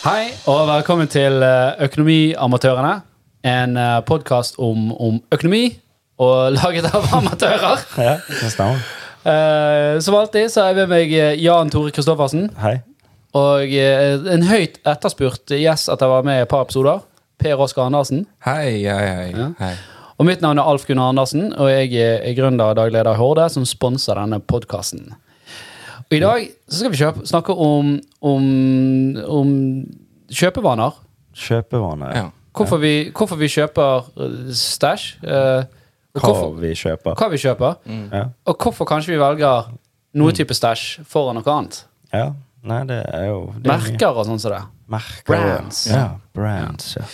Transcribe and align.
Hei, 0.00 0.30
og 0.48 0.62
velkommen 0.64 1.10
til 1.12 1.42
eh, 1.44 1.82
Økonomiamatørene. 1.84 2.92
En 3.44 3.74
podkast 4.08 4.56
om, 4.56 4.94
om 4.96 5.18
økonomi, 5.28 5.74
og 6.16 6.38
laget 6.56 6.88
av 6.88 7.04
amatører. 7.18 7.82
Ja, 8.00 8.14
det 8.24 8.48
stemmer. 8.54 8.80
Eh, 9.28 9.98
som 10.00 10.16
alltid 10.16 10.48
så 10.48 10.64
er 10.64 10.72
jeg 10.72 10.78
med 10.78 10.90
meg 10.94 11.12
eh, 11.12 11.36
Jan 11.44 11.68
Tore 11.68 11.92
Kristoffersen. 11.92 12.48
Hei. 12.62 12.78
Og 13.36 13.68
uh, 13.76 14.24
en 14.32 14.48
høyt 14.48 14.80
etterspurt 14.88 15.52
gjest 15.52 15.92
at 15.92 16.00
jeg 16.00 16.10
var 16.10 16.24
med 16.26 16.40
i 16.40 16.46
et 16.46 16.50
par 16.50 16.64
episoder. 16.64 17.04
Per 17.38 17.60
Oskar 17.60 17.92
Andersen. 17.92 18.24
Hei, 18.48 18.80
hei, 18.88 19.04
hei. 19.04 19.30
Ja. 19.36 19.52
hei. 19.60 19.74
Og 20.16 20.26
mitt 20.32 20.40
navn 20.40 20.58
er 20.58 20.66
Alf 20.72 20.88
Gunnar 20.88 21.12
Andersen, 21.12 21.52
og 21.52 21.68
jeg 21.68 21.92
er 22.00 22.24
er 22.24 22.34
gründer 22.40 22.72
og 22.72 22.80
daglig 22.80 22.96
leder 22.96 23.12
i 23.12 23.20
Horde, 23.20 23.46
som 23.52 23.68
sponser 23.68 24.16
denne 24.16 24.40
podkasten. 24.40 25.12
Og 26.10 26.16
i 26.16 26.20
dag 26.22 26.46
så 26.66 26.80
skal 26.80 26.90
vi 26.90 26.98
kjøpe, 26.98 27.24
snakke 27.30 27.54
om, 27.54 27.92
om, 28.26 28.46
om 29.30 29.50
kjøpevaner. 30.34 30.96
Kjøpevaner. 31.38 32.16
Ja. 32.16 32.24
Hvorfor, 32.56 32.80
vi, 32.82 32.94
hvorfor 33.14 33.38
vi 33.38 33.46
kjøper 33.52 34.08
eh, 34.18 34.50
stæsj. 34.58 35.04
Uh, 35.22 35.62
og 36.18 36.24
Hva 36.26 36.48
vi 36.58 36.72
kjøper. 36.74 37.14
hva 37.14 37.28
vi 37.30 37.38
kjøper. 37.38 37.76
Ja. 38.10 38.24
Og 38.50 38.56
hvorfor 38.58 38.88
kanskje 38.90 39.14
vi 39.14 39.20
velger 39.22 39.70
noe 40.18 40.34
type 40.34 40.56
stæsj 40.58 41.04
foran 41.06 41.38
noe 41.38 41.52
annet. 41.54 41.84
ja. 42.14 42.30
Nei, 42.60 42.82
det 42.84 42.98
er 43.08 43.22
jo 43.30 43.36
det 43.56 43.70
er. 43.70 43.70
Merker 43.70 44.18
og 44.20 44.26
sånn 44.28 44.40
som 44.42 44.52
det. 44.52 44.58
Merker. 44.92 45.30
Brands. 45.30 45.78
Ja, 45.88 46.02
brands. 46.36 46.90
Ja. 46.98 47.06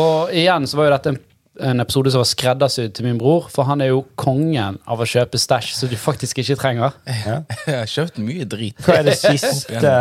Og 0.00 0.30
igjen 0.32 0.64
så 0.70 0.78
var 0.78 0.86
jo 0.88 0.92
dette 0.94 1.10
en, 1.12 1.18
en 1.60 1.80
episode 1.82 2.12
som 2.14 2.22
var 2.22 2.28
skreddersydd 2.30 2.94
til 2.96 3.08
min 3.08 3.18
bror, 3.20 3.48
for 3.52 3.68
han 3.68 3.82
er 3.84 3.92
jo 3.92 4.04
kongen 4.20 4.78
av 4.88 5.02
å 5.02 5.08
kjøpe 5.08 5.40
stæsj 5.40 5.74
som 5.76 5.90
du 5.90 5.96
faktisk 6.00 6.40
ikke 6.42 6.58
trenger. 6.60 6.96
Ja. 7.08 7.40
Jeg 7.66 7.76
har 7.82 7.92
kjøpt 7.92 8.18
mye 8.22 8.46
drit. 8.48 8.78
Hva 8.86 9.00
er 9.00 9.10
det 9.10 9.18
siste, 9.24 9.94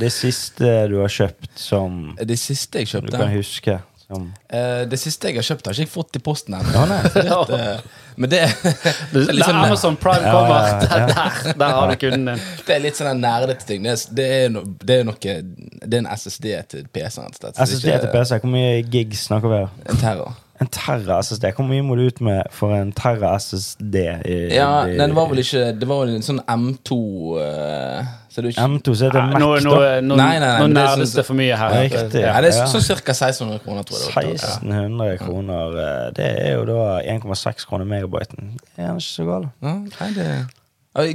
det 0.00 0.12
siste 0.14 0.76
du 0.90 1.00
har 1.00 1.12
kjøpt 1.12 1.50
som 1.58 2.14
Det 2.18 2.36
siste 2.40 2.80
jeg 2.82 2.88
du 2.88 2.92
kjøpte 2.96 3.18
kan 3.20 3.32
huske? 3.32 3.76
Som 4.04 4.26
eh, 4.52 4.82
Det 4.90 4.98
siste 5.00 5.30
jeg 5.30 5.38
har 5.38 5.46
kjøpt, 5.46 5.68
har 5.68 5.76
ikke 5.76 5.86
jeg 5.86 5.92
fått 5.92 6.18
i 6.18 6.22
posten 6.24 6.56
ennå. 6.58 6.84
Ja, 7.24 7.38
eh, 7.56 8.02
Men 8.20 8.30
det, 8.30 8.42
det, 8.62 9.22
er 9.22 9.32
litt 9.32 9.40
det 9.40 9.48
sånn, 9.48 9.60
Amazon 9.62 9.96
Prime 10.00 10.28
Ja, 10.28 10.34
kommer, 10.36 10.68
ja, 10.68 10.98
ja. 11.00 11.08
der, 11.08 11.58
der 11.62 11.74
har 11.78 11.90
du 11.90 11.96
kunden 12.02 12.28
din. 12.30 12.44
det 12.66 12.76
er 12.76 12.84
litt 12.84 13.00
sånn 13.00 13.22
nerdete 13.24 13.68
ting. 13.70 13.86
Det 13.86 13.94
er, 13.96 14.04
det 14.20 14.28
er, 14.36 14.46
no, 14.54 14.64
det 14.84 15.00
er 15.00 15.08
noe 15.08 15.18
Det 15.18 15.90
er 15.90 16.00
en 16.02 16.10
SSD 16.12 16.48
til 16.74 16.88
PC-en. 16.94 17.34
SSD 17.54 17.90
til 17.90 18.10
PC, 18.12 18.38
hvor 18.44 18.54
mye 18.54 18.80
gigs 18.82 19.28
snakker 19.30 19.54
vi 19.54 19.62
her? 19.64 19.76
En 19.88 20.02
terror. 20.02 20.40
En 20.62 20.68
terra 20.70 21.16
SSD. 21.22 21.48
Hvor 21.56 21.66
mye 21.66 21.82
må 21.82 21.96
du 21.98 22.04
ut 22.06 22.20
med 22.22 22.44
for 22.54 22.70
en 22.76 22.92
terra 22.94 23.32
SSD? 23.42 23.96
I, 24.22 24.36
Ja, 24.54 24.84
i, 24.86 24.92
nei, 24.96 25.08
det 25.10 25.16
var 25.16 25.26
vel 25.32 25.40
ikke 25.42 25.64
Det 25.80 25.88
var 25.90 26.04
vel 26.04 26.12
en 26.14 26.22
sånn 26.22 26.38
M2 26.46 26.98
uh, 27.40 28.12
Så 28.30 28.38
det 28.44 28.52
er 28.52 28.54
ikke 28.54 28.66
M2, 28.70 28.94
så 28.94 29.08
heter 29.08 29.18
det 29.18 29.24
Mac, 29.32 29.40
Nå, 29.42 29.48
nå, 29.66 29.74
da. 29.82 29.88
nå, 30.06 30.18
Nei, 30.20 30.38
nei, 30.38 30.52
nå 30.62 30.68
det 30.76 30.84
sånn- 30.92 31.16
det 31.18 31.24
for 31.26 31.34
mye 31.40 31.56
her. 31.58 31.74
Riktig. 31.82 32.22
ja, 32.22 32.36
det 32.40 32.52
er 32.52 32.58
Ja. 32.60 32.66
sånn 32.70 32.86
ca. 33.02 33.12
1600 33.18 33.58
kroner, 33.66 33.82
tror 33.88 33.98
jeg. 33.98 34.14
det 34.14 34.14
var. 34.14 34.56
1600 34.62 35.18
kroner. 35.24 35.78
eh, 35.84 36.10
Det 36.20 36.30
er 36.46 36.52
jo 36.54 36.64
da 36.70 37.00
1,6 37.02 37.66
kroner 37.66 37.84
megabyten. 37.84 38.54
Det 38.76 38.84
er 38.84 38.94
ikke 38.94 39.08
så 39.10 39.24
galt. 39.26 39.48
Ja, 39.62 39.74
nei, 39.74 40.12
det 40.14 40.26
er 40.30 40.44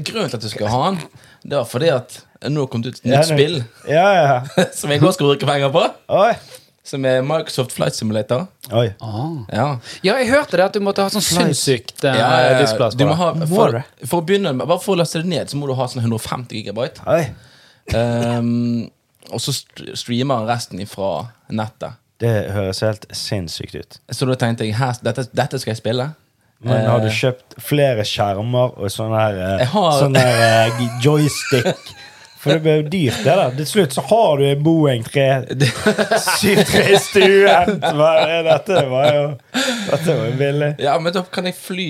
Grunnen 0.03 0.27
til 0.29 0.35
at 0.35 0.41
du 0.43 0.49
skulle 0.51 0.67
ha 0.69 0.89
den, 0.91 0.99
det 1.47 1.55
var 1.55 1.63
fordi 1.65 1.87
at 1.95 2.17
nå 2.43 2.59
har 2.59 2.65
det 2.67 2.71
kommet 2.71 2.87
ut 2.87 2.97
et 2.99 3.05
nytt 3.05 3.13
Ja, 3.15 3.21
spill 3.23 3.63
Ja, 3.87 4.07
ja. 4.11 4.65
som 4.75 4.89
jeg 4.91 4.99
også 4.99 5.13
skal 5.21 5.27
bruke 5.31 5.47
penger 5.47 5.71
på. 5.71 5.85
Oi. 6.09 6.33
Som 6.89 7.03
er 7.05 7.19
Microsoft 7.21 7.75
Flight 7.75 7.93
Simulator. 7.93 8.47
Oi. 8.73 8.87
Ah. 9.05 9.35
Ja. 9.53 9.65
Ja, 10.01 10.15
jeg 10.17 10.29
hørte 10.31 10.57
det 10.57 10.63
at 10.65 10.73
du 10.73 10.79
måtte 10.81 11.03
ha 11.05 11.11
sånn 11.13 11.21
sinnssykt 11.21 12.01
uh, 12.01 12.09
Ja, 12.09 12.15
ja, 12.17 12.29
ja. 12.55 12.89
det. 12.97 13.17
ha, 13.19 13.27
for, 13.51 13.75
for 14.09 14.23
å 14.23 14.25
begynne 14.25 14.55
med, 14.57 14.65
Bare 14.71 14.81
for 14.81 14.95
å 14.95 15.01
laste 15.03 15.21
det 15.21 15.29
ned, 15.29 15.51
så 15.53 15.59
må 15.61 15.69
du 15.69 15.75
ha 15.77 15.85
sånn 15.91 16.01
150 16.01 16.55
gigabyte. 16.57 17.03
Ehm, 17.93 18.89
og 19.29 19.41
så 19.43 19.53
streamer 19.53 20.41
han 20.41 20.49
resten 20.49 20.81
ifra 20.81 21.27
nettet. 21.53 21.99
Det 22.19 22.33
høres 22.51 22.81
helt 22.83 23.05
sinnssykt 23.15 23.77
ut. 23.79 23.99
Så 24.11 24.27
da 24.27 24.35
tenkte 24.39 24.65
jeg 24.67 24.75
dette, 25.05 25.27
dette 25.31 25.59
skal 25.61 25.75
jeg 25.75 25.79
spille. 25.83 26.09
Men 26.59 26.89
har 26.89 26.99
du 26.99 27.07
Eh, 27.07 27.13
kjøpt 27.15 27.55
flere 27.63 28.03
skjermer 28.03 28.73
og 28.75 28.89
sånn 28.91 29.13
her, 29.15 29.37
eh, 29.61 29.65
har- 29.71 29.99
sånn 30.01 30.17
her 30.19 30.67
eh, 30.67 30.81
joystick? 30.99 31.93
For 32.39 32.55
det 32.55 32.59
blir 32.63 32.77
jo 32.79 32.83
dyrt, 32.87 33.17
det 33.25 33.33
da. 33.35 33.49
Til 33.57 33.65
slutt 33.67 33.95
så 33.97 34.01
har 34.07 34.37
du 34.39 34.45
en 34.47 34.61
Boeing 34.63 35.03
7-3 35.03 36.83
i 36.93 36.99
stuen. 37.03 37.73
Hva 37.83 38.11
er 38.23 38.45
dette? 38.47 38.77
Det 38.79 38.85
var 38.91 39.07
jo 39.15 39.25
Dette 39.89 40.13
var 40.15 40.25
jo 40.29 40.35
billig. 40.39 40.69
Ja, 40.79 40.93
men 41.03 41.13
da 41.15 41.23
kan 41.33 41.49
jeg 41.49 41.55
fly 41.59 41.87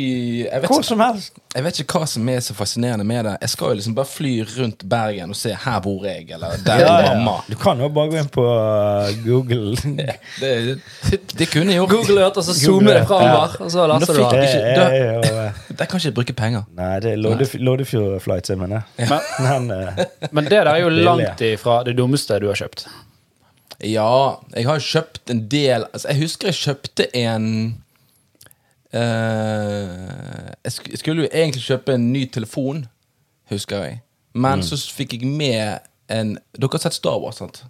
jeg 0.48 0.62
vet, 0.64 0.70
Hvor 0.72 0.82
som 0.88 1.04
helst. 1.04 1.38
jeg 1.54 1.66
vet 1.66 1.80
ikke 1.84 2.00
hva 2.02 2.08
som 2.09 2.30
er 2.34 2.40
så 2.46 2.56
fascinerende 2.58 3.06
med 3.06 3.26
det. 3.28 3.36
Jeg 3.44 3.50
skal 3.54 3.74
jo 3.74 3.80
liksom 3.82 3.96
bare 3.98 4.09
fly 4.09 4.34
rundt 4.56 4.86
Bergen 4.90 5.30
og 5.30 5.38
se 5.38 5.54
'her 5.54 5.80
bor 5.86 6.06
jeg', 6.06 6.32
eller 6.34 6.58
'der 6.66 6.80
Ja, 6.80 6.98
er 6.98 7.04
ja. 7.04 7.14
mamma'. 7.14 7.44
Du 7.50 7.56
kan 7.56 7.80
jo 7.80 7.90
bare 7.90 8.09
gå 8.09 8.18
inn 8.18 8.30
på 8.34 8.46
uh, 8.46 9.09
Google. 9.26 9.78
Det, 10.40 10.80
det 11.38 11.48
kunne 11.52 11.72
jeg 11.74 11.80
gjort. 11.82 11.90
Google 11.90 12.22
Earth, 12.22 12.38
og 12.38 12.44
så 12.44 12.54
zoomer 12.54 12.94
det 12.94 13.08
framover, 13.08 13.56
og 13.59 13.72
så 13.72 13.88
laster 13.88 14.14
du 14.14 14.24
av. 14.24 14.32
Det 14.32 14.44
eh, 15.30 15.52
Der 15.80 15.86
kan 15.86 16.00
ikke 16.00 16.12
bruke 16.12 16.34
penger. 16.34 16.64
Nei, 16.78 17.00
det 17.00 17.12
er 17.12 17.18
Loddefjord 17.59 18.22
Flight 18.22 18.48
Sim, 18.48 18.59
mener 18.59 18.82
jeg. 18.98 19.20
Men, 20.32 20.39
Men 20.40 20.50
det 20.50 20.60
der 20.64 20.72
er 20.72 20.82
jo 20.84 20.90
langt 20.90 21.42
ifra 21.46 21.82
det 21.88 21.96
dummeste 22.00 22.40
du 22.42 22.48
har 22.50 22.58
kjøpt. 22.60 22.88
Ja, 23.86 24.10
jeg 24.56 24.66
har 24.68 24.82
kjøpt 24.84 25.32
en 25.32 25.46
del 25.52 25.86
altså, 25.88 26.10
Jeg 26.12 26.20
husker 26.20 26.50
jeg 26.50 26.58
kjøpte 26.60 27.06
en 27.16 27.46
uh, 28.94 30.50
Jeg 30.66 30.74
sk- 30.76 30.98
skulle 31.00 31.24
jo 31.24 31.30
egentlig 31.32 31.64
kjøpe 31.64 31.96
en 31.96 32.10
ny 32.14 32.26
telefon, 32.34 32.86
husker 33.52 33.86
jeg. 33.86 34.02
Men 34.34 34.64
så 34.64 34.78
fikk 34.94 35.16
jeg 35.18 35.28
med 35.32 35.80
en 36.10 36.36
Dere 36.58 36.70
har 36.76 36.84
sett 36.84 36.98
Star 36.98 37.20
Wars, 37.22 37.40
sant? 37.42 37.64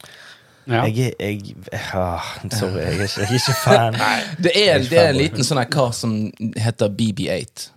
Ja. 0.70 0.84
jeg, 0.86 1.14
jeg 1.20 1.56
ah, 1.98 2.26
Sorry, 2.54 2.78
jeg 2.78 2.88
er 2.88 3.04
ikke, 3.04 3.22
jeg 3.22 3.30
er 3.30 3.38
ikke 3.40 3.56
fan. 3.64 3.96
Det 4.44 4.52
er, 4.54 4.74
er 4.76 4.84
det 4.90 5.00
er 5.02 5.08
en 5.10 5.18
liten 5.18 5.46
sånn 5.48 5.58
her 5.62 5.70
kar 5.72 5.94
som 5.98 6.12
heter 6.62 6.92
BB8. 6.94 7.70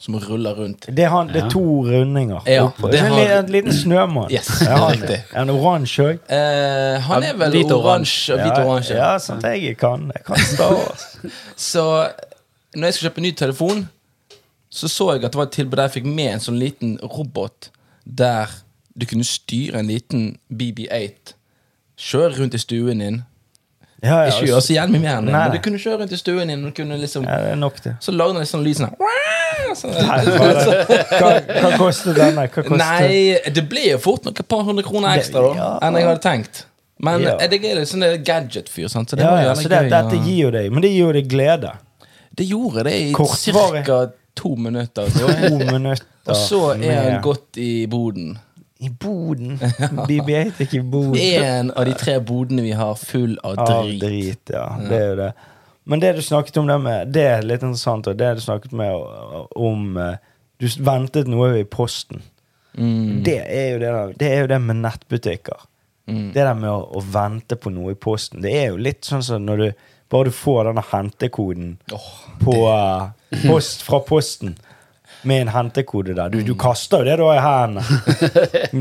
Som 0.00 0.14
ruller 0.16 0.54
rundt. 0.56 0.86
Det 0.88 1.04
er, 1.04 1.10
han, 1.12 1.28
det 1.28 1.42
er 1.42 1.48
to 1.52 1.60
rundinger. 1.84 2.40
Ja, 2.48 2.62
oppå. 2.70 2.88
det 2.90 3.02
har- 3.04 3.18
en, 3.20 3.44
en 3.44 3.50
liten 3.52 3.72
snømann. 3.76 4.30
Yes, 4.32 4.48
Ja, 4.64 4.78
han, 4.80 4.94
riktig. 4.96 5.18
er 5.36 5.50
oransje 5.52 6.06
òg? 6.06 6.22
Eh, 6.32 7.00
han 7.04 7.22
er 7.28 7.34
vel 7.36 7.58
oransje 7.76 8.38
hvit 8.40 8.60
oransje. 8.62 8.96
Ja, 8.96 9.10
sånt 9.20 9.44
jeg 9.44 9.76
kan. 9.76 10.06
Jeg 10.16 10.24
kan 10.24 10.40
Star 10.40 10.72
Wars. 10.72 11.04
Så 11.70 11.84
når 12.74 12.86
jeg 12.88 12.94
skulle 12.96 13.10
kjøpe 13.10 13.20
ny 13.26 13.32
telefon, 13.36 13.84
så 14.70 14.88
så 14.88 15.10
jeg 15.12 15.24
at 15.24 15.32
det 15.34 15.38
var 15.42 15.48
et 15.50 15.52
tilbud 15.58 15.76
der 15.76 15.88
jeg 15.90 15.96
fikk 15.98 16.08
med 16.08 16.32
en 16.32 16.40
sånn 16.46 16.58
liten 16.62 16.96
robot 17.02 17.68
der 18.06 18.48
du 18.96 19.04
kunne 19.10 19.24
styre 19.26 19.80
en 19.82 19.86
liten 19.90 20.38
BB8. 20.48 21.34
Kjøre 22.00 22.38
rundt 22.40 22.54
i 22.56 22.60
stuen 22.62 23.02
din. 23.04 23.20
Ja, 24.02 24.22
ja, 24.24 24.30
Ikke 24.32 24.46
gjør 24.48 24.62
så 24.64 24.72
jævlig 24.72 25.00
mye 25.00 25.16
med 25.20 25.32
men 25.32 25.50
du 25.52 25.58
kunne 25.60 25.78
kjøre 25.78 25.98
rundt 26.00 26.12
i 26.12 26.16
stuen 26.16 26.48
din. 26.48 26.62
Og 26.64 26.72
kunne 26.74 26.96
liksom, 26.96 27.24
ja, 27.28 27.36
det 27.44 27.50
er 27.52 27.58
nok, 27.60 27.82
det. 27.84 27.94
så 28.00 28.12
lagde 28.14 28.38
den 28.38 28.48
sånn 28.48 28.62
lyd 28.64 28.78
sånn 28.80 28.94
hva, 29.70 31.30
hva 31.60 31.70
koster 31.78 32.16
denne? 32.16 32.46
Hva 32.48 32.64
koster 32.64 32.80
Nei, 32.80 33.36
det 33.54 33.64
blir 33.70 33.92
jo 33.94 33.98
fort 34.02 34.24
noen 34.26 34.46
par 34.48 34.64
hundre 34.66 34.84
kroner 34.86 35.20
ekstra 35.20 35.42
da 35.44 35.52
Ja. 35.58 35.68
enn 35.86 35.98
jeg 36.00 36.08
hadde 36.08 36.22
tenkt. 36.24 36.64
Men 37.00 37.22
Ja. 37.22 37.36
jeg 37.40 37.64
er 37.64 37.76
litt 37.80 37.88
sånn 37.88 38.24
gadget-fyr, 38.24 38.88
så 38.88 39.04
det 39.04 39.20
Ja, 39.20 39.36
ja, 39.42 39.54
så 39.54 39.68
det, 39.68 39.82
gøy. 39.84 39.90
dette 39.90 40.24
gir 40.24 40.38
jo 40.44 40.50
deg 40.50 40.72
Men 40.72 40.82
det 40.82 40.90
gir 40.90 41.06
jo 41.06 41.12
deg 41.12 41.28
glede. 41.28 41.72
Det 42.34 42.46
gjorde 42.48 42.84
det 42.84 42.94
i 42.94 43.12
ca. 43.84 44.10
to 44.34 44.56
minutter. 44.56 45.06
To 45.10 45.28
minutter. 45.58 46.06
Og 46.26 46.36
så 46.36 46.82
er 46.82 47.10
han 47.10 47.22
gått 47.22 47.56
i 47.56 47.86
boden. 47.86 48.38
I 48.80 48.88
boden. 48.90 49.58
BB8 50.08 50.64
ikke 50.64 50.78
i 50.78 50.82
boden. 50.82 51.16
En 51.20 51.70
av 51.76 51.84
de 51.84 51.94
tre 52.00 52.16
bodene 52.24 52.64
vi 52.64 52.72
har, 52.76 52.94
full 52.96 53.36
av 53.44 53.58
Av 53.60 53.84
drit. 53.84 54.00
drit, 54.00 54.52
ja. 54.54 54.66
Det 54.80 54.96
er 54.96 55.08
jo 55.10 55.16
det. 55.20 55.30
Men 55.90 56.00
det 56.00 56.12
du 56.16 56.22
snakket 56.22 56.56
om 56.60 56.68
det 56.68 56.76
med 56.78 57.12
Det 57.12 57.22
er 57.26 57.44
litt 57.44 57.64
interessant. 57.64 58.08
Og 58.08 58.16
det 58.16 58.34
du 58.38 58.42
snakket 58.44 58.72
med 58.76 58.94
om 59.56 59.96
eh, 59.98 60.16
Du 60.60 60.68
ventet 60.84 61.28
noe 61.28 61.54
i 61.58 61.64
posten. 61.64 62.22
Mm. 62.76 63.22
Det, 63.26 63.38
er 63.40 63.68
jo 63.74 63.78
det, 63.82 63.92
det 64.20 64.28
er 64.30 64.42
jo 64.44 64.50
det 64.52 64.60
med 64.62 64.82
nettbutikker. 64.84 65.66
Mm. 66.10 66.26
Det 66.34 66.44
der 66.44 66.56
med 66.58 66.70
å, 66.70 66.82
å 66.96 67.04
vente 67.04 67.56
på 67.56 67.72
noe 67.72 67.94
i 67.94 67.98
posten. 67.98 68.42
Det 68.44 68.52
er 68.62 68.70
jo 68.70 68.80
litt 68.80 69.08
sånn 69.08 69.24
som 69.24 69.44
når 69.44 69.64
du 69.64 69.68
bare 70.10 70.30
du 70.30 70.34
får 70.34 70.64
denne 70.66 70.82
hentekoden 70.90 71.74
oh, 71.94 72.08
på 72.42 72.54
uh, 72.66 73.10
post 73.46 73.84
fra 73.86 74.00
posten. 74.02 74.56
Med 75.22 75.42
en 75.42 75.50
hentekode 75.52 76.14
der. 76.16 76.30
Du, 76.32 76.38
du 76.46 76.54
kaster 76.56 77.02
jo 77.02 77.08
det 77.10 77.16
da 77.20 77.26
i 77.34 77.40
hendene. 77.44 77.82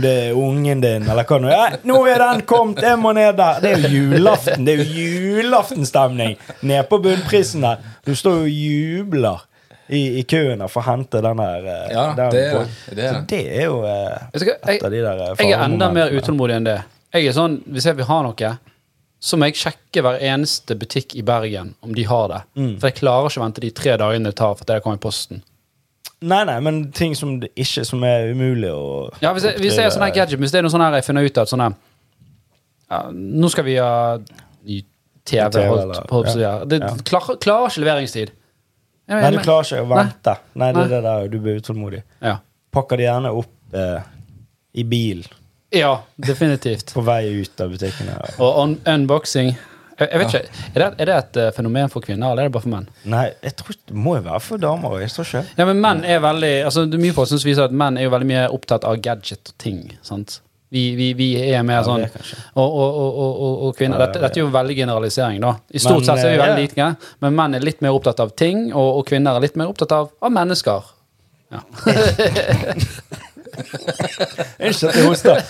Det 0.06 0.14
er 0.30 0.38
ungen 0.40 0.82
din, 0.84 1.04
eller 1.10 1.28
hva 1.28 1.40
nå. 1.42 1.50
Ja, 1.52 1.66
'Nå 1.84 2.00
er 2.08 2.22
den 2.24 2.46
kommet! 2.48 2.80
Jeg 2.86 3.00
må 3.02 3.12
ned 3.18 3.36
der!' 3.36 3.60
Det 3.64 3.74
er 3.74 3.84
jo 3.84 3.92
julaften. 3.98 4.66
Det 4.66 4.76
er 4.78 4.84
jo 4.84 5.04
julaftenstemning 5.36 6.38
nede 6.62 6.84
på 6.88 7.02
bunnprisen 7.04 7.66
der. 7.68 7.84
Du 8.06 8.16
står 8.16 8.40
jo 8.40 8.48
og 8.48 8.56
jubler 8.56 9.46
i, 9.90 10.20
i 10.20 10.24
køen 10.24 10.62
for 10.70 10.84
å 10.84 10.88
hente 10.92 11.22
den 11.26 11.42
der 11.42 11.66
eh, 11.66 11.92
Ja, 11.94 12.06
den 12.18 12.32
det 12.34 12.42
er 12.46 12.58
det. 12.60 12.96
Det 12.96 13.04
er 13.04 13.14
Så 13.14 13.20
det. 13.20 13.28
det 13.34 13.44
er 13.58 13.66
jo 13.66 13.78
eh, 13.90 14.74
et 14.76 14.84
av 14.86 14.92
de 14.94 15.04
der 15.04 15.24
eh, 15.26 15.36
Jeg 15.44 15.56
er 15.58 15.64
enda 15.66 15.92
mer 15.94 16.14
utålmodig 16.14 16.60
enn 16.60 16.68
det. 16.70 16.80
Jeg 17.16 17.32
er 17.32 17.38
sånn, 17.38 17.60
Hvis 17.66 17.88
jeg 17.90 17.98
vil 17.98 18.06
ha 18.10 18.20
noe, 18.26 18.52
så 19.20 19.38
må 19.38 19.50
jeg 19.50 19.60
sjekke 19.60 20.04
hver 20.06 20.22
eneste 20.24 20.78
butikk 20.80 21.16
i 21.20 21.24
Bergen 21.26 21.74
om 21.84 21.96
de 21.96 22.06
har 22.08 22.28
det. 22.32 22.42
Mm. 22.56 22.76
For 22.80 22.88
jeg 22.88 23.00
klarer 23.02 23.28
ikke 23.32 23.42
å 23.42 23.46
vente 23.48 23.64
de 23.66 23.72
tre 23.76 23.96
dagene 24.00 24.30
det 24.32 24.38
tar 24.40 24.54
for 24.56 24.64
at 24.64 24.70
det 24.72 24.84
kommer 24.86 25.02
i 25.02 25.04
posten. 25.04 25.42
Nei, 26.22 26.42
nei, 26.44 26.58
men 26.60 26.82
ting 26.92 27.14
som 27.16 27.38
det 27.40 27.52
ikke 27.56 27.86
som 27.88 28.02
er 28.04 28.34
umulig 28.34 28.68
å 28.76 28.82
Ja, 29.24 29.32
Hvis 29.32 29.46
jeg, 29.48 29.56
hvis 29.62 29.78
jeg 29.80 29.86
er 29.88 29.94
sånn 29.96 30.04
her 30.04 30.12
gadget, 30.16 30.40
hvis 30.42 30.52
det 30.52 30.60
er 30.60 30.66
noe 30.66 30.74
sånn 30.74 30.84
her 30.84 30.98
jeg 31.00 31.06
finner 31.08 31.24
ut 31.24 31.38
av 31.40 31.46
at 31.48 31.54
sånn 31.54 31.64
her 31.64 31.78
ja, 32.90 33.00
Nå 33.14 33.52
skal 33.54 33.68
vi 33.70 33.78
ha 33.80 33.94
ny 34.20 34.82
TV, 35.30 35.46
TV, 35.54 35.64
holdt 35.70 35.84
eller- 35.86 36.10
holdt, 36.12 36.36
ja. 36.36 36.42
Ja. 36.42 36.66
Det 36.66 36.82
klarer, 37.08 37.38
klarer 37.40 37.70
ikke 37.70 37.84
leveringstid. 37.86 38.32
Jeg 39.10 39.22
Nei, 39.22 39.32
du 39.32 39.40
klarer 39.46 39.66
ikke 39.68 39.84
å 39.86 39.90
vente. 39.90 40.34
Nei, 40.56 40.72
det 40.74 40.82
er 40.84 40.90
det 40.96 41.02
der, 41.06 41.28
du 41.30 41.40
blir 41.40 41.60
utålmodig. 41.62 42.02
Ja. 42.22 42.40
Pakker 42.74 42.98
det 42.98 43.06
gjerne 43.08 43.32
opp 43.38 43.78
eh, 43.78 44.02
i 44.74 44.84
bil 44.84 45.24
ja, 45.72 46.00
definitivt. 46.18 46.94
på 46.94 47.02
vei 47.06 47.42
ut 47.42 47.62
av 47.62 47.70
butikkene. 47.74 48.18
Og 48.42 48.60
un 48.64 48.76
unboxing 48.90 49.54
jeg, 50.00 50.10
jeg 50.10 50.20
vet 50.22 50.34
ikke, 50.34 50.66
er 50.70 50.82
det, 50.82 50.90
er 50.90 51.10
det 51.10 51.16
et 51.16 51.40
eh, 51.44 51.50
fenomen 51.56 51.92
for 51.92 52.06
kvinner, 52.06 52.32
eller 52.32 52.46
er 52.46 52.50
det 52.50 52.56
bare 52.56 52.66
for 52.66 52.74
menn? 52.74 52.90
Nei, 53.12 53.26
jeg 53.46 53.56
tror 53.60 53.80
det 53.80 53.96
må 54.08 54.18
jo 54.18 54.26
være 54.28 54.44
for 54.46 54.62
damer. 54.62 55.00
Jeg 55.04 55.14
står 55.14 55.28
ikke 55.30 55.42
Ja, 55.60 55.66
men 55.70 55.82
menn 55.84 56.04
er 56.08 56.22
veldig 56.24 56.54
altså 56.70 56.86
det 56.88 57.00
er 57.00 57.04
Mye 57.04 57.16
forskning 57.18 57.42
viser 57.48 57.68
at 57.68 57.76
menn 57.84 58.00
er 58.00 58.08
jo 58.08 58.14
veldig 58.14 58.30
mye 58.30 58.46
opptatt 58.56 58.88
av 58.88 59.00
gadget 59.04 59.52
og 59.52 59.58
ting. 59.62 59.82
sant? 60.06 60.40
Vi, 60.70 60.84
vi, 60.96 61.14
vi 61.18 61.30
er 61.42 61.64
mer 61.66 61.80
Ja, 61.80 61.86
sånn 61.88 62.04
og, 62.06 62.68
og, 62.68 62.98
og, 63.10 63.40
og, 63.66 63.72
kvinner 63.78 63.98
Ja, 63.98 64.06
dette, 64.06 64.20
ja, 64.20 64.28
dette 64.28 64.38
er 64.38 64.44
jo 64.44 64.52
veldig 64.54 64.76
generalisering, 64.78 65.42
da. 65.42 65.56
I 65.74 65.82
stort 65.82 66.04
Men, 66.04 66.10
sett 66.12 66.26
er 66.28 66.30
vi 66.30 66.38
eh, 66.38 66.44
veldig 66.44 66.68
ja. 66.68 66.92
like, 66.92 67.16
men 67.26 67.40
menn 67.40 67.58
er 67.58 67.66
litt 67.66 67.82
mer 67.82 67.98
opptatt 67.98 68.22
av 68.22 68.36
ting, 68.38 68.70
og 68.78 69.02
kvinner 69.10 69.40
er 69.40 69.48
litt 69.48 69.58
mer 69.58 69.72
opptatt 69.72 69.96
av, 69.98 70.12
av 70.22 70.36
mennesker. 70.36 70.94
Ja. 71.50 71.64
Unnskyld 73.60 74.90
at 74.90 74.96
jeg 75.00 75.06
hoster. 75.08 75.42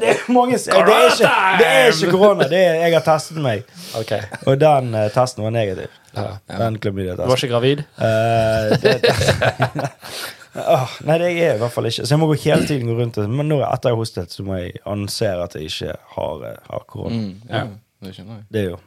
Det 0.00 0.10
er 0.12 0.20
mange 0.32 0.58
det 0.58 0.68
er 0.74 1.06
ikke, 1.10 1.30
det 1.60 1.66
er 1.68 1.88
ikke 1.92 2.10
korona. 2.12 2.46
Det 2.50 2.58
er, 2.60 2.74
jeg 2.84 2.94
har 2.96 3.04
testet 3.06 3.40
meg, 3.44 3.64
Okay. 4.00 4.20
og 4.46 4.58
den 4.60 4.94
eh, 4.94 5.08
testen 5.14 5.44
var 5.44 5.50
negativ. 5.54 5.88
Ja. 6.16 6.26
Den 6.50 6.78
Du 6.82 6.90
var 7.16 7.36
ikke 7.36 7.48
gravid? 7.52 7.82
Eh, 7.98 8.76
det, 8.82 8.94
Åh, 10.60 10.90
nei, 11.06 11.14
det 11.22 11.26
er 11.28 11.36
jeg 11.36 11.54
i 11.54 11.58
hvert 11.60 11.70
fall 11.72 11.86
ikke. 11.86 12.02
Så 12.02 12.10
jeg 12.16 12.18
må 12.18 12.26
gå 12.26 12.36
hele 12.42 12.64
tiden 12.66 12.88
gå 12.90 12.96
rundt 12.98 13.18
og- 13.22 13.28
Men 13.30 13.46
når 13.48 13.60
jeg, 13.62 13.68
etter 13.74 13.88
jeg 13.90 13.94
har 13.94 14.00
hostet, 14.00 14.32
så 14.34 14.42
må 14.42 14.56
jeg 14.58 14.72
annonsere 14.84 15.44
at 15.44 15.54
jeg 15.54 15.68
ikke 15.70 15.92
har, 16.16 16.42
eh, 16.48 16.56
har 16.70 16.82
korona. 16.90 17.16
Mm, 17.16 17.42
ja, 17.48 17.56
Ja. 17.56 17.66
det 18.02 18.14
skjønner 18.16 18.34
jeg. 18.40 18.44
Det 18.50 18.60
er 18.64 18.68
jo 18.70 18.80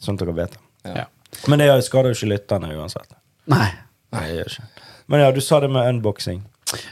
sånn 0.00 0.14
at 0.14 0.24
dere 0.24 0.32
vet 0.38 0.50
det. 0.56 0.60
Ja. 0.86 0.94
Ja. 1.02 1.04
Men 1.48 1.58
det 1.58 1.84
skader 1.84 2.08
jo 2.12 2.16
ikke 2.16 2.30
lytterne 2.32 2.72
uansett. 2.78 3.12
Nei. 3.46 3.68
Nei, 4.12 4.26
det 4.30 4.36
gjør 4.38 4.50
ikke. 4.54 4.64
Men 5.08 5.20
ja, 5.20 5.30
du 5.32 5.40
sa 5.40 5.60
det 5.60 5.70
med 5.70 5.88
unboxing. 5.88 6.42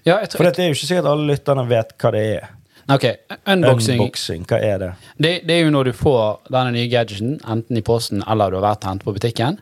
Ja, 0.04 0.18
jeg 0.22 0.32
For 0.36 0.44
dette 0.44 0.56
det 0.60 0.64
er 0.66 0.72
jo 0.72 0.76
ikke 0.78 0.88
sikkert 0.90 1.08
alle 1.12 1.26
lytterne 1.32 1.64
vet 1.68 1.92
hva 2.02 2.10
det 2.14 2.22
er. 2.36 2.48
ok, 2.92 3.04
unboxing 3.46 4.00
Unboxing, 4.00 4.44
hva 4.50 4.58
er 4.62 4.78
det? 4.82 4.90
det, 5.22 5.32
det 5.46 5.54
er 5.56 5.64
jo 5.66 5.70
når 5.74 5.84
du 5.84 5.92
får 5.92 6.40
denne 6.50 6.72
nye 6.74 6.88
gadgeten, 6.90 7.36
enten 7.46 7.76
i 7.78 7.82
posten 7.86 8.22
eller 8.26 8.50
du 8.50 8.56
har 8.58 8.66
vært 8.72 8.84
og 8.84 8.90
hentet 8.90 9.06
på 9.06 9.14
butikken. 9.18 9.58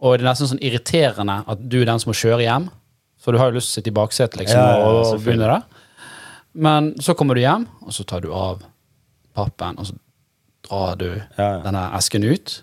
Og 0.00 0.14
det 0.18 0.24
er 0.24 0.30
nesten 0.30 0.48
sånn 0.52 0.62
irriterende 0.62 1.40
at 1.50 1.58
du 1.68 1.80
er 1.82 1.86
den 1.90 1.98
som 2.00 2.10
må 2.12 2.16
kjøre 2.16 2.44
hjem. 2.46 2.68
For 3.18 3.32
du 3.34 3.38
har 3.42 3.50
jo 3.50 3.58
lyst 3.58 3.72
til 3.72 3.74
å 3.74 3.82
sitte 3.82 3.90
i 3.90 3.96
baksetet 3.98 4.38
liksom, 4.40 4.60
Ja, 4.62 4.78
ja, 4.78 4.86
og, 4.86 4.96
og 5.00 5.06
selvfølgelig. 5.10 5.38
begynne 5.38 5.54
det. 5.58 5.84
Men 6.54 6.92
så 7.02 7.14
kommer 7.18 7.34
du 7.34 7.40
hjem, 7.42 7.64
og 7.82 7.92
så 7.92 8.04
tar 8.08 8.22
du 8.24 8.30
av 8.34 8.62
pappen, 9.34 9.76
og 9.78 9.86
så 9.90 9.94
drar 10.68 10.96
du 10.98 11.08
Ja, 11.10 11.22
ja. 11.38 11.58
denne 11.66 11.82
esken 11.98 12.24
ut. 12.24 12.62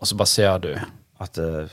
Og 0.00 0.06
så 0.10 0.16
bare 0.18 0.26
ser 0.32 0.58
du. 0.62 0.72
At 1.22 1.38
uh, 1.38 1.66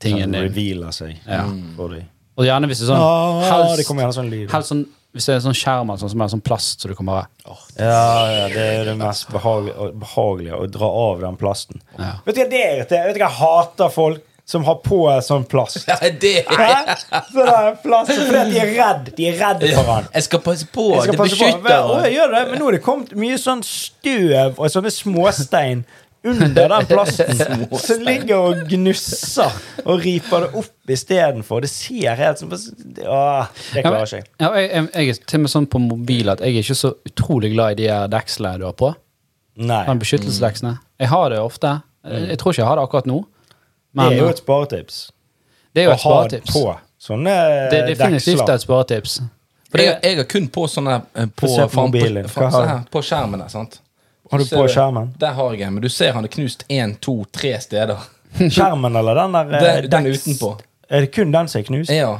Tingen 0.00 0.28
sånn 0.28 0.36
din. 0.36 0.46
revealer 0.46 0.92
seg 0.96 1.16
Ja. 1.26 1.42
for 1.76 1.88
dem. 1.96 2.06
Og 2.36 2.44
gjerne 2.48 2.66
hvis 2.70 2.80
det 2.82 2.88
er 2.88 2.92
sånn 2.94 3.04
Ah, 3.04 3.72
det 3.78 3.86
kommer 3.86 4.02
gjerne 4.06 4.16
sånn 4.18 4.30
lyd. 4.32 4.50
helst 4.50 4.72
sånn, 4.72 4.84
Hvis 5.14 5.26
det 5.30 5.34
er 5.36 5.40
sånn 5.44 5.54
skjerm 5.54 5.90
eller 5.92 6.00
sånn, 6.02 6.10
som 6.10 6.22
er 6.24 6.30
sånn 6.32 6.42
plast, 6.42 6.80
så 6.82 6.88
du 6.90 6.94
kan 6.98 7.06
bare 7.06 7.26
Ja, 7.46 8.26
ja, 8.34 8.48
det 8.50 8.64
er 8.80 8.84
det 8.90 8.96
mest 8.98 9.28
behagelige, 9.30 9.92
behagelige 10.02 10.58
å 10.58 10.66
dra 10.66 10.88
av 10.90 11.20
den 11.22 11.36
plasten. 11.38 11.80
Ja. 11.98 12.16
Vet 12.26 12.34
du 12.34 12.40
hva 12.42 12.48
det 12.50 12.62
er 12.64 12.72
irriterende? 12.80 13.06
Vet 13.12 13.14
du 13.14 13.20
hva 13.22 13.28
jeg 13.30 13.38
hater 13.38 13.92
folk 13.94 14.24
som 14.44 14.64
har 14.66 14.74
på 14.84 14.98
sånn 15.24 15.46
plast? 15.48 15.86
Ja, 15.88 15.94
det 16.02 16.32
Hæ? 16.50 16.96
Sånn 17.30 17.46
der 17.46 17.78
plast 17.84 18.10
fordi 18.10 18.40
at 18.42 18.50
de 18.50 18.58
er 18.64 18.72
redd. 18.74 19.12
De 19.16 19.28
er 19.30 19.38
redd 19.38 19.62
for 19.76 19.92
den. 19.94 20.08
Jeg 20.18 20.26
skal 20.26 20.42
passe 20.50 20.66
på. 20.74 20.88
Jeg 20.96 21.02
skal 21.06 21.12
det 21.14 21.20
passe 21.22 21.38
på. 21.38 21.46
beskytter. 21.46 21.86
Å, 21.94 22.00
jeg 22.08 22.16
gjør 22.18 22.34
det, 22.34 22.42
men 22.50 22.58
nå 22.64 22.68
er 22.68 22.76
det 22.76 22.82
kommet 22.84 23.14
mye 23.22 23.38
sånn 23.40 23.62
støv 23.64 24.58
og 24.58 24.66
sånne 24.74 24.90
småstein 24.92 25.84
under 26.24 26.68
den 26.72 26.86
plasten 26.88 27.36
som 27.86 28.04
ligger 28.06 28.36
og 28.40 28.62
gnusser 28.70 29.52
og 29.84 30.00
riper 30.04 30.46
det 30.46 30.60
opp 30.60 30.92
istedenfor. 30.96 31.64
Det 31.64 31.70
ser 31.72 32.16
helt 32.20 32.40
som 32.40 32.52
Åh, 32.54 33.50
Det 33.74 33.84
klarer 33.84 34.06
ikke 34.06 34.20
jeg. 34.22 34.28
Ja, 34.40 34.50
jeg, 34.56 34.70
jeg, 34.70 34.88
jeg 34.94 35.14
er 35.14 35.20
til 35.28 35.40
og 35.40 35.44
med 35.44 35.52
sånn 35.54 35.68
på 35.70 35.82
mobil 35.84 36.32
at 36.32 36.40
jeg 36.44 36.54
er 36.56 36.64
ikke 36.64 36.78
så 36.80 36.94
utrolig 37.10 37.52
glad 37.52 37.76
i 37.76 37.82
de 37.82 37.90
her 37.92 38.08
dekslene 38.12 38.62
du 38.62 38.66
har 38.68 38.76
på. 38.80 38.94
Nei. 39.60 39.82
Den 39.86 40.00
beskyttelsesdeksene. 40.02 40.78
Jeg 41.00 41.12
har 41.12 41.28
det 41.30 41.38
ofte. 41.44 41.76
Jeg, 42.04 42.26
jeg 42.32 42.40
tror 42.40 42.54
ikke 42.54 42.62
jeg 42.62 42.70
har 42.70 42.80
det 42.80 42.88
akkurat 42.88 43.10
nå. 43.10 43.20
Det 43.94 44.08
er 44.10 44.18
jo 44.18 44.32
et 44.32 44.40
sparetips. 44.42 44.96
det 45.76 45.84
er 45.84 45.88
jo 45.90 45.94
et 45.94 46.02
sparetips. 46.02 46.56
Å 46.56 46.64
ha 46.66 46.74
på 46.74 46.80
sånne 47.04 47.34
Det 47.70 47.78
er 47.82 47.88
definitivt 47.92 48.48
et 48.48 48.64
sparetips. 48.64 49.20
For 49.70 49.82
Jeg, 49.82 49.98
jeg 50.06 50.18
har 50.20 50.26
kun 50.30 50.48
på 50.54 50.66
sånne 50.70 51.00
eh, 51.18 51.28
på, 51.34 51.50
på 51.50 51.84
mobilen. 51.88 52.26
På, 52.30 52.44
Hva 52.44 52.50
faen, 52.50 52.52
har 52.54 52.54
se 52.54 52.62
du? 52.64 52.70
her, 52.72 52.84
på 52.94 53.02
skjermen 53.02 53.42
sant? 53.50 53.80
Har 54.34 54.42
du 54.42 54.46
Ser 54.50 54.58
på 54.60 54.66
skjermen? 54.74 55.08
Der 55.22 55.32
har 55.38 55.54
jeg 55.56 55.66
en, 55.68 55.78
men 55.78 55.86
du 55.86 55.88
ser 55.92 56.12
han 56.18 56.26
er 56.26 56.34
knust 56.34 56.66
én, 56.68 56.94
to, 57.02 57.16
tre 57.34 57.54
steder. 57.62 58.04
Skjermen 58.50 58.96
eller 58.98 59.14
den 59.22 59.34
der 59.38 59.56
eh, 59.62 59.66
Den, 59.86 59.90
den 59.94 60.12
utenpå. 60.14 60.54
Er 60.90 61.06
det 61.06 61.12
kun 61.14 61.30
den 61.34 61.48
som 61.50 61.62
er 61.62 61.68
knust? 61.70 61.92
Ja. 61.94 62.14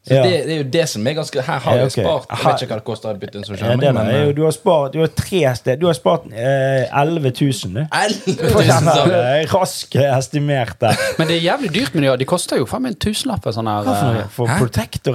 Så 0.00 0.14
Ja. 0.16 0.22
Det, 0.24 0.30
det 0.48 0.52
er 0.54 0.58
jo 0.62 0.68
det 0.72 0.84
som 0.88 1.06
er 1.06 1.12
ganske 1.18 1.42
Her 1.44 1.58
har 1.60 1.74
Ja, 1.76 1.80
jeg 1.84 1.90
ok. 1.90 1.92
spart 1.92 2.30
Jeg 2.30 2.38
vet 2.46 2.62
ikke 2.64 2.70
hva 2.70 2.76
det 2.78 2.84
koster 2.86 3.10
å 3.10 3.18
bytte 3.20 3.36
en 3.36 3.44
sånn 3.44 3.58
skjerm. 3.60 3.82
Ja, 3.84 3.90
men, 3.92 4.06
er 4.08 4.22
eh, 4.22 4.30
du 4.32 4.40
har 4.46 4.54
spart 4.56 4.94
Du 4.94 4.98
har 5.02 5.10
tre 5.12 5.42
steder 5.58 5.76
Du 5.76 5.84
har 5.90 5.98
spart 5.98 6.24
eh, 6.32 6.86
11 7.02 7.32
000, 7.36 7.74
du. 7.76 7.82
11 7.84 8.38
000, 8.40 8.64
sa 8.64 8.94
du. 9.04 9.10
der, 9.12 9.42
eh, 9.42 9.52
rask 9.52 9.98
estimert 10.00 10.88
men 11.20 11.28
det 11.28 11.36
er 11.36 11.44
jævlig 11.44 11.70
dyrt 11.76 11.94
med 11.94 12.06
de. 12.08 12.16
De 12.24 12.28
koster 12.32 12.56
jo 12.62 12.66
faen 12.70 12.86
meg 12.86 12.94
en 12.96 13.00
tusenlapp. 13.04 13.44
Sånn 13.52 13.68
her, 13.68 13.84
Hva 13.84 13.94
for 14.00 14.08
noe? 14.08 14.24
eh, 14.24 14.32
For 14.32 14.48
Hæ? 14.48 14.56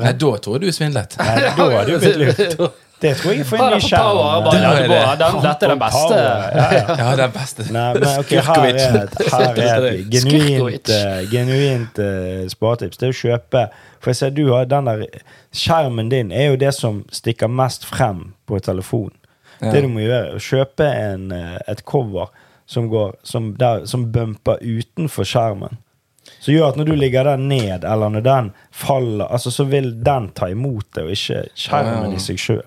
Nei, 0.06 0.14
da 0.22 0.32
tror 0.46 0.60
jeg 0.60 0.62
du 0.62 0.68
er 0.70 0.78
svindlet. 0.78 1.18
Nei, 1.18 1.36
da 1.42 1.70
har 1.74 1.90
du 1.90 1.96
blitt 2.06 2.22
lurt. 2.22 2.60
Det 3.06 3.12
tror 3.22 3.34
jeg 3.36 3.46
får 3.50 3.62
en 3.62 3.74
ny 3.76 3.80
skjerm. 3.86 4.20
er 4.52 5.20
den, 5.22 5.42
dette 5.46 5.66
er 5.68 5.74
den 5.74 5.82
beste. 5.82 6.00
Power, 6.00 6.46
ja, 6.56 6.68
ja. 6.76 7.10
Er 7.26 7.34
beste. 7.36 7.66
Nei, 7.76 7.86
men 7.96 8.08
ok, 8.22 8.32
her 8.50 8.64
er, 8.66 8.80
et- 9.04 9.20
her 9.32 9.60
er 9.66 9.88
et 9.92 10.08
genuint, 10.14 10.24
Skurkovic. 10.26 10.90
eh, 10.96 11.20
genuint 11.32 12.00
uh, 12.02 12.48
sparetips. 12.52 12.98
Det 13.02 13.10
er 13.10 13.14
å 13.14 13.20
kjøpe 13.22 13.66
For 14.02 14.12
jeg 14.14 14.20
ser 14.22 14.34
du 14.38 14.44
har 14.54 14.66
den 14.70 14.90
der 14.90 15.06
Skjermen 15.56 16.10
din 16.12 16.32
er 16.36 16.50
jo 16.52 16.58
det 16.66 16.74
som 16.76 17.04
stikker 17.16 17.48
mest 17.50 17.86
frem 17.88 18.34
på 18.50 18.60
telefon. 18.66 19.12
Ja. 19.62 19.72
Det 19.72 19.86
du 19.86 19.88
må 19.94 20.02
gjøre, 20.04 20.34
er 20.34 20.36
å 20.36 20.44
kjøpe 20.44 20.90
en, 20.92 21.30
eh, 21.32 21.56
et 21.72 21.86
cover 21.88 22.28
som, 22.68 22.90
går, 22.92 23.14
som, 23.24 23.54
der, 23.58 23.86
som 23.88 24.04
bumper 24.12 24.60
utenfor 24.62 25.24
skjermen. 25.30 25.78
Som 26.42 26.56
gjør 26.56 26.72
at 26.74 26.78
når 26.80 26.90
du 26.90 26.96
ligger 26.98 27.24
der 27.30 27.38
ned, 27.42 27.84
eller 27.86 28.10
når 28.10 28.24
den 28.26 28.48
faller, 28.74 29.28
altså, 29.32 29.52
så 29.54 29.64
vil 29.70 29.92
den 30.04 30.32
ta 30.36 30.50
imot 30.52 30.88
det, 30.98 31.04
og 31.06 31.14
ikke 31.14 31.44
skjermen 31.56 32.12
Ja. 32.12 32.18
i 32.18 32.24
seg 32.26 32.42
sjøl. 32.42 32.64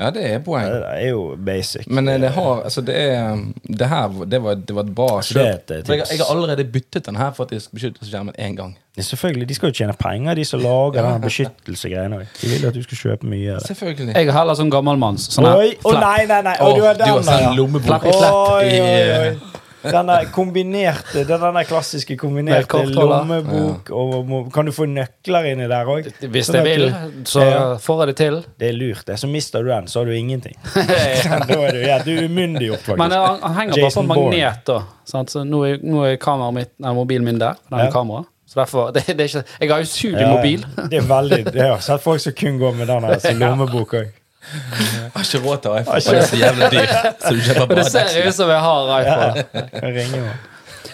Ja, 0.00 0.08
det 0.14 0.22
er 0.24 0.38
poeng. 0.44 0.64
Det 0.64 0.92
er 0.96 1.08
jo 1.10 1.24
basic. 1.46 1.86
Men 1.86 2.08
eh, 2.08 2.20
det 2.20 2.30
har 2.32 2.62
Altså, 2.64 2.80
det 2.80 2.96
er 2.96 3.36
Det 3.62 3.88
her 3.88 4.08
det 4.24 4.42
var, 4.42 4.54
det 4.54 4.74
var 4.76 4.86
et 4.86 4.94
bra 4.94 5.08
er 5.18 5.26
kjøp. 5.28 5.70
et, 5.70 5.70
eh, 5.70 5.96
jeg, 5.98 6.06
jeg 6.10 6.18
har 6.22 6.30
allerede 6.34 6.64
byttet 6.64 7.06
den 7.06 7.16
her 7.16 7.32
faktisk 7.36 7.72
beskyttelsesskjermen 7.72 8.34
én 8.38 8.56
gang. 8.56 8.76
Ja, 8.96 9.02
selvfølgelig, 9.02 9.48
De 9.48 9.54
skal 9.54 9.68
jo 9.68 9.72
tjene 9.72 9.92
penger, 9.92 10.34
de 10.34 10.44
som 10.44 10.60
lager 10.60 11.02
denne 11.06 11.20
beskyttelsegreiene. 11.20 12.26
De 12.42 12.48
vil 12.48 12.66
at 12.66 12.74
du 12.74 12.82
skal 12.82 12.96
kjøpe 12.96 13.26
mye 13.26 13.52
av 13.52 13.60
det. 13.60 13.66
Selvfølgelig. 13.66 14.14
Jeg 14.16 14.26
er 14.26 14.38
heller 14.38 14.54
sånn 14.54 14.72
gammelmanns. 14.72 15.28
Sånn 15.34 15.48
her 15.48 15.60
Oi! 15.60 15.76
Å 15.84 15.96
nei, 16.00 16.26
nei, 16.26 16.42
nei! 16.48 16.56
Å, 16.56 16.72
du 16.76 16.84
har 16.86 16.98
den, 16.98 17.06
du 17.06 17.18
har 17.18 17.26
sånn 17.28 17.46
ja. 17.46 17.54
lommebok. 17.60 17.88
Flapp 17.90 18.08
i 18.08 18.16
flapp 18.16 19.50
Oi, 19.84 19.88
i, 19.88 19.92
oi, 19.92 19.92
eh, 19.92 19.96
oi. 19.96 19.96
Den 19.96 20.06
der 20.10 20.24
kombinerte, 20.34 21.24
den 21.28 21.40
der 21.54 21.64
klassiske 21.68 22.16
kombinerte 22.20 22.82
lommebok 22.94 23.90
og 23.90 24.50
Kan 24.54 24.66
du 24.66 24.72
få 24.72 24.86
nøkler 24.86 25.50
inni 25.52 25.68
der 25.68 25.84
òg? 25.88 26.10
Hvis 26.20 26.50
jeg 26.52 26.64
vil, 26.64 26.94
så 27.24 27.40
Ja. 27.44 27.76
får 27.78 28.00
jeg 28.04 28.06
det 28.08 28.16
til. 28.16 28.44
Det 28.60 28.68
er 28.68 28.72
lurt. 28.72 29.06
det. 29.06 29.18
Så 29.18 29.26
mister 29.26 29.62
du 29.62 29.68
den, 29.68 29.86
så 29.86 30.00
har 30.00 30.06
du 30.06 30.12
ingenting. 30.12 30.56
da 30.74 31.54
er 31.54 31.72
du, 31.72 31.78
ja, 31.80 31.98
du 32.04 32.10
er 32.16 32.24
umyndiggjort, 32.28 32.78
faktisk. 32.84 32.98
Men 32.98 33.10
han, 33.10 33.40
han 33.42 33.54
henger 33.54 33.80
bare 33.82 33.94
på 33.94 34.02
magnet, 34.02 34.64
da. 34.66 34.82
Sant? 35.04 35.30
Så 35.30 35.44
nå 35.44 35.64
er, 35.66 35.78
nå 35.82 36.04
er 36.06 36.16
kameraet 36.16 36.54
mitt, 36.54 36.72
nei, 36.78 36.92
mobilen 36.94 37.24
min 37.24 37.38
der. 37.38 37.54
Den 37.70 37.78
Ja. 37.78 37.90
kameraet. 37.90 37.92
kamera. 37.92 38.24
Så 38.50 38.58
derfor, 38.60 38.90
det, 38.94 39.04
det 39.06 39.20
er 39.20 39.28
ikke, 39.28 39.44
Jeg 39.60 39.70
har 39.70 39.78
jo 39.78 39.82
usynlig 39.86 40.20
Ja, 40.20 40.30
mobil. 40.36 40.64
Det 40.90 40.98
er 40.98 41.06
veldig 41.06 41.54
Jeg 41.54 41.68
har 41.70 41.78
sett 41.80 42.02
folk 42.02 42.20
som 42.20 42.32
kun 42.32 42.58
går 42.58 42.72
med 42.74 42.86
den 42.88 43.02
lommeboka, 43.02 43.20
som 43.20 43.38
lommebok 43.38 43.94
òg. 43.94 44.08
Jeg 44.40 45.10
har 45.14 45.26
ikke 45.26 45.42
råd 45.44 45.58
til 45.64 45.74
iPhone, 45.80 46.00
for 46.00 46.14
det 46.14 46.22
er 46.22 46.30
så 46.30 46.38
jævlig 46.40 46.70
dyrt. 46.72 46.94
Så 47.20 47.34
du 47.34 47.42
kjøper 47.44 47.66
bare 47.74 47.82
det 47.82 47.90
ser 47.92 48.28
ut 48.28 48.38
som 48.38 48.54
jeg 48.54 48.62
har 48.68 48.94
iPhone. 49.00 49.66
Ringer 49.98 50.16
jo. 50.24 50.30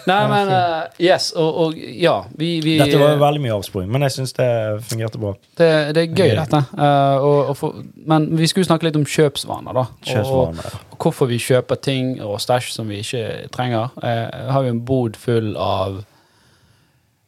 Nei, 0.07 0.19
men 0.31 0.49
uh, 0.51 0.87
Yes, 1.03 1.31
og, 1.35 1.57
og 1.61 1.77
ja. 1.77 2.15
Vi, 2.39 2.59
vi, 2.63 2.77
Dette 2.79 2.99
var 2.99 3.15
jo 3.15 3.21
veldig 3.21 3.43
mye 3.43 3.55
avsporing, 3.57 3.89
men 3.91 4.05
jeg 4.07 4.15
syns 4.17 4.35
det 4.37 4.49
fungerte 4.87 5.19
bra. 5.21 5.33
det, 5.59 5.69
det 5.97 6.03
er 6.03 6.13
gøy, 6.13 6.33
dette. 6.37 6.61
Uh, 6.77 7.25
og, 7.27 7.39
og 7.51 7.57
for, 7.59 7.81
men 8.07 8.29
vi 8.39 8.47
skulle 8.47 8.67
snakke 8.67 8.87
litt 8.87 8.99
om 8.99 9.07
kjøpsvaner, 9.07 9.75
da. 9.75 9.87
Kjøpsvaner. 10.07 10.77
og 10.91 10.99
hvorfor 11.03 11.31
vi 11.31 11.39
kjøper 11.43 11.79
ting 11.83 12.15
og 12.23 12.39
stæsj 12.43 12.71
som 12.77 12.91
vi 12.91 13.01
ikke 13.03 13.25
trenger. 13.53 13.91
Uh, 13.99 14.51
har 14.53 14.67
jo 14.67 14.75
en 14.75 14.85
bod 14.87 15.19
full 15.19 15.55
av 15.59 16.01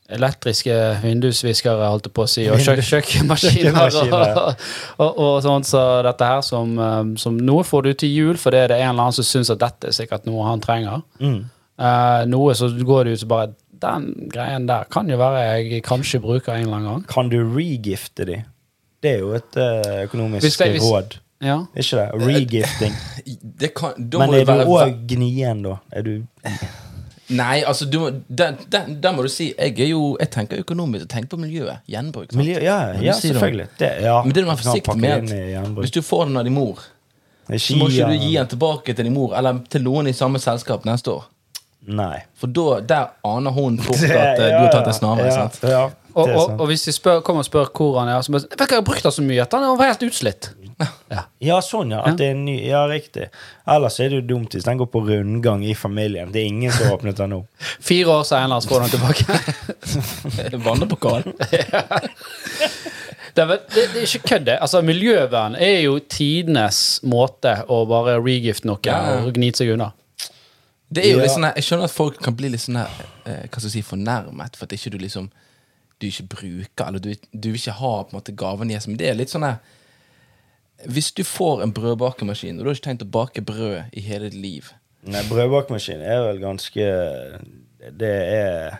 elektriske 0.09 0.75
vindusviskere, 1.03 1.89
holdt 1.91 2.09
jeg 2.09 2.15
på 2.17 2.25
å 2.25 2.29
si, 2.29 2.45
og 2.49 2.61
kjøk 2.63 2.81
kjøkkenmaskiner. 2.87 3.77
og, 4.01 4.65
og, 5.03 5.07
og, 5.09 5.35
sånt 5.45 5.69
så 5.69 5.83
dette 6.05 6.29
her 6.31 6.41
som, 6.45 6.75
eh, 6.81 7.13
som 7.21 7.37
Noe 7.37 7.65
får 7.67 7.87
du 7.87 7.93
til 8.03 8.13
jul 8.15 8.41
fordi 8.41 8.65
det 8.71 8.77
er 8.77 8.87
en 8.87 8.93
eller 8.95 9.07
annen 9.09 9.17
som 9.19 9.27
syns 9.27 9.53
at 9.53 9.61
dette 9.61 9.91
er 9.91 9.95
sikkert 9.95 10.27
noe 10.29 10.47
han 10.47 10.63
trenger. 10.63 11.03
Mm. 11.21 11.41
Uh, 11.79 12.25
noe 12.27 12.55
så 12.59 12.67
går 12.73 13.07
det 13.07 13.13
ut 13.15 13.21
som 13.21 13.29
bare 13.31 13.53
Den 13.79 14.09
greien 14.27 14.65
der 14.67 14.89
kan 14.91 15.07
jo 15.07 15.15
være 15.15 15.45
jeg 15.45 15.83
kanskje 15.87 16.19
bruker 16.19 16.51
en 16.57 16.65
eller 16.65 16.79
annen 16.81 16.89
gang. 16.89 17.05
Kan 17.07 17.29
du 17.31 17.39
regifte 17.55 18.25
de? 18.27 18.41
Det 18.99 19.13
er 19.15 19.21
jo 19.23 19.31
et 19.37 19.55
eh, 19.55 20.03
økonomisk 20.09 20.43
Hvis 20.43 20.57
det- 20.59 20.71
hvis- 20.73 20.83
råd. 20.83 21.19
Ja. 21.39 21.61
Ikke 21.71 21.95
det? 21.95 22.27
Regifting. 22.27 22.95
Det 23.61 23.73
kan, 23.73 23.95
da 23.95 24.19
Men 24.19 24.27
må 24.27 24.33
er 24.35 24.43
det 24.43 24.57
du 24.59 24.71
òg 24.75 24.95
gnien, 25.07 25.61
da? 25.63 25.77
Er 25.95 26.03
du 26.03 26.25
Nei, 27.29 27.61
altså, 27.67 27.85
du, 27.85 27.99
må- 28.01 28.09
den, 28.27 28.57
den, 28.73 28.95
den 29.03 29.15
må 29.15 29.21
du 29.21 29.29
si. 29.29 29.51
Jeg 29.57 29.79
er 29.79 29.89
jo, 29.91 30.17
jeg 30.19 30.29
tenker 30.33 30.61
økonomisk. 30.63 31.03
Jeg 31.05 31.09
tenker 31.13 31.35
på 31.35 31.41
miljøet. 31.41 31.83
Gjenbruk. 31.89 32.31
miljø, 32.33 32.59
Ja, 32.63 32.77
ja 33.01 33.13
selvfølgelig. 33.13 33.67
Det, 33.79 33.89
ja. 34.01 34.15
Men 34.25 34.33
det 34.33 34.43
må 34.45 34.49
du 34.49 34.55
være 34.55 34.63
forsiktig 34.63 34.95
med. 35.03 35.27
gjenbruk. 35.29 35.83
Hvis 35.85 35.91
du 35.93 36.01
får 36.01 36.25
den 36.25 36.37
av 36.41 36.43
din 36.49 36.53
mor, 36.57 36.79
så 37.49 37.77
må 37.77 37.89
ikke 37.89 38.07
du 38.09 38.17
gi 38.25 38.33
den 38.37 38.47
tilbake 38.47 38.93
til 38.95 39.05
din 39.05 39.13
mor 39.13 39.35
eller 39.37 39.61
til 39.69 39.81
noen 39.85 40.07
i 40.09 40.13
samme 40.13 40.39
selskap 40.41 40.85
neste 40.89 41.11
år. 41.13 41.27
Nei. 41.89 42.19
For 42.37 42.47
da, 42.53 42.79
der 42.85 43.05
aner 43.25 43.51
hun 43.55 43.77
fort 43.85 44.03
at 44.03 44.39
eh, 44.39 44.49
du 44.49 44.65
har 44.65 44.71
tatt 44.73 44.87
en 44.91 44.97
snarvei. 44.97 45.29
Ja, 45.69 45.89
Og, 46.13 46.27
og, 46.33 46.59
og 46.59 46.65
hvis 46.67 46.83
de 46.89 46.91
spør, 46.91 47.21
kommer 47.21 47.45
og 47.45 47.45
spør 47.47 47.69
hvor 47.77 47.99
han 48.01 48.09
er, 48.09 48.21
så 48.25 48.33
bare 48.33 48.41
Vet 48.49 48.57
du 48.57 48.63
hva, 48.63 48.67
jeg 48.73 48.81
har 48.81 48.85
brukt 48.89 49.03
den 49.05 49.13
så 49.15 49.21
mye 49.23 49.41
at 49.45 49.53
han 49.53 49.77
var 49.77 49.91
helt 49.93 50.03
utslitt. 50.09 50.49
Ja. 51.09 51.23
Ja, 51.43 51.57
sånn, 51.65 51.91
ja. 51.91 51.99
At 52.07 52.17
det 52.19 52.27
er 52.29 52.31
en 52.37 52.45
ny 52.45 52.53
Ja, 52.67 52.85
riktig. 52.87 53.25
Ellers 53.67 53.97
er 53.99 54.09
det 54.13 54.21
jo 54.21 54.25
dumt 54.29 54.53
hvis 54.55 54.63
den 54.63 54.77
går 54.79 54.87
på 54.93 55.01
rundgang 55.07 55.63
i 55.67 55.73
familien. 55.75 56.31
Det 56.31 56.39
er 56.41 56.47
ingen 56.47 56.71
som 56.71 56.85
har 56.87 56.97
åpnet 56.97 57.17
den 57.19 57.29
nå. 57.35 57.41
Fire 57.89 58.13
år 58.19 58.23
senere 58.27 58.61
får 58.63 58.79
du 58.79 58.85
den 58.85 58.93
tilbake. 58.95 60.59
Vannepokal. 60.65 61.23
Det 63.35 63.43
er, 63.43 63.47
det, 63.75 63.83
det 63.93 64.01
er 64.01 64.05
ikke 64.07 64.27
kødd, 64.27 64.45
det. 64.47 64.55
Altså, 64.61 64.81
miljøvern 64.85 65.55
er 65.61 65.81
jo 65.85 65.99
tidenes 66.09 66.79
måte 67.07 67.51
å 67.71 67.83
bare 67.89 68.17
regifte 68.23 68.67
noe 68.67 68.79
Ja, 68.87 68.97
ja. 69.05 69.19
og 69.23 69.35
gnite 69.37 69.61
seg 69.61 69.73
unna. 69.75 69.91
Det 70.89 71.03
er 71.05 71.11
jo 71.13 71.19
Ja. 71.19 71.23
litt 71.27 71.35
sånn 71.35 71.45
her, 71.45 71.53
Jeg 71.59 71.63
skjønner 71.67 71.85
at 71.85 71.93
folk 71.93 72.17
kan 72.25 72.33
bli 72.35 72.49
litt 72.49 72.63
sånn 72.63 72.79
her 72.81 72.89
eh, 73.29 73.43
Hva 73.45 73.59
skal 73.59 73.67
jeg 73.69 73.75
si, 73.75 73.81
fornærmet 73.85 74.55
for 74.57 74.65
at 74.65 74.73
ikke 74.73 74.89
du 74.95 74.97
liksom 74.97 75.27
Du 76.01 76.07
ikke 76.07 76.25
bruker, 76.31 76.87
eller 76.87 76.99
du, 77.03 77.11
du 77.13 77.51
vil 77.51 77.59
ikke 77.59 77.75
ha 77.77 77.91
på 78.03 78.09
en 78.09 78.17
måte 78.17 78.33
gaven 78.33 78.71
i 78.73 78.79
Men 78.87 78.97
det 78.97 79.09
er 79.11 79.19
litt 79.19 79.29
sånn 79.29 79.45
her 79.45 79.59
Hvis 80.87 81.11
du 81.11 81.23
får 81.27 81.63
en 81.63 81.73
brødbakemaskin, 81.73 82.59
og 82.59 82.63
du 82.63 82.69
har 82.69 82.75
ikke 82.77 82.85
tenkt 82.89 83.03
å 83.03 83.09
bake 83.11 83.41
brød 83.41 83.81
i 83.93 83.99
hele 84.05 84.29
ditt 84.29 84.39
liv 84.39 84.69
Nei, 85.03 85.21
brødbakemaskin 85.29 86.01
er 86.03 86.21
vel 86.27 86.39
ganske 86.43 86.85
Det 87.99 88.13
er 88.35 88.77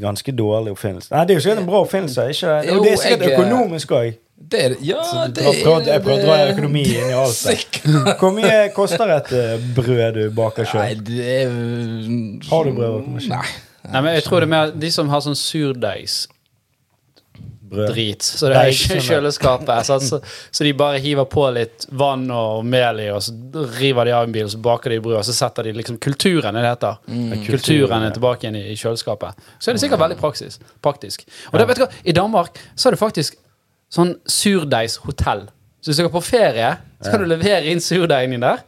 ganske 0.00 0.32
dårlig 0.34 0.72
oppfinnelse. 0.74 1.12
Nei, 1.14 1.24
det 1.24 1.34
er 1.34 1.38
jo 1.38 1.42
sikkert 1.44 1.60
en 1.62 1.66
bra 1.68 1.80
oppfinnelse, 1.84 2.22
ikke 2.34 2.54
det? 2.62 2.70
Jo, 2.72 2.78
det 2.82 2.92
er 2.92 2.96
sikkert 3.02 3.20
jeg- 3.28 3.38
økonomisk 3.38 3.92
òg. 3.94 4.14
Det 4.50 4.64
er 4.64 4.68
det. 4.72 4.78
Ja, 4.82 5.26
det 5.30 5.44
Jeg 5.44 5.60
prøver 5.64 5.84
jeg 5.86 6.02
prøver 6.02 6.18
å 6.18 6.24
dra 6.26 6.38
økonomi 6.52 6.82
inn 6.82 7.10
i 7.10 7.14
alt. 7.14 7.36
det. 7.46 7.58
Sikkert. 7.58 8.18
Hvor 8.18 8.32
mye 8.34 8.56
koster 8.74 9.12
et 9.16 9.30
eh, 9.32 9.62
brød 9.76 10.14
du 10.16 10.30
baker 10.34 10.64
sjøl? 10.66 11.04
det 11.06 11.20
er 11.44 11.52
Har 12.50 12.64
du 12.66 12.72
brødbakemaskin? 12.74 13.30
Nei. 13.30 13.46
Nei, 13.92 14.00
men 14.00 14.14
jeg 14.16 14.24
tror 14.24 14.40
det 14.40 14.48
er 14.48 14.50
mer 14.56 14.70
de 14.72 14.90
som 14.90 15.08
har 15.12 15.20
sånn 15.20 15.36
surdeigsdrit, 15.38 16.33
Brød. 17.74 18.22
så 18.22 18.48
det 18.50 18.56
er 18.56 18.70
ikke 18.72 18.96
er- 18.96 19.04
kjøleskapet. 19.08 19.86
Så, 19.86 19.98
så, 20.00 20.20
så 20.50 20.64
de 20.64 20.72
bare 20.78 20.98
hiver 21.04 21.24
på 21.30 21.44
litt 21.54 21.86
vann 21.90 22.24
og 22.30 22.64
mel 22.64 23.00
i, 23.00 23.08
og 23.10 23.22
så 23.26 23.32
river 23.78 24.04
de 24.08 24.14
av 24.16 24.24
en 24.28 24.32
bil, 24.32 24.44
og 24.44 24.50
så 24.54 24.60
baker 24.62 24.90
de 24.94 25.00
brød, 25.04 25.16
og 25.20 25.24
så 25.24 25.34
setter 25.36 25.62
de 25.68 25.72
liksom 25.78 25.98
kulturen, 25.98 26.54
det 26.54 26.64
heter. 26.66 26.98
kulturen, 27.06 27.44
Kulturen 27.46 28.02
er 28.08 28.10
tilbake 28.16 28.46
igjen 28.46 28.56
i, 28.60 28.64
i 28.72 28.76
kjøleskapet. 28.76 29.34
Så 29.58 29.70
er 29.70 29.74
det 29.78 29.80
sikkert 29.84 30.00
veldig 30.04 30.18
praksis, 30.20 30.60
praktisk. 30.82 31.24
Og 31.52 31.58
det, 31.58 31.68
vet 31.68 31.76
du 31.82 31.86
hva, 31.86 31.90
i 32.04 32.12
Danmark 32.12 32.58
så 32.74 32.88
er 32.88 32.96
det 32.96 33.02
faktisk 33.02 33.36
sånn 33.94 34.14
surdeigshotell. 34.26 35.46
Så 35.80 35.90
hvis 35.90 35.98
du 35.98 36.02
skal 36.04 36.12
på 36.14 36.22
ferie, 36.24 36.70
så 37.04 37.10
kan 37.12 37.20
du 37.20 37.26
levere 37.28 37.66
inn 37.70 37.80
surdeigen 37.84 38.30
din 38.38 38.40
der. 38.46 38.62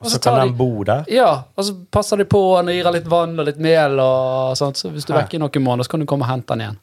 Og 0.00 0.10
så 0.10 0.16
så 0.18 0.20
kan 0.26 0.34
de- 0.40 0.46
den 0.48 0.56
bo 0.56 0.82
der. 0.84 1.04
Ja, 1.08 1.42
og 1.56 1.64
så 1.64 1.72
passer 1.92 2.16
de 2.20 2.24
på 2.28 2.40
den 2.58 2.68
og 2.68 2.74
gir 2.74 2.84
den 2.84 2.92
litt 2.98 3.06
vann 3.08 3.38
og 3.40 3.46
litt 3.46 3.58
mel. 3.58 3.98
og 4.00 4.56
sånt. 4.56 4.76
Så 4.76 4.90
hvis 4.92 5.04
du 5.06 5.12
er 5.14 5.22
vekke 5.22 5.34
i 5.34 5.38
noen 5.38 5.62
måneder, 5.64 5.84
så 5.84 5.90
kan 5.90 6.00
du 6.00 6.06
komme 6.06 6.24
og 6.24 6.28
hente 6.30 6.48
den 6.52 6.60
igjen. 6.60 6.78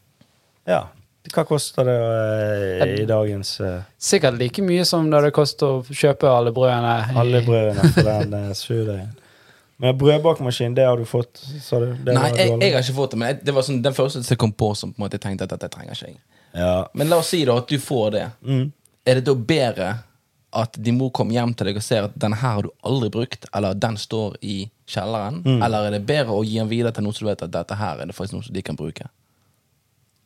Ja. 0.67 0.79
Hva 1.31 1.45
koster 1.47 1.87
det 1.87 1.97
eh, 2.83 2.95
i 2.99 3.05
dagens 3.07 3.55
uh, 3.63 3.77
Sikkert 3.95 4.35
like 4.41 4.63
mye 4.65 4.83
som 4.85 5.07
det 5.11 5.21
det 5.23 5.31
koster 5.35 5.79
å 5.79 5.83
kjøpe 5.87 6.27
alle 6.27 6.51
brødene. 6.51 6.95
alle 7.15 7.39
brødene 7.45 7.91
for 7.95 8.09
den 8.09 8.35
uh, 8.35 8.49
surdeigen? 8.57 9.13
Men 9.83 9.97
brødbakemaskin, 9.97 10.75
det 10.75 10.85
har 10.85 10.99
du 10.99 11.05
fått, 11.05 11.41
sa 11.61 11.79
du? 11.81 11.89
Det 12.05 12.13
Nei, 12.15 12.29
jeg, 12.37 12.51
jeg 12.61 12.75
har 12.75 12.83
ikke 12.85 12.95
fått 12.95 13.15
det, 13.15 13.17
men 13.19 13.31
jeg, 13.31 13.39
det 13.47 13.55
var 13.55 13.65
sånn, 13.67 13.81
den 13.83 13.95
første 13.95 14.21
som 14.23 14.39
kom 14.39 14.53
på 14.55 14.69
som 14.79 14.93
på 14.93 14.99
en 15.01 15.05
måte 15.05 15.17
jeg 15.17 15.23
tenkte 15.25 15.47
at 15.47 15.55
dette 15.55 15.69
trenger 15.73 15.97
ikke 15.97 16.11
jeg. 16.11 16.19
Ja. 16.53 16.75
Men 16.93 17.09
la 17.11 17.19
oss 17.23 17.31
si 17.33 17.41
da 17.47 17.57
at 17.59 17.71
du 17.71 17.81
får 17.81 18.11
det. 18.13 18.25
Mm. 18.45 18.67
Er 19.09 19.19
det 19.19 19.25
da 19.27 19.33
bedre 19.35 19.89
at 20.53 20.77
din 20.77 20.99
mor 20.99 21.09
kommer 21.15 21.33
hjem 21.33 21.55
til 21.57 21.71
deg 21.71 21.79
og 21.81 21.83
ser 21.83 22.07
at 22.07 22.15
denne 22.19 22.37
her 22.37 22.59
har 22.59 22.67
du 22.67 22.71
aldri 22.85 23.09
brukt, 23.15 23.49
eller 23.57 23.73
den 23.73 23.97
står 23.99 24.37
i 24.45 24.57
kjelleren? 24.87 25.41
Mm. 25.41 25.59
Eller 25.65 25.89
er 25.89 25.97
det 25.97 26.03
bedre 26.07 26.37
å 26.37 26.45
gi 26.45 26.59
den 26.61 26.69
videre 26.71 26.93
til 26.93 27.07
noen 27.07 27.17
som 27.17 27.31
vet 27.31 27.43
at 27.47 27.55
dette 27.55 27.79
her 27.79 28.03
er 28.03 28.11
det 28.11 28.15
faktisk 28.15 28.37
noe 28.37 28.47
som 28.47 28.55
de 28.55 28.65
kan 28.65 28.77
bruke? 28.79 29.09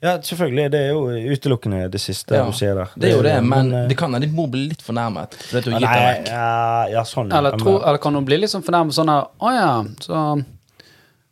Ja, 0.03 0.11
selvfølgelig. 0.21 0.65
Det 0.71 0.79
er 0.79 0.91
jo 0.93 1.33
utelukkende 1.33 1.79
det 1.91 2.01
siste 2.03 2.35
Ja, 2.37 2.43
du 2.45 2.53
sier 2.53 2.75
der. 2.77 2.91
det 2.95 3.09
er 3.09 3.15
jo 3.15 3.23
det, 3.25 3.35
men 3.43 3.71
eh, 3.73 3.87
det 3.89 3.97
kan 3.97 4.13
hende 4.13 4.29
mor 4.35 4.47
blir 4.53 4.67
litt 4.69 4.83
fornærmet. 4.85 5.37
Nei, 5.71 5.79
ja, 6.27 6.85
ja, 6.91 7.03
sånn. 7.07 7.31
Eller, 7.33 7.57
tro, 7.57 7.79
eller 7.81 7.97
kan 8.03 8.13
hun 8.13 8.25
bli 8.27 8.37
litt 8.43 8.53
sånn 8.53 8.65
fornærmet 8.65 8.93
sånn 8.97 9.09
her 9.09 9.25
Å 9.41 9.53
ja, 9.55 9.71
så, 10.05 10.21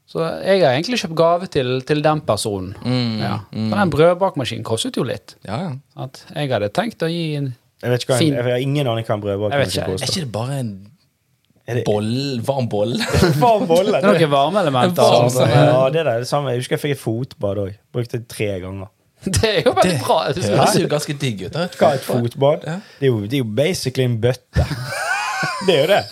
så 0.09 0.23
jeg 0.45 0.63
har 0.63 0.73
egentlig 0.77 0.99
kjøpt 1.03 1.17
gave 1.19 1.47
til, 1.53 1.75
til 1.85 2.01
den 2.05 2.23
personen. 2.25 2.73
Mm, 2.85 3.19
ja. 3.21 3.35
For 3.51 3.77
den 3.83 3.93
brødbakmaskinen 3.93 4.65
kostet 4.65 4.97
jo 4.97 5.05
litt. 5.05 5.35
Ja, 5.45 5.61
ja. 5.67 5.71
At 6.07 6.23
jeg 6.33 6.49
hadde 6.55 6.71
tenkt 6.73 7.05
å 7.05 7.11
gi 7.11 7.35
en 7.41 7.51
Jeg 7.83 7.91
vet 7.93 8.03
ikke 8.05 8.13
hva, 8.15 8.19
Fin. 8.23 8.33
jeg, 8.33 8.41
jeg 8.49 8.55
har 8.57 8.65
ingen 8.65 8.87
aning 8.89 9.05
hva 9.05 9.17
en 9.19 9.23
brødbakemaskin 9.27 9.81
ikke, 9.81 9.85
Er 9.85 9.97
koster. 9.99 10.09
ikke 10.13 10.25
det 10.25 10.31
bare 10.33 10.59
en 10.63 10.73
boll, 11.85 12.41
varm 12.45 12.67
boll? 12.69 12.93
Varm 13.41 13.63
bolle. 13.69 13.97
Det 13.97 14.09
er 14.09 14.19
noen 14.19 14.31
varmeelementer. 14.31 15.01
elementer. 15.01 15.03
varm 15.03 15.23
altså. 15.29 15.47
Ja, 15.49 15.89
det 15.89 16.03
er 16.03 16.09
det 16.21 16.27
samme. 16.29 16.53
Jeg 16.53 16.61
husker 16.61 16.77
jeg 16.77 16.83
fikk 16.83 16.93
et 16.97 17.01
fotbad 17.01 17.61
òg. 17.63 17.71
Brukte 17.95 18.19
det 18.19 18.27
tre 18.29 18.51
ganger. 18.61 18.91
Det 19.25 19.49
er 19.49 19.63
jo 19.65 19.71
veldig 19.73 19.95
bra. 20.03 20.19
Det 20.35 20.43
høres 20.45 20.75
jo 20.77 20.89
ganske 20.91 21.15
digg 21.17 21.47
ut. 21.47 21.55
Hva 21.79 21.87
er 21.89 21.97
et 21.97 22.05
fotbad? 22.05 22.67
Ja. 22.69 22.75
Det, 22.99 23.07
er 23.07 23.09
jo, 23.09 23.23
det 23.25 23.39
er 23.39 23.41
jo 23.41 23.47
basically 23.57 24.05
en 24.05 24.19
bøtte. 24.21 24.67
Det 25.65 25.73
er 25.73 25.81
jo 25.81 25.87
det. 25.89 26.03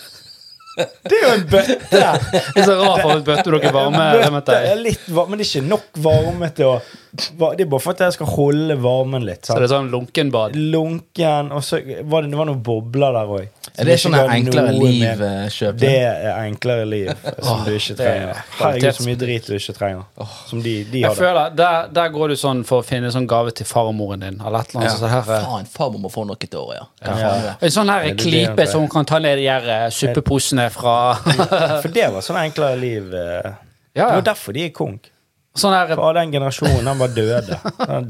Det 1.06 1.14
er 1.14 1.22
jo 1.22 1.32
en 1.36 1.44
bøtte! 1.52 1.78
Det 1.94 2.58
er 2.58 2.66
så 2.66 2.74
rart 2.80 3.04
for 3.04 3.20
bøtte 3.22 3.52
dere 3.54 3.82
En 3.86 4.34
bøtte 4.34 4.56
er 4.58 4.72
i. 4.72 4.80
litt 4.88 5.04
varm, 5.06 5.30
men 5.30 5.38
det 5.38 5.46
er 5.46 5.50
ikke 5.52 5.68
nok 5.68 6.00
varme 6.02 6.48
til 6.56 6.72
å 6.72 6.76
Det 7.14 7.62
er 7.62 7.68
bare 7.70 7.78
for 7.78 7.94
at 7.94 8.00
jeg 8.02 8.14
skal 8.16 8.26
holde 8.26 8.74
varmen 8.82 9.22
litt. 9.22 9.46
Så 9.46 9.54
det 9.54 9.68
er 9.68 9.70
sånn 9.70 9.86
lunkenbad. 9.92 10.56
Lunken, 10.58 11.52
og 11.54 11.60
så 11.62 11.78
var 12.10 12.24
det, 12.24 12.30
det 12.32 12.38
var 12.40 12.48
noen 12.48 12.62
bobler 12.66 13.14
der 13.14 13.28
òg. 13.36 13.44
Er 13.78 13.86
det 13.86 13.94
sånn 14.02 14.16
enklere 14.18 14.72
liv-kjøp? 14.74 15.78
Det 15.78 15.92
er 16.08 16.40
enklere 16.42 16.84
liv 16.90 17.12
som 17.38 17.62
du 17.66 17.70
ikke 17.76 17.94
det 18.00 18.08
er 18.08 18.18
trenger. 18.18 18.40
Herregud, 18.58 18.98
så 18.98 19.06
mye 19.06 19.20
drit 19.20 19.46
du 19.46 19.54
ikke 19.54 19.74
trenger. 19.78 20.02
Som 20.50 20.64
de, 20.64 20.74
de 20.90 21.04
Jeg 21.04 21.08
hadde. 21.12 21.20
føler, 21.20 21.54
der, 21.62 21.88
der 22.00 22.10
går 22.18 22.34
du 22.34 22.36
sånn 22.42 22.64
for 22.66 22.82
å 22.82 22.86
finne 22.86 23.12
sånn 23.14 23.30
gave 23.30 23.54
til 23.54 23.66
farmoren 23.70 24.26
din. 24.26 24.40
Eller 24.42 24.66
et 24.66 24.74
eller 24.74 24.82
annet 24.82 24.98
sånt 24.98 25.14
her. 25.14 25.30
Faen, 25.46 25.70
farmor 25.78 26.02
må 26.08 26.10
få 26.14 26.26
noe 26.26 26.40
til 26.42 26.58
året, 26.64 26.82
ja. 26.82 27.16
Ja. 27.22 27.54
En 27.60 27.74
sånn 27.78 27.94
her 27.94 28.08
Er 28.08 28.10
det 28.10 28.18
det 28.18 28.26
klype 28.26 28.66
som 28.74 28.88
kan 28.90 29.06
ta 29.06 29.22
ned 29.22 29.38
de 29.38 29.46
her 29.50 29.70
eh, 29.78 29.86
suppeposene 29.94 30.66
fra 30.74 30.98
For 31.22 31.88
det 31.94 32.10
var 32.14 32.26
sånn 32.26 32.42
enklere 32.42 32.78
liv. 32.82 33.14
eh. 33.14 33.52
Ja, 33.94 34.08
Det 34.10 34.14
var 34.18 34.30
derfor 34.34 34.52
de 34.58 34.64
er 34.66 34.74
konk. 34.74 35.10
Sånn 35.54 35.70
her 35.70 35.92
For 35.94 36.16
den 36.16 36.32
generasjonen, 36.34 36.82
den 36.88 36.98
var 36.98 37.12
døde. 37.14 37.58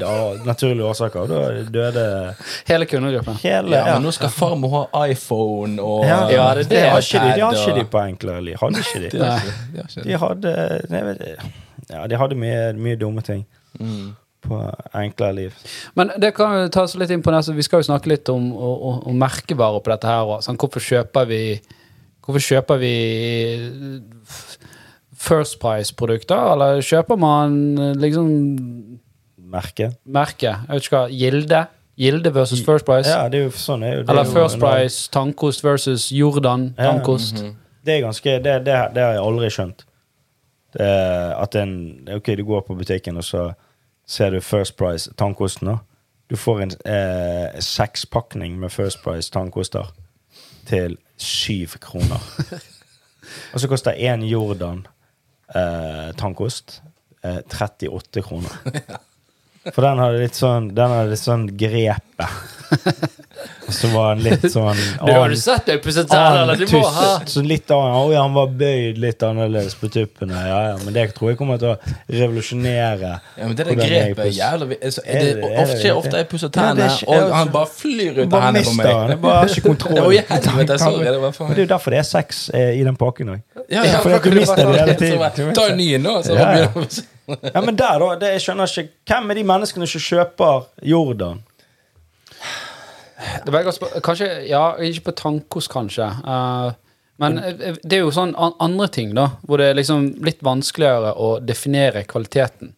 Av 0.09 0.39
naturlige 0.47 0.87
årsaker. 0.89 1.27
Da 1.29 1.41
døde 1.75 2.05
hele 2.71 2.87
kundegruppen. 2.89 3.37
hele 3.43 3.77
Ja, 3.77 3.83
ja. 3.91 3.95
men 3.99 4.07
nå 4.09 4.13
skal 4.17 4.31
farmor 4.33 4.73
ha 4.95 5.03
iPhone 5.11 5.77
og 5.83 6.07
Ja, 6.09 6.23
Ja, 6.33 6.47
det 6.55 6.69
det, 6.71 6.79
det. 6.79 6.89
har 6.89 7.05
ikke 7.05 7.21
de, 7.21 7.35
de 7.35 7.41
har 7.45 7.53
ikke 7.61 7.75
de 7.77 7.85
på 7.93 8.01
enklere 8.01 8.41
liv. 8.47 8.57
Hadde 8.63 8.81
ikke 8.81 9.03
de. 9.05 9.11
de, 9.11 9.25
hadde, 9.29 9.53
ikke- 9.77 10.05
De 10.09 10.19
hadde 10.25 10.55
vet, 10.89 11.39
Ja, 11.91 12.07
de 12.07 12.17
hadde 12.17 12.35
mye, 12.35 12.73
mye 12.73 12.97
dumme 12.97 13.21
ting 13.23 13.45
Mm. 13.81 14.15
på 14.49 14.57
enklere 14.95 15.35
liv. 15.35 15.55
Men 15.95 16.13
det 16.19 16.35
kan 16.35 16.51
vi 16.63 16.69
ta 16.71 16.83
oss 16.83 16.95
litt 16.97 17.11
inn 17.11 17.23
på 17.23 17.31
det, 17.31 17.45
så 17.45 17.53
vi 17.55 17.63
skal 17.63 17.81
jo 17.83 17.93
snakke 17.93 18.07
litt 18.09 18.29
om, 18.29 18.53
om, 18.57 19.03
om 19.05 19.19
merkevarer 19.21 19.83
på 19.85 19.91
dette 19.93 20.07
her. 20.07 20.25
Sånn, 20.41 20.57
hvorfor 20.57 20.81
kjøper 20.81 21.27
vi 21.27 21.61
Hvorfor 22.25 22.41
kjøper 22.41 22.79
vi 22.81 22.93
First 25.25 25.59
Price-produkter, 25.63 26.53
eller 26.53 26.81
kjøper 26.85 27.17
man 27.21 27.57
eh, 27.79 27.95
liksom 28.01 28.29
Merke. 29.55 29.91
merke? 30.05 30.51
Jeg 30.53 30.69
vet 30.75 30.87
ikke 30.89 30.97
hva. 30.99 31.09
Gilde? 31.15 31.65
Gilde 31.97 32.33
versus 32.35 32.63
First 32.67 32.85
Price? 32.89 33.09
Ja, 33.11 33.29
det 33.31 33.39
er 33.39 33.45
jo 33.45 33.51
sånn 33.55 33.85
er 33.87 33.93
jo, 34.01 34.03
det 34.03 34.09
er 34.09 34.17
eller 34.19 34.31
First 34.35 34.57
jo, 34.59 34.63
Price 34.65 35.11
tankost 35.15 35.63
versus 35.65 36.09
Jordan 36.13 36.73
Ja. 36.79 36.91
tankost? 36.91 37.39
Det 37.85 37.99
er 37.99 38.01
ganske 38.03 38.39
Det, 38.43 38.55
det, 38.67 38.79
det 38.97 39.03
har 39.05 39.13
jeg 39.15 39.23
aldri 39.23 39.51
skjønt. 39.55 39.85
Det 40.75 40.81
er 40.89 41.35
at 41.39 41.55
en 41.61 41.75
Ok, 42.17 42.33
du 42.37 42.43
går 42.45 42.65
på 42.67 42.75
butikken, 42.75 43.17
og 43.17 43.25
så 43.25 43.53
ser 44.07 44.31
du 44.35 44.41
First 44.41 44.77
Price 44.77 45.11
tannkosten. 45.17 45.69
da. 45.69 45.77
Du 46.31 46.37
får 46.37 46.61
en 46.63 46.73
eh, 46.85 47.61
sekspakning 47.61 48.59
med 48.59 48.73
First 48.73 49.03
Price 49.05 49.31
tankoster 49.31 49.93
til 50.67 50.97
syv 51.17 51.77
kroner. 51.81 52.19
og 53.55 53.61
så 53.61 53.69
koster 53.69 53.93
én 53.95 54.25
Jordan 54.27 54.87
eh, 55.55 56.13
tankost 56.19 56.81
eh, 57.23 57.41
38 57.49 58.23
kroner. 58.27 58.55
For 59.73 59.81
den 59.81 60.03
hadde 60.03 60.21
litt 60.21 60.37
sånn 60.37 60.67
Den 60.77 60.93
hadde 60.93 61.15
litt 61.15 61.23
sånn 61.23 61.47
grepet. 61.57 62.41
Og 63.67 63.73
så 63.75 63.89
var 63.95 64.09
han 64.13 64.23
litt 64.25 64.43
sånn 64.53 64.77
Du 65.07 65.11
har 65.13 65.29
du 65.33 65.37
sett 65.41 65.67
deg 65.71 65.81
pusset 65.85 66.09
tenner? 66.11 66.55
Du 66.61 66.67
må 66.73 66.83
ha 66.97 67.09
så 67.31 67.43
litt 67.45 67.71
annen, 67.73 67.95
Oi, 68.11 68.15
han 68.19 68.35
var 68.37 68.51
bøyd 68.61 68.99
litt 69.01 69.23
annerledes 69.25 69.75
på 69.81 69.89
tuppene. 69.95 70.37
Ja, 70.37 70.59
ja, 70.71 70.75
men 70.85 70.93
det 70.97 71.07
tror 71.17 71.31
jeg 71.33 71.39
kommer 71.41 71.61
til 71.63 71.73
å 71.73 71.95
revolusjonere. 72.13 73.13
Ja, 73.39 73.47
men 73.49 73.57
det 73.57 73.67
der 73.67 73.73
jeg 73.73 73.91
grepet 74.15 74.25
er 74.27 74.59
pus- 74.59 74.81
altså, 74.85 75.05
Er 75.07 75.21
det, 75.21 75.35
det- 75.35 75.45
er 75.45 75.63
ofte, 75.63 75.73
det 75.75 75.81
skjer 75.83 75.97
ofte 76.01 76.17
jeg 76.21 76.29
pusser 76.33 76.51
Ja, 76.51 76.55
tennene, 76.61 76.91
og 77.09 77.33
han 77.39 77.53
bare 77.55 77.71
flyr 77.73 78.19
ut 78.23 78.33
av 78.35 78.43
hendene 78.49 78.65
på 78.69 78.75
meg. 78.79 78.87
han. 78.87 79.11
Jeg 79.15 79.21
bare 79.25 79.39
har 79.39 79.49
ikke 79.55 79.67
kontroll. 79.73 80.13
I 80.19 80.23
helvete, 80.29 80.79
sorry, 80.79 81.05
det 81.05 81.21
var 81.21 81.33
det 81.55 81.59
er 81.59 81.65
jo 81.65 81.71
derfor 81.75 81.91
det 81.95 81.99
er 81.99 82.09
sex 82.09 82.45
eh, 82.55 82.71
i 82.81 82.85
den 82.85 82.97
pakken 83.01 83.35
òg. 83.35 83.43
Ja, 83.71 83.83
Ja, 83.85 83.99
for 84.05 84.19
du 84.19 84.31
mister 84.37 84.57
det 84.67 84.81
hele 84.81 84.95
tiden. 85.01 85.55
Ta 85.57 85.67
en 85.71 85.77
ny 85.81 85.91
nå, 85.99 86.19
så 86.27 86.37
Ja, 86.37 86.53
ja. 86.67 86.87
Ja, 87.55 87.61
men 87.65 87.77
der, 87.77 87.99
da. 88.03 88.09
Det, 88.21 88.29
jeg 88.35 88.41
skjønner 88.45 88.69
ikke 88.69 88.91
Hvem 89.09 89.31
er 89.33 89.39
de 89.39 89.45
menneskene 89.49 89.87
som 89.89 90.03
kjøper 90.05 90.67
Jordan? 90.85 91.39
Det 93.45 93.53
var 93.55 93.67
godt 93.67 93.85
Kanskje, 94.05 94.31
ja, 94.49 94.65
ikke 94.83 95.11
på 95.11 95.15
tankos, 95.21 95.69
kanskje. 95.71 96.09
Uh, 96.27 96.73
men 97.23 97.39
eh, 97.39 97.77
det 97.83 97.99
er 97.99 98.03
jo 98.03 98.11
sånn 98.15 98.35
andre 98.37 98.89
ting, 98.91 99.13
da, 99.15 99.29
hvor 99.47 99.63
det 99.63 99.71
er 99.71 99.79
liksom 99.79 100.09
litt 100.27 100.43
vanskeligere 100.45 101.15
å 101.15 101.37
definere 101.39 102.03
kvaliteten. 102.11 102.75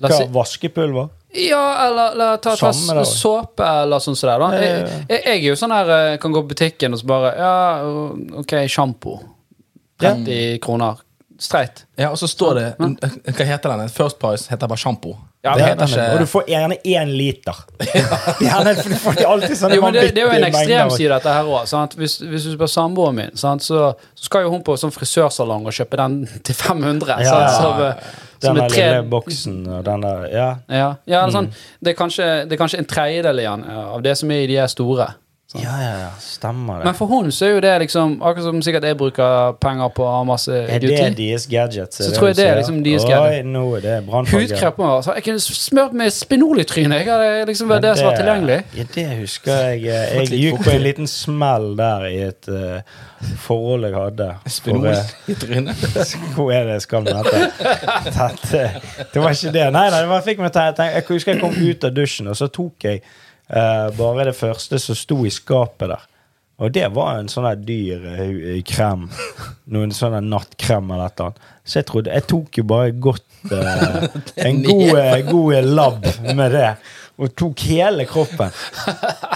La 0.00 0.10
oss 0.10 0.24
Hva, 0.24 0.30
vaskepulver? 0.40 1.10
ja, 1.30 1.86
eller, 1.86 2.12
eller 2.16 2.36
ta, 2.42 2.56
ta 2.56 2.72
Samme 2.72 3.04
såpe 3.06 3.66
eller 3.82 4.02
sånn 4.02 4.16
som 4.18 4.32
det. 4.32 4.38
Da. 4.42 4.48
Ja, 4.54 4.62
ja, 4.62 4.72
Jeg, 4.72 5.04
jeg, 5.04 5.20
jeg 5.20 5.36
er 5.36 5.46
jo 5.46 5.58
sånn 5.60 5.74
her 5.74 5.92
eh, 5.94 6.14
Kan 6.22 6.34
gå 6.34 6.42
på 6.42 6.50
butikken 6.54 6.96
og 6.96 7.02
så 7.02 7.06
bare 7.06 7.30
Ja, 7.38 7.52
OK, 8.40 8.56
sjampo. 8.72 9.20
30 10.00 10.58
kroner. 10.64 10.98
Streit. 11.40 11.84
Ja, 12.00 12.08
og 12.10 12.18
så 12.18 12.26
står 12.28 12.58
det 12.58 12.66
Hva 12.80 13.46
heter 13.46 13.76
den? 13.76 13.92
First 13.92 14.18
Price 14.18 14.50
heter 14.50 14.70
bare 14.70 14.80
sjampo. 14.80 15.14
Ja, 15.42 15.54
Det 15.54 15.62
det 15.62 15.68
heter 15.68 15.86
heter 15.88 16.12
og 16.12 16.18
du 16.20 16.26
får 16.28 16.42
gjerne 16.52 16.76
én 16.84 17.12
liter. 17.16 17.56
gjerne, 18.44 18.74
for 18.76 18.90
du 18.92 18.96
får 19.00 19.20
alltid 19.24 19.54
sånne 19.56 19.78
Jo, 19.78 19.84
men 19.86 19.94
det, 19.96 20.02
det 20.12 20.20
er 20.20 20.26
jo 20.26 20.32
en 20.36 20.44
ekstremside, 20.50 21.14
dette 21.14 21.32
her 21.32 21.48
òg. 21.48 21.94
Hvis, 21.96 22.18
hvis 22.28 22.44
du 22.44 22.50
spør 22.58 22.68
samboeren 22.68 23.16
min, 23.16 23.32
sant, 23.40 23.64
så, 23.64 23.86
så 24.14 24.28
skal 24.28 24.44
jo 24.44 24.50
hun 24.52 24.60
på 24.66 24.76
sånn 24.76 24.92
frisørsalong 24.92 25.64
og 25.64 25.72
kjøpe 25.72 25.96
den 26.02 26.18
til 26.46 26.58
500. 26.58 27.14
Ja, 27.24 27.38
sant, 27.48 27.56
som, 27.56 28.20
Den 28.44 28.56
er 28.56 28.60
der 28.66 28.74
tre 28.74 28.84
lille 28.90 29.08
boksen 29.16 29.56
og 29.78 29.80
den 29.88 30.04
der 30.04 30.28
Ja. 30.28 30.50
Ja, 30.68 30.92
ja 31.08 31.24
Mm. 31.24 31.32
sånn, 31.32 31.50
det, 31.80 31.94
er 31.94 31.96
kanskje, 31.96 32.28
det 32.44 32.56
er 32.56 32.60
kanskje 32.60 32.78
en 32.84 32.88
tredjedel 32.92 33.40
igjen 33.40 33.64
av 33.70 34.04
det 34.04 34.16
som 34.20 34.30
er 34.36 34.44
i 34.44 34.46
de 34.52 34.60
her 34.60 34.68
store. 35.50 35.62
Ja, 35.64 35.76
ja, 35.82 35.94
ja. 36.04 36.10
Stemmer 36.22 36.78
det. 36.78 36.84
Men 36.84 36.94
for 36.94 37.10
hun 37.10 37.30
så 37.34 37.46
er 37.46 37.50
jo 37.56 37.60
det 37.64 37.72
liksom 37.82 38.16
Akkurat 38.22 38.46
som 38.46 38.62
sikkert 38.62 38.84
jeg 38.86 38.96
bruker 39.00 39.56
penger 39.62 39.90
på 39.96 40.04
å 40.06 40.10
ha 40.14 40.20
masse 40.28 40.54
er 40.54 40.82
det 40.82 40.98
deres 41.18 41.46
gadget? 41.50 41.94
Så 41.94 42.10
tror 42.14 42.30
jeg 42.30 42.38
det 42.38 42.46
er 42.46 42.60
liksom 42.60 42.80
deres 42.84 43.06
gadget. 43.08 43.40
Oi, 43.40 43.50
nå 43.50 43.64
er 43.78 43.86
det. 43.86 43.94
Altså, 44.10 45.14
jeg 45.16 45.24
kunne 45.26 45.40
smurt 45.40 45.96
med 45.96 46.12
spinol-tryne. 46.14 47.00
Jeg 47.00 47.08
hadde 47.10 47.46
liksom 47.50 47.72
vært 47.72 47.86
det 47.88 47.94
som 47.98 48.10
var 48.10 48.18
tilgjengelig. 48.20 48.58
Ja, 48.78 48.84
det 48.94 49.06
husker 49.20 49.64
jeg. 49.70 49.82
Jeg 49.88 50.42
gikk 50.44 50.60
på 50.64 50.74
en 50.74 50.84
liten 50.84 51.10
smell 51.10 51.72
der 51.78 52.06
i 52.10 52.20
et 52.28 52.50
uh, 52.50 53.00
forhold 53.42 53.88
jeg 53.88 53.96
hadde. 53.96 54.28
Spinol 54.46 54.86
For, 54.86 55.00
eh, 55.00 55.32
i 55.34 55.38
trynet. 55.40 55.88
Hvor 56.36 56.52
er 56.54 56.68
det 56.68 56.78
jeg 56.78 56.86
skal 56.86 57.08
med 57.08 57.18
dette? 57.18 57.72
dette? 58.06 58.62
Det 59.14 59.24
var 59.24 59.34
ikke 59.34 59.54
det. 59.56 59.66
Nei, 59.74 59.88
nei, 59.90 60.04
det 60.04 60.12
var, 60.12 60.22
fikk 60.26 60.44
meg 60.44 60.54
til 60.54 60.62
å 60.62 60.78
tenke- 60.78 61.00
jeg 61.00 61.08
husker 61.10 61.34
jeg 61.34 61.42
kom 61.42 61.58
ut 61.58 61.90
av 61.90 61.96
dusjen, 61.96 62.30
og 62.30 62.38
så 62.38 62.48
tok 62.52 62.86
jeg 62.86 63.02
eh, 63.02 63.18
bare 63.50 64.28
det 64.28 64.36
første 64.38 64.78
som 64.78 64.98
sto 64.98 65.24
i 65.26 65.32
skapet 65.34 65.90
der. 65.90 66.04
Og 66.60 66.72
det 66.76 66.90
var 66.92 67.16
en 67.16 67.30
sånn 67.32 67.48
dyr 67.64 68.02
eh, 68.12 68.60
krem. 68.68 69.06
Noen 69.72 69.94
sånn 69.96 70.16
her 70.18 70.24
nattkrem 70.24 70.90
eller 70.92 71.08
et 71.08 71.16
eller 71.16 71.30
annet. 71.30 71.46
Så 71.64 71.78
jeg 71.80 71.86
trodde 71.88 72.16
Jeg 72.16 72.26
tok 72.28 72.58
jo 72.58 72.64
bare 72.68 72.92
godt 73.06 73.52
eh, 73.54 74.16
En 74.48 74.60
god, 74.66 74.90
eh, 75.00 75.20
god 75.30 75.70
labb 75.70 76.08
med 76.36 76.56
det. 76.56 76.70
Og 77.20 77.34
tok 77.36 77.60
hele 77.68 78.06
kroppen. 78.08 78.48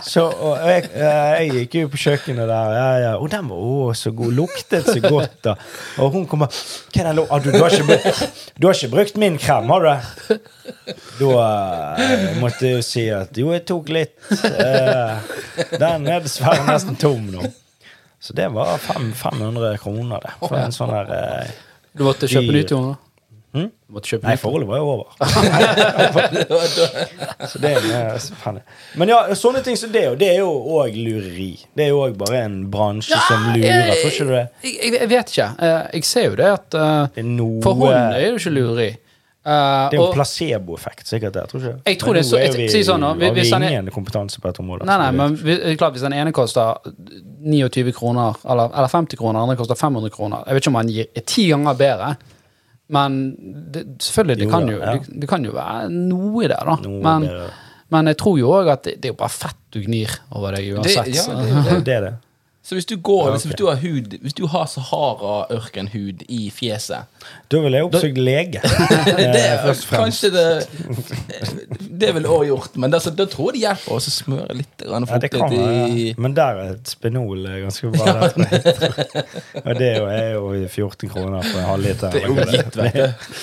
Så 0.08 0.22
og 0.24 0.62
jeg, 0.64 0.86
eh, 0.96 1.32
jeg 1.44 1.50
gikk 1.58 1.74
jo 1.82 1.90
på 1.92 1.98
kjøkkenet 2.00 2.48
der, 2.48 2.76
ja, 2.78 2.86
ja. 3.02 3.10
og 3.20 3.28
den 3.32 3.50
var 3.50 3.60
å, 3.60 3.90
så 3.98 4.12
god. 4.16 4.32
Luktet 4.38 4.88
så 4.88 4.96
godt. 5.04 5.34
da 5.44 5.54
Og 6.00 6.14
hun 6.16 6.24
kom 6.30 6.44
bare 6.46 6.54
Hva 6.56 7.02
er 7.02 7.08
den 7.10 7.18
lu- 7.18 7.26
ah, 7.28 7.42
du, 7.44 7.50
du, 7.52 7.60
har 7.60 7.76
ikke 7.76 7.88
brukt, 7.90 8.38
du 8.56 8.66
har 8.70 8.78
ikke 8.78 8.92
brukt 8.94 9.20
min 9.20 9.36
krem, 9.42 9.68
har 9.74 9.84
du 9.84 9.90
det? 9.90 10.38
Da 11.20 11.28
eh, 12.00 12.30
måtte 12.40 12.64
jeg 12.70 12.78
jo 12.78 12.86
si 12.88 13.04
at 13.12 13.36
jo, 13.40 13.52
jeg 13.52 13.66
tok 13.68 13.92
litt. 13.92 14.16
eh, 14.48 15.36
den 15.76 16.08
er 16.08 16.24
dessverre 16.24 16.64
nesten 16.68 16.96
tom 17.00 17.28
nå. 17.34 17.44
Så 18.24 18.32
det 18.32 18.46
var 18.54 18.78
500 18.80 19.76
kroner, 19.82 20.24
det. 20.24 20.32
For 20.40 20.56
en 20.56 20.72
sånn 20.72 20.92
her 20.96 21.10
eh, 21.12 21.50
Du 21.92 22.06
måtte 22.08 22.24
kjøpe 22.30 22.54
ny 22.56 22.62
Jonas. 22.64 23.02
Måtte 23.54 24.10
kjøpe 24.10 24.26
Nei, 24.26 24.34
forholdet 24.40 24.66
var 24.66 24.78
jo 24.80 24.86
over. 24.90 25.06
Så 27.52 27.58
det 27.62 27.70
er 27.76 27.84
eh, 27.86 28.16
så. 28.18 28.34
Men 28.98 29.08
ja, 29.12 29.18
sånne 29.38 29.60
ting 29.62 29.76
som 29.78 29.92
det, 29.94 30.02
og 30.10 30.16
det 30.18 30.28
er 30.32 30.38
jo 30.40 30.48
òg 30.80 30.96
lureri. 30.98 31.52
Det 31.76 31.84
er 31.86 31.90
jo 31.92 32.00
òg 32.08 32.16
bare 32.18 32.40
en 32.48 32.56
bransje 32.72 33.14
som 33.28 33.44
lurer. 33.54 33.92
Tror 34.00 34.10
ikke 34.10 34.26
du 34.26 34.32
det? 34.34 34.42
Jeg, 34.64 34.72
jeg, 34.80 34.90
jeg 34.98 35.08
vet 35.12 35.28
ikke. 35.36 35.46
Eh, 35.68 35.82
Jeg 35.94 36.02
ser 36.10 36.24
jo 36.30 36.34
det 36.40 36.48
at 36.50 36.74
uh, 36.80 37.04
Det 37.14 37.22
noe 37.28 37.62
For 37.62 37.72
hun 37.78 37.92
er 37.94 38.18
jo 38.26 38.34
ikke 38.40 38.50
lureri. 38.56 38.90
Uh, 39.44 39.92
Det 39.92 39.98
er 39.98 40.00
jo 40.00 40.08
placeboeffekt, 40.16 41.04
sikkert. 41.06 41.34
det, 41.36 41.42
tror 41.50 41.60
ikke 41.60 41.76
Jeg 41.90 41.96
tror 42.00 42.12
det 42.16 42.20
er 42.22 42.26
så- 42.30 42.38
nå 42.40 42.44
vi, 42.56 42.68
si 42.72 42.80
sånn 42.88 43.02
nå, 43.04 43.10
vi, 43.20 43.24
har 43.28 43.34
vi 43.36 43.42
ingen 43.68 43.90
kompetanse 43.92 44.40
på 44.40 44.48
dette 44.48 44.60
området. 44.64 44.86
Nei, 44.88 44.96
nei, 45.02 45.10
men 45.12 45.36
vi- 45.36 45.76
klart 45.76 45.92
hvis 45.92 46.00
den 46.06 46.14
ene 46.16 46.32
koster 46.32 46.80
29 47.44 47.92
kroner, 47.92 48.32
eller, 48.48 48.70
eller 48.72 48.88
50 48.88 49.16
kroner, 49.20 49.36
den 49.38 49.44
andre 49.50 49.56
koster 49.60 49.74
500 49.76 50.08
kroner 50.10 50.38
Jeg 50.48 50.54
vet 50.56 50.62
ikke 50.64 50.72
om 50.72 50.80
han 50.80 50.88
gir, 50.88 51.06
er 51.14 51.20
ti 51.28 51.44
ganger 51.52 51.74
bedre, 51.76 52.16
men 52.92 53.14
det, 53.72 53.84
selvfølgelig, 54.04 54.36
det 54.42 54.44
Jo 54.44 54.50
kan 54.52 54.68
jo, 54.68 54.78
ja. 54.80 54.92
det, 54.98 55.20
det 55.22 55.28
kan 55.30 55.44
jo 55.46 55.54
være 55.56 55.88
noe 55.92 56.48
der, 56.50 56.60
da. 56.68 56.74
Noe 56.84 57.00
men, 57.00 57.28
men 57.94 58.10
jeg 58.12 58.18
tror 58.20 58.38
jo 58.40 58.50
òg 58.52 58.68
at 58.74 58.84
det, 58.84 58.98
det 59.00 59.08
er 59.08 59.14
jo 59.14 59.20
bare 59.22 59.32
fett 59.32 59.60
du 59.72 59.80
gnir 59.86 60.12
over 60.36 60.56
deg 60.58 60.68
Det, 60.68 60.76
uansett. 60.78 61.08
ja, 61.16 61.24
det, 61.40 61.48
er 61.48 61.62
det. 61.70 61.78
Det 61.88 61.94
er 61.96 62.06
det. 62.08 62.14
Så 62.64 62.74
hvis 62.78 62.86
du 62.88 62.96
går, 62.96 63.26
Ja, 63.28 63.32
hvis, 63.36 63.54
du 63.58 63.66
har 63.66 63.76
hud 63.76 64.14
Hvis 64.22 64.34
du 64.34 64.46
har 64.48 64.64
Sahara-ørkenhud 64.72 66.22
i 66.32 66.50
fjeset 66.50 67.04
Da 67.52 67.58
ville 67.60 67.76
jeg 67.76 67.84
oppsøkt 67.90 68.18
lege. 68.18 68.60
Det 69.18 69.26
Eh, 69.26 69.34
er 69.52 69.58
først 69.66 69.88
kanskje 69.90 70.30
det 70.32 70.46
Det 72.00 72.14
ville 72.14 72.28
også 72.28 72.46
gjort, 72.48 72.76
men 72.80 72.94
altså, 72.94 73.10
da 73.10 73.26
tror 73.30 73.50
jeg 73.52 73.58
det 73.58 73.62
hjelper 73.66 73.92
å 73.96 74.00
smøre 74.00 74.56
litt 74.56 74.86
fuktighet 74.86 75.36
Ja, 75.36 75.50
det 75.52 75.58
i 75.92 76.06
ja. 76.08 76.14
Men 76.24 76.36
der 76.36 76.62
er 76.64 76.78
spenol 76.88 77.44
er 77.46 77.60
ganske 77.66 77.90
bra. 77.92 78.16
Og 79.64 79.70
det 79.78 79.90
er 79.90 80.00
jo, 80.00 80.08
er 80.08 80.32
jo 80.32 80.68
14 80.68 81.08
kroner 81.12 81.44
for 81.44 81.60
en 81.60 81.68
halvliter. 81.68 82.10
Det 82.16 82.22
er 82.22 82.32
jo 82.32 82.48
gitt, 82.48 82.76
vet 82.80 82.98
du. 82.98 83.38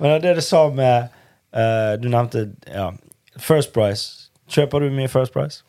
Men 0.00 0.20
det 0.24 0.34
du 0.36 0.42
sa 0.44 0.66
med 0.74 1.08
uh, 1.54 1.94
Du 2.02 2.08
nevnte 2.08 2.48
ja, 2.66 2.90
First 3.38 3.72
Price. 3.76 4.28
Kjøper 4.50 4.82
du 4.84 4.90
mye 4.94 5.08
First 5.08 5.32
Price? 5.36 5.62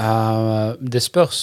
Eh, 0.00 0.76
det 0.80 1.02
spørs 1.04 1.40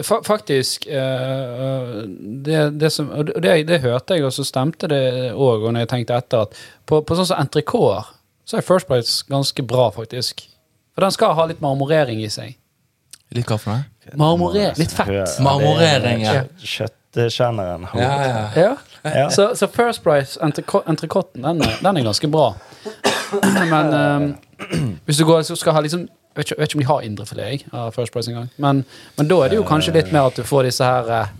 Fa 0.00 0.20
Faktisk 0.24 0.86
uh, 0.88 2.04
det, 2.46 2.70
det, 2.80 2.88
som, 2.94 3.10
det, 3.26 3.66
det 3.68 3.80
hørte 3.82 4.16
jeg, 4.16 4.24
og 4.24 4.32
så 4.32 4.46
stemte 4.48 4.88
det 4.88 5.02
òg. 5.34 5.66
Og 5.66 5.74
når 5.74 5.84
jeg 5.84 5.90
tenkte 5.90 6.16
etter 6.16 6.46
at 6.46 6.54
på, 6.88 7.02
på 7.04 7.18
sånn 7.18 7.28
som 7.28 7.42
entrecôter, 7.42 8.08
så 8.48 8.56
er 8.56 8.64
First 8.64 8.88
Price 8.88 9.26
ganske 9.28 9.64
bra, 9.66 9.90
faktisk. 9.92 10.46
For 10.94 11.04
den 11.04 11.12
skal 11.12 11.34
ha 11.36 11.44
litt 11.50 11.60
marmorering 11.60 12.22
i 12.24 12.30
seg. 12.32 12.56
Litt 13.36 13.50
hva 13.50 13.58
for 13.60 13.74
noe? 13.74 14.16
Marmorering. 14.18 14.78
Litt 14.80 14.94
fett. 14.94 15.36
Marmorering, 15.44 16.24
er 16.24 16.38
ja. 16.40 16.46
Kjøttkjenneren. 16.64 17.90
Ja, 17.94 18.14
ja. 18.24 18.40
Ja. 18.56 18.72
Ja. 19.04 19.28
Så, 19.30 19.50
så 19.58 19.68
First 19.68 20.02
Price 20.06 20.40
entrecôten, 20.40 21.44
den, 21.44 21.60
den 21.60 22.00
er 22.00 22.08
ganske 22.08 22.30
bra. 22.30 22.54
Men 23.70 23.92
eh, 24.00 24.26
hvis 25.06 25.18
du 25.20 25.24
går 25.28 25.42
så 25.48 25.56
skal 25.58 25.76
ha 25.78 25.82
liksom 25.84 26.06
jeg 26.30 26.38
vet, 26.38 26.46
ikke, 26.46 26.54
jeg 26.54 26.60
vet 26.62 26.70
ikke 26.70 26.78
om 26.78 26.82
de 26.84 26.88
har 26.92 27.06
indrefilet 27.08 27.62
av 27.74 27.88
First 27.96 28.12
Price 28.14 28.30
engang. 28.30 28.46
Men, 28.62 28.84
men 29.18 29.28
da 29.28 29.38
er 29.42 29.50
det 29.50 29.56
jo 29.58 29.64
kanskje 29.66 29.94
litt 29.96 30.12
mer 30.14 30.28
at 30.30 30.36
du 30.38 30.44
får 30.46 30.68
disse 30.68 30.86
her 30.86 31.08
eh, 31.16 31.32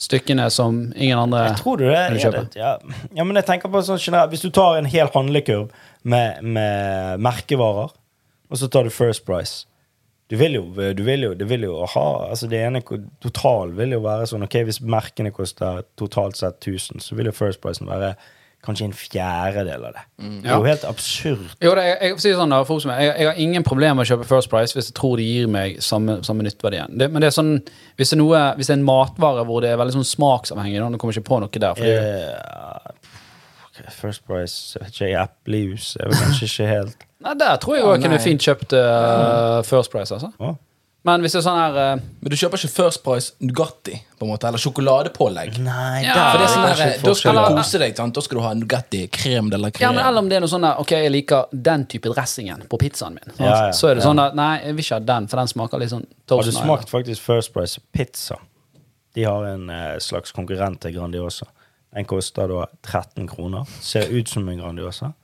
stykkene 0.00 0.46
som 0.52 0.78
ingen 0.96 1.18
andre 1.20 1.42
Jeg 1.50 1.58
tror 1.60 1.76
du 1.80 1.84
det 1.84 1.92
vil 1.92 2.16
er 2.16 2.22
kjøpe. 2.24 2.42
det. 2.54 2.60
Ja. 2.62 2.70
ja, 3.18 3.24
men 3.28 3.36
jeg 3.36 3.46
tenker 3.48 3.72
på 3.72 3.82
sånn 3.84 4.00
generelt 4.00 4.32
Hvis 4.32 4.44
du 4.44 4.50
tar 4.56 4.78
en 4.80 4.88
hel 4.88 5.08
handlekurv 5.14 5.68
med, 6.08 6.40
med 6.44 7.20
merkevarer, 7.24 7.92
og 8.48 8.60
så 8.60 8.68
tar 8.72 8.88
du 8.88 8.92
First 8.94 9.26
Price 9.28 9.66
du 10.26 10.34
vil 10.40 10.56
jo, 10.56 10.64
du 10.96 11.04
vil 11.06 11.22
jo, 11.22 11.34
det 11.38 11.46
vil 11.46 11.68
jo 11.68 11.76
ha 11.86 12.06
altså 12.32 12.48
Det 12.50 12.58
ene 12.66 12.80
ko- 12.82 12.96
total 13.22 13.70
vil 13.78 13.92
jo 13.94 14.00
være 14.02 14.24
sånn 14.26 14.42
Ok, 14.48 14.56
hvis 14.66 14.80
merkene 14.82 15.30
koster 15.30 15.84
totalt 16.00 16.40
sett 16.40 16.56
1000, 16.66 17.04
så 17.04 17.14
vil 17.20 17.28
jo 17.30 17.36
First 17.36 17.60
Pricen 17.62 17.86
være 17.86 18.14
kanskje 18.66 18.88
en 18.88 18.94
fjerdedel 18.96 19.86
av 19.88 19.96
det. 19.96 20.04
Det 20.42 20.50
er 20.50 20.54
jo 20.58 20.66
helt 20.66 20.84
absurd. 20.88 21.44
Jo, 21.62 21.72
det, 21.78 21.86
jeg, 21.88 22.12
jeg, 22.12 22.36
sånn 22.38 22.54
da, 22.54 22.60
for 22.68 22.82
jeg, 22.90 23.10
jeg 23.12 23.28
har 23.30 23.40
ingen 23.42 23.66
problemer 23.66 24.00
med 24.00 24.06
å 24.06 24.10
kjøpe 24.12 24.28
First 24.28 24.52
Price 24.52 24.76
hvis 24.76 24.90
jeg 24.90 24.96
tror 24.98 25.16
de 25.20 25.26
gir 25.26 25.50
meg 25.50 25.80
samme, 25.84 26.18
samme 26.26 26.46
nytteverdien. 26.46 26.94
Det, 26.98 27.10
men 27.12 27.24
det 27.24 27.30
er 27.30 27.36
sånn, 27.38 27.56
hvis 27.96 28.12
det, 28.12 28.18
er 28.18 28.22
noe, 28.22 28.42
hvis 28.58 28.70
det 28.70 28.76
er 28.76 28.80
en 28.80 28.88
matvare 28.88 29.46
hvor 29.48 29.64
det 29.64 29.72
er 29.72 29.80
veldig 29.80 29.98
sånn 29.98 30.10
smaksavhengig 30.10 30.82
da, 30.82 30.90
du 30.92 31.00
kommer 31.00 31.16
ikke 31.16 31.30
på 31.30 31.40
noe 31.42 31.64
der. 31.66 31.78
Fordi, 31.78 31.96
uh, 32.36 33.06
First 33.92 34.24
Price 34.26 34.76
jeg 34.76 34.84
vet 34.84 34.94
ikke, 34.94 35.24
Eplejus 35.24 35.90
er 36.00 36.08
vel 36.10 36.22
kanskje 36.22 36.48
ikke 36.48 36.68
helt 36.70 37.02
nei, 37.24 37.34
Der 37.40 37.58
tror 37.60 37.76
jeg 37.76 37.84
Ja, 37.84 37.90
jeg 37.92 38.06
kunne 38.06 38.22
fint 38.24 38.46
kjøpt 38.48 38.72
uh, 38.76 39.60
First 39.68 39.92
Price. 39.92 40.14
altså 40.14 40.32
Å, 40.40 40.54
Men 41.06 41.22
hvis 41.22 41.36
det 41.36 41.38
er 41.38 41.44
sånn 41.46 41.58
her 41.60 41.76
uh, 41.78 42.04
Men 42.22 42.32
du 42.32 42.34
kjøper 42.34 42.58
ikke 42.58 42.72
First 42.72 43.02
Price 43.04 43.34
Nugatti, 43.46 43.94
på 44.18 44.26
en 44.26 44.32
måte, 44.32 44.48
eller 44.48 44.62
sjokoladepålegg. 44.62 45.60
Nei, 45.62 46.02
Ja, 46.02 46.16
For 46.32 46.40
det 46.40 46.46
er 46.48 46.52
sånn 46.54 46.66
her, 46.66 46.96
Da 47.04 47.14
skal 47.14 47.38
du 47.38 47.42
kose 47.54 47.80
deg. 47.82 47.94
sant? 48.00 48.16
Da 48.16 48.24
skal 48.26 48.40
du 48.40 48.42
ha 48.42 48.50
Nugatti 48.58 49.04
krem 49.14 49.52
de 49.52 49.60
la 49.60 49.70
Ja, 49.78 49.92
men 49.94 50.02
Eller 50.02 50.24
om 50.24 50.30
det 50.30 50.40
er 50.40 50.44
noe 50.46 50.50
sånn 50.50 50.66
der, 50.66 50.80
Ok, 50.82 50.96
jeg 50.96 51.12
liker 51.14 51.52
den 51.52 51.86
type 51.92 52.10
dressingen 52.10 52.66
på 52.70 52.80
pizzaen 52.82 53.20
min. 53.20 53.36
Ja, 53.38 53.52
ja, 53.68 53.70
så 53.76 53.92
er 53.92 54.00
det 54.00 54.02
ja. 54.02 54.08
sånn 54.08 54.22
at 54.24 54.34
Nei, 54.38 54.50
jeg 54.64 54.78
vil 54.78 54.86
ikke 54.88 54.98
ha 54.98 55.06
den, 55.12 55.30
for 55.30 55.42
den 55.42 55.52
smaker 55.54 55.84
litt 55.84 55.94
sånn 55.94 56.06
Har 56.06 56.42
du 56.42 56.50
toast 56.50 56.58
smakt 56.58 56.90
faktisk 56.90 57.22
First 57.22 57.54
Price 57.54 57.82
pizza? 57.94 58.40
De 59.16 59.24
har 59.24 59.46
en 59.48 59.70
eh, 59.70 59.94
slags 60.04 60.34
konkurrent 60.36 60.82
til 60.82 60.92
Grandiosa. 60.92 61.46
Den 61.96 62.04
koster 62.04 62.50
da 62.50 62.66
13 62.84 63.24
kroner. 63.30 63.64
Ser 63.80 64.10
ut 64.12 64.28
som 64.28 64.44
en 64.52 64.58
Grandiosa. 64.60 65.14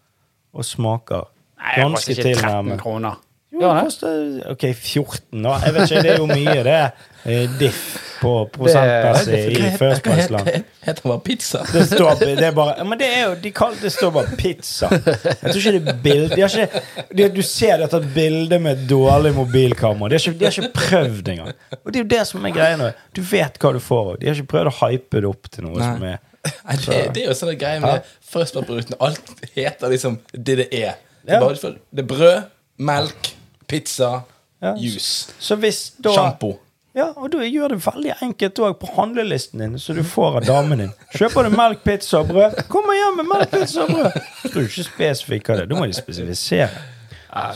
Og 0.56 0.64
smaker 0.64 1.26
Nei, 1.60 1.74
jeg 1.76 1.84
ganske 1.84 1.98
koster 1.98 2.12
ikke 2.30 2.38
13 2.38 2.78
tilnærmet. 2.80 3.28
Jo, 3.52 3.60
ja, 3.60 3.68
det 3.68 3.74
det? 3.74 3.84
koster 3.84 4.50
ok, 4.52 4.64
14, 4.74 5.42
da. 5.44 5.58
Jeg 5.66 5.74
vet 5.74 5.90
ikke, 5.90 6.02
det 6.02 6.12
er 6.14 6.22
jo 6.22 6.28
mye, 6.30 6.62
det. 6.64 6.78
er 7.22 7.52
diff 7.60 7.82
på 8.22 8.32
prosentmessig 8.54 9.40
i 9.58 9.70
First 9.78 10.02
Price-land. 10.06 10.48
Heter 10.86 11.08
bare 11.08 11.20
pizza? 11.26 11.60
Det 11.72 11.84
står 11.90 12.20
det 12.22 12.46
er 12.46 12.54
bare 12.54 12.84
Men 12.86 12.98
det 12.98 13.08
er 13.10 13.22
jo 13.26 13.34
De 13.42 13.50
kaller 13.54 13.78
det 13.82 13.92
står 13.94 14.12
bare 14.14 14.36
pizza. 14.38 14.88
Jeg 14.92 15.42
tror 15.42 15.58
ikke 15.60 15.72
det 15.76 15.82
er 15.82 16.00
bilde 16.04 16.36
de 16.36 16.44
har 16.44 16.56
ikke, 16.64 16.82
de, 17.10 17.28
Du 17.34 17.42
ser 17.46 17.82
dette 17.82 18.00
bildet 18.14 18.62
med 18.62 18.84
dårlig 18.90 19.34
mobilkamera. 19.36 20.10
De 20.10 20.18
har 20.18 20.26
ikke, 20.26 20.38
de 20.38 20.48
har 20.48 20.58
ikke 20.58 20.72
prøvd 20.78 21.32
engang. 21.34 21.52
Og 21.82 21.90
det 21.92 22.00
er 22.00 22.04
jo 22.04 22.10
det 22.14 22.22
som 22.30 22.46
er 22.46 22.56
greia 22.56 22.78
nå. 22.80 22.90
Du 23.16 23.22
vet 23.26 23.58
hva 23.62 23.74
du 23.74 23.82
får. 23.82 24.16
De 24.20 24.30
har 24.30 24.38
ikke 24.38 24.52
prøvd 24.54 24.72
å 24.72 24.76
hype 24.80 25.22
det 25.22 25.30
opp 25.30 25.50
til 25.52 25.68
noe 25.68 25.78
Nei. 25.78 25.90
som 25.90 26.08
er 26.08 26.20
Nei, 26.66 26.76
det, 26.86 27.02
det 27.14 27.22
er 27.22 27.28
jo 27.30 27.38
sånn 27.38 27.54
greie 27.58 27.82
med 27.82 28.08
First 28.18 28.56
Price-produktene. 28.56 28.98
Alt 29.02 29.46
heter 29.54 29.92
liksom 29.92 30.18
det 30.32 30.58
det 30.64 30.68
er. 30.74 30.98
Det 31.22 31.36
er, 31.36 31.42
bare, 31.42 31.76
det 31.94 32.02
er 32.02 32.08
brød, 32.10 32.48
melk, 32.82 33.28
pizza, 33.68 34.22
Ja. 34.62 34.74
juice. 34.78 35.32
Så 35.42 35.56
hvis 35.58 35.92
da 35.98 36.12
Sjampo. 36.14 36.58
Ja, 36.94 37.06
og 37.16 37.30
du 37.32 37.38
gjør 37.40 37.68
det 37.72 37.78
veldig 37.86 38.12
enkelt 38.22 38.58
òg 38.60 38.74
på 38.78 38.88
handlelisten 38.98 39.58
din, 39.64 39.78
så 39.80 39.94
du 39.96 40.02
får 40.04 40.36
av 40.36 40.44
damen 40.44 40.78
din. 40.78 40.90
Kjøper 41.16 41.48
du 41.48 41.56
melk, 41.56 41.80
pizza 41.84 42.20
og 42.20 42.28
brød, 42.28 42.58
kommer 42.68 42.92
hjem 42.98 43.16
med 43.22 43.26
melk, 43.30 43.50
pizza 43.50 43.86
og 43.86 43.88
brød. 43.94 44.18
Så 44.42 44.48
skal 44.50 44.60
du 44.60 44.68
ikke 44.68 44.84
spesifikk 44.90 45.50
av 45.50 45.56
det. 45.62 45.68
Da 45.70 45.78
må 45.80 45.86
de 45.88 45.96
spesifisere. 45.96 46.68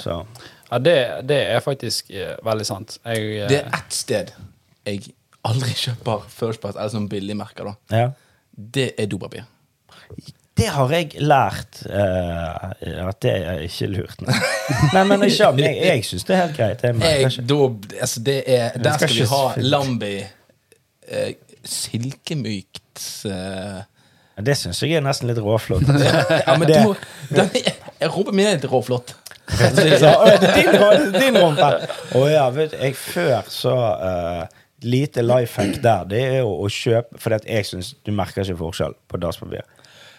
Så 0.00 0.22
Ja, 0.70 0.78
det, 0.82 0.96
det 1.28 1.36
er 1.52 1.60
faktisk 1.62 2.08
eh, 2.10 2.32
veldig 2.42 2.64
sant. 2.66 2.96
Jeg, 3.04 3.26
eh, 3.42 3.48
Det 3.48 3.58
er 3.60 3.68
ett 3.76 3.92
sted 3.94 4.32
jeg 4.86 5.12
aldri 5.44 5.70
kjøper 5.78 6.24
First 6.32 6.60
Price, 6.60 6.74
eller 6.78 6.90
sånn 6.90 7.06
billigmerker, 7.12 7.64
da. 7.70 7.76
ja. 7.96 8.08
Det 8.56 8.94
er 8.98 9.06
dopapir. 9.06 9.44
Det 10.56 10.68
har 10.72 10.92
jeg 10.94 11.10
lært 11.20 11.82
uh, 11.84 12.70
at 13.10 13.18
det 13.20 13.32
er 13.34 13.64
ikke 13.66 13.88
lurt. 13.92 14.22
Nei, 14.24 14.36
nei 14.94 15.02
men 15.10 15.26
av 15.26 15.58
meg. 15.58 15.80
Jeg 15.84 16.06
syns 16.08 16.24
det 16.24 16.36
er 16.36 16.40
helt 16.46 16.56
greit. 16.56 16.86
Jeg 16.86 16.96
Jeg, 17.26 17.44
da, 17.50 17.58
altså 18.00 18.22
det 18.24 18.38
er, 18.46 18.78
der 18.80 18.96
skal 18.96 19.12
skal 19.12 19.18
vi 19.18 19.28
ha 19.34 19.42
Lambi 19.74 20.14
uh, 20.22 21.28
silkemykt 21.66 23.04
uh. 23.28 23.84
Det 24.36 24.56
syns 24.60 24.82
jeg 24.84 24.98
er 24.98 25.04
nesten 25.04 25.30
litt 25.30 25.40
råflott. 25.40 25.86
Ja, 26.46 26.56
men 26.56 26.68
Det- 26.68 26.82
du, 26.84 26.94
den, 27.36 27.50
jeg 28.00 28.10
rumpa 28.12 28.32
min 28.36 28.46
er 28.46 28.58
litt 28.58 28.68
råflott. 28.70 29.14
Din, 29.46 31.12
din 31.14 31.36
rumpe? 31.38 31.66
Å 32.18 32.22
ja, 32.26 32.48
vet 32.50 32.72
jeg 32.74 32.96
før 32.98 33.46
så 33.46 33.74
uh, 33.78 34.40
Lite 34.82 35.22
life 35.22 35.54
hack 35.62 35.78
der, 35.84 36.02
det 36.10 36.22
er 36.24 36.40
jo 36.40 36.50
å 36.64 36.66
kjøpe 36.68 37.20
For 37.22 37.36
jeg 37.38 37.68
syns 37.68 37.92
du 38.04 38.10
merker 38.12 38.42
ikke 38.42 38.58
forskjell 38.58 38.96
på 39.08 39.20
dasspapir. 39.22 39.62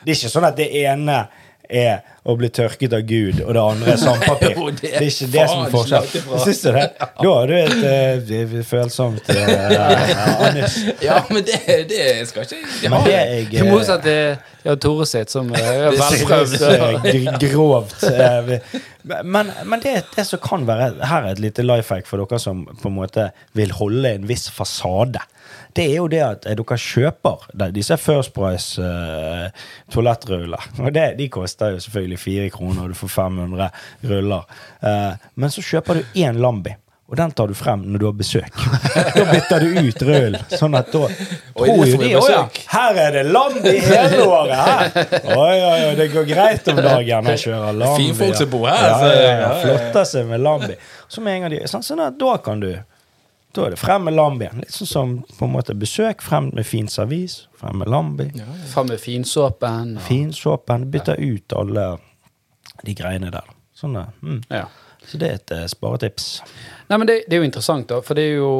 Det 0.08 0.16
er 0.16 0.22
ikke 0.22 0.32
sånn 0.38 0.48
at 0.48 0.56
det 0.64 0.70
ene 0.88 1.26
er 1.68 1.98
å 2.24 2.32
bli 2.40 2.48
tørket 2.56 2.94
av 2.96 3.02
Gud, 3.04 3.42
og 3.44 3.50
det 3.56 3.60
andre 3.60 3.92
er 3.92 3.98
sandpapir. 4.00 4.54
Jo, 4.56 4.70
Det 4.72 4.82
det 4.86 4.92
er 4.94 5.02
er 5.02 5.08
ikke 5.12 5.28
det 5.34 5.44
som 5.52 5.64
er 5.66 5.74
forskjellen. 5.74 6.08
forskjell. 6.14 6.44
Syns 6.46 6.62
du 6.64 6.70
det? 6.78 6.84
Da 7.24 7.34
har 7.34 7.50
du 7.52 7.56
et 7.58 8.30
uh, 8.32 8.54
følsomt 8.70 9.32
uh, 9.36 10.46
anus. 10.48 10.78
Ja, 11.04 11.18
men 11.28 11.44
det, 11.48 11.60
det 11.92 12.06
skal 12.30 12.46
ikke 12.48 12.62
jeg 12.62 12.92
Men 12.94 12.96
har 13.02 13.10
det 13.10 13.18
det. 13.18 13.58
jeg 13.58 13.66
I 13.66 13.68
motsatt 13.68 14.08
ja, 14.68 14.76
Tore 14.84 15.08
sitt, 15.12 15.32
som 15.32 15.52
eh, 15.56 15.68
er 15.68 15.92
Det 15.92 16.00
velprøvd. 16.00 16.56
jeg 16.64 17.26
er 17.34 17.40
grovt. 17.44 18.04
Uh, 18.08 18.56
Men, 19.24 19.52
men 19.64 19.80
det, 19.84 19.94
det 20.18 20.24
som 20.28 20.40
kan 20.44 20.66
være 20.68 20.90
Her 21.08 21.28
er 21.30 21.36
et 21.38 21.40
lite 21.40 21.64
life 21.64 21.94
hack 21.96 22.08
for 22.10 22.20
dere 22.24 22.40
som 22.44 22.66
på 22.82 22.90
en 22.90 22.96
måte 22.98 23.30
vil 23.56 23.72
holde 23.76 24.16
en 24.18 24.26
viss 24.28 24.48
fasade. 24.52 25.20
Det 25.78 25.86
er 25.86 26.00
jo 26.00 26.08
det 26.10 26.24
at 26.26 26.48
eh, 26.50 26.58
dere 26.58 26.80
kjøper 26.82 27.70
disse 27.76 27.98
First 28.02 28.34
Price 28.34 28.82
eh, 28.82 29.68
toalettruller. 29.94 30.72
Og 30.84 30.90
det, 30.96 31.12
de 31.20 31.30
koster 31.30 31.76
jo 31.76 31.84
selvfølgelig 31.86 32.20
fire 32.20 32.50
kroner, 32.54 32.84
og 32.88 32.90
du 32.96 32.98
får 32.98 33.14
500 33.14 33.70
ruller. 34.10 34.60
Uh, 34.82 35.14
men 35.36 35.54
så 35.54 35.62
kjøper 35.62 36.00
du 36.00 36.20
én 36.22 36.40
Lambi. 36.42 36.74
Og 37.08 37.16
den 37.16 37.32
tar 37.32 37.48
du 37.48 37.56
frem 37.56 37.86
når 37.88 38.02
du 38.02 38.06
har 38.10 38.16
besøk. 38.20 38.58
Da 39.18 39.24
bytter 39.30 39.64
du 39.64 39.78
ut 39.80 40.02
rullen. 40.10 40.42
Sånn 40.52 40.76
at 40.76 40.90
da 40.92 41.06
tror 41.08 41.86
jo 41.88 42.02
de 42.02 42.10
«Å 42.20 42.24
ja, 42.28 42.42
her 42.74 43.00
er 43.06 43.16
det 43.16 43.24
Lambi 43.30 43.78
hele 43.86 44.26
året! 44.26 44.58
her 44.58 45.38
Oi, 45.38 45.56
oi, 45.56 45.80
oi, 45.86 45.94
det 46.02 46.10
går 46.12 46.28
greit 46.28 46.68
om 46.74 46.82
dagen. 46.82 47.32
Jeg 47.32 47.44
kjører 47.46 47.80
Lambi. 47.80 48.10
Finfolk 48.10 48.42
som 48.42 48.52
bor 48.52 48.68
her, 48.68 48.84
ja, 48.92 49.14
ja, 49.14 49.32
ja. 49.46 49.56
Flotter 49.64 50.10
seg 50.10 50.28
med 50.34 50.44
Lambi. 50.44 50.76
Så 51.08 51.24
med 51.24 51.38
en 51.38 51.48
gang 51.48 51.56
de, 51.56 51.64
sånn, 51.72 51.86
sånn 51.86 52.04
at 52.10 52.20
da 52.20 52.36
kan 52.44 52.66
du 52.66 52.72
Da 53.58 53.66
er 53.66 53.74
det 53.74 53.80
frem 53.82 54.04
med 54.06 54.14
Lambien. 54.14 54.60
Litt 54.62 54.74
sånn 54.76 54.88
som 54.90 55.14
på 55.40 55.48
en 55.48 55.54
måte 55.56 55.74
besøk. 55.78 56.22
Frem 56.22 56.52
med 56.54 56.66
fin 56.70 56.88
servis. 56.92 57.48
Frem 57.58 57.80
med 57.82 57.90
Lambi. 57.90 58.28
Frem 58.70 58.92
med 58.92 59.00
finsåpen. 59.02 59.96
og- 59.98 60.04
Finsåpen. 60.06 60.92
Bytter 60.94 61.18
ut 61.20 61.54
alle 61.58 61.88
de 62.86 62.94
greiene 62.94 63.32
der. 63.34 63.48
Sånn, 63.76 63.94
da. 63.98 64.06
mm. 64.22 64.44
Ja. 64.54 64.68
Så 65.08 65.18
det 65.18 65.28
er 65.30 65.34
et 65.40 65.52
eh, 65.56 65.66
sparetips. 65.72 66.42
Nei, 66.90 66.98
men 66.98 67.08
det, 67.08 67.24
det 67.30 67.38
er 67.38 67.42
jo 67.42 67.48
interessant, 67.48 67.88
da. 67.88 68.02
For 68.04 68.14
det 68.18 68.24
er 68.28 68.36
jo, 68.42 68.52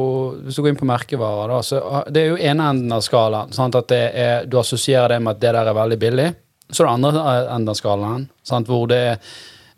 hvis 0.46 0.56
du 0.56 0.62
går 0.62 0.70
inn 0.72 0.78
på 0.80 0.86
merkevarer, 0.88 1.48
da, 1.52 1.58
så 1.62 1.80
ah, 1.84 2.04
det 2.10 2.22
er 2.22 2.28
jo 2.32 2.36
ene 2.50 2.68
enden 2.72 2.92
av 2.92 3.02
skalaen. 3.04 3.52
Sant? 3.52 3.74
At 3.78 3.88
det 3.92 4.02
er, 4.14 4.46
du 4.46 4.56
assosierer 4.58 5.08
det 5.14 5.20
med 5.22 5.36
at 5.36 5.40
det 5.42 5.52
der 5.58 5.66
er 5.70 5.76
veldig 5.76 5.98
billig. 6.02 6.28
Så 6.70 6.82
er 6.82 6.88
det 6.88 6.94
andre 6.94 7.24
eh, 7.36 7.54
enden 7.54 7.68
av 7.74 7.78
skalaen, 7.78 8.28
sant? 8.42 8.66
hvor 8.70 8.86
det, 8.90 9.02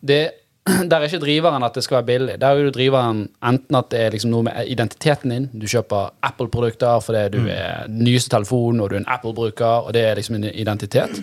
det 0.01 0.21
Der 0.91 0.97
er 0.97 1.07
ikke 1.07 1.23
driveren 1.23 1.65
at 1.65 1.75
det 1.75 1.85
skal 1.85 2.01
være 2.01 2.09
billig. 2.11 2.35
Der 2.41 2.47
er 2.47 2.65
jo 2.65 2.73
driveren 2.75 3.23
enten 3.45 3.79
at 3.79 3.89
det 3.93 4.01
er 4.01 4.11
liksom 4.15 4.33
noe 4.33 4.45
med 4.47 4.69
identiteten 4.69 5.33
din. 5.33 5.49
Du 5.53 5.67
kjøper 5.67 6.13
Apple-produkter 6.27 7.01
fordi 7.05 7.23
du 7.37 7.41
er 7.49 7.87
den 7.89 8.05
nyeste 8.05 8.35
telefonen 8.35 8.83
og 8.85 8.91
du 8.91 8.99
er 8.99 9.05
en 9.05 9.09
Apple-bruker, 9.09 9.89
og 9.89 9.95
det 9.97 10.05
er 10.05 10.21
liksom 10.21 10.37
en 10.37 10.51
identitet. 10.53 11.23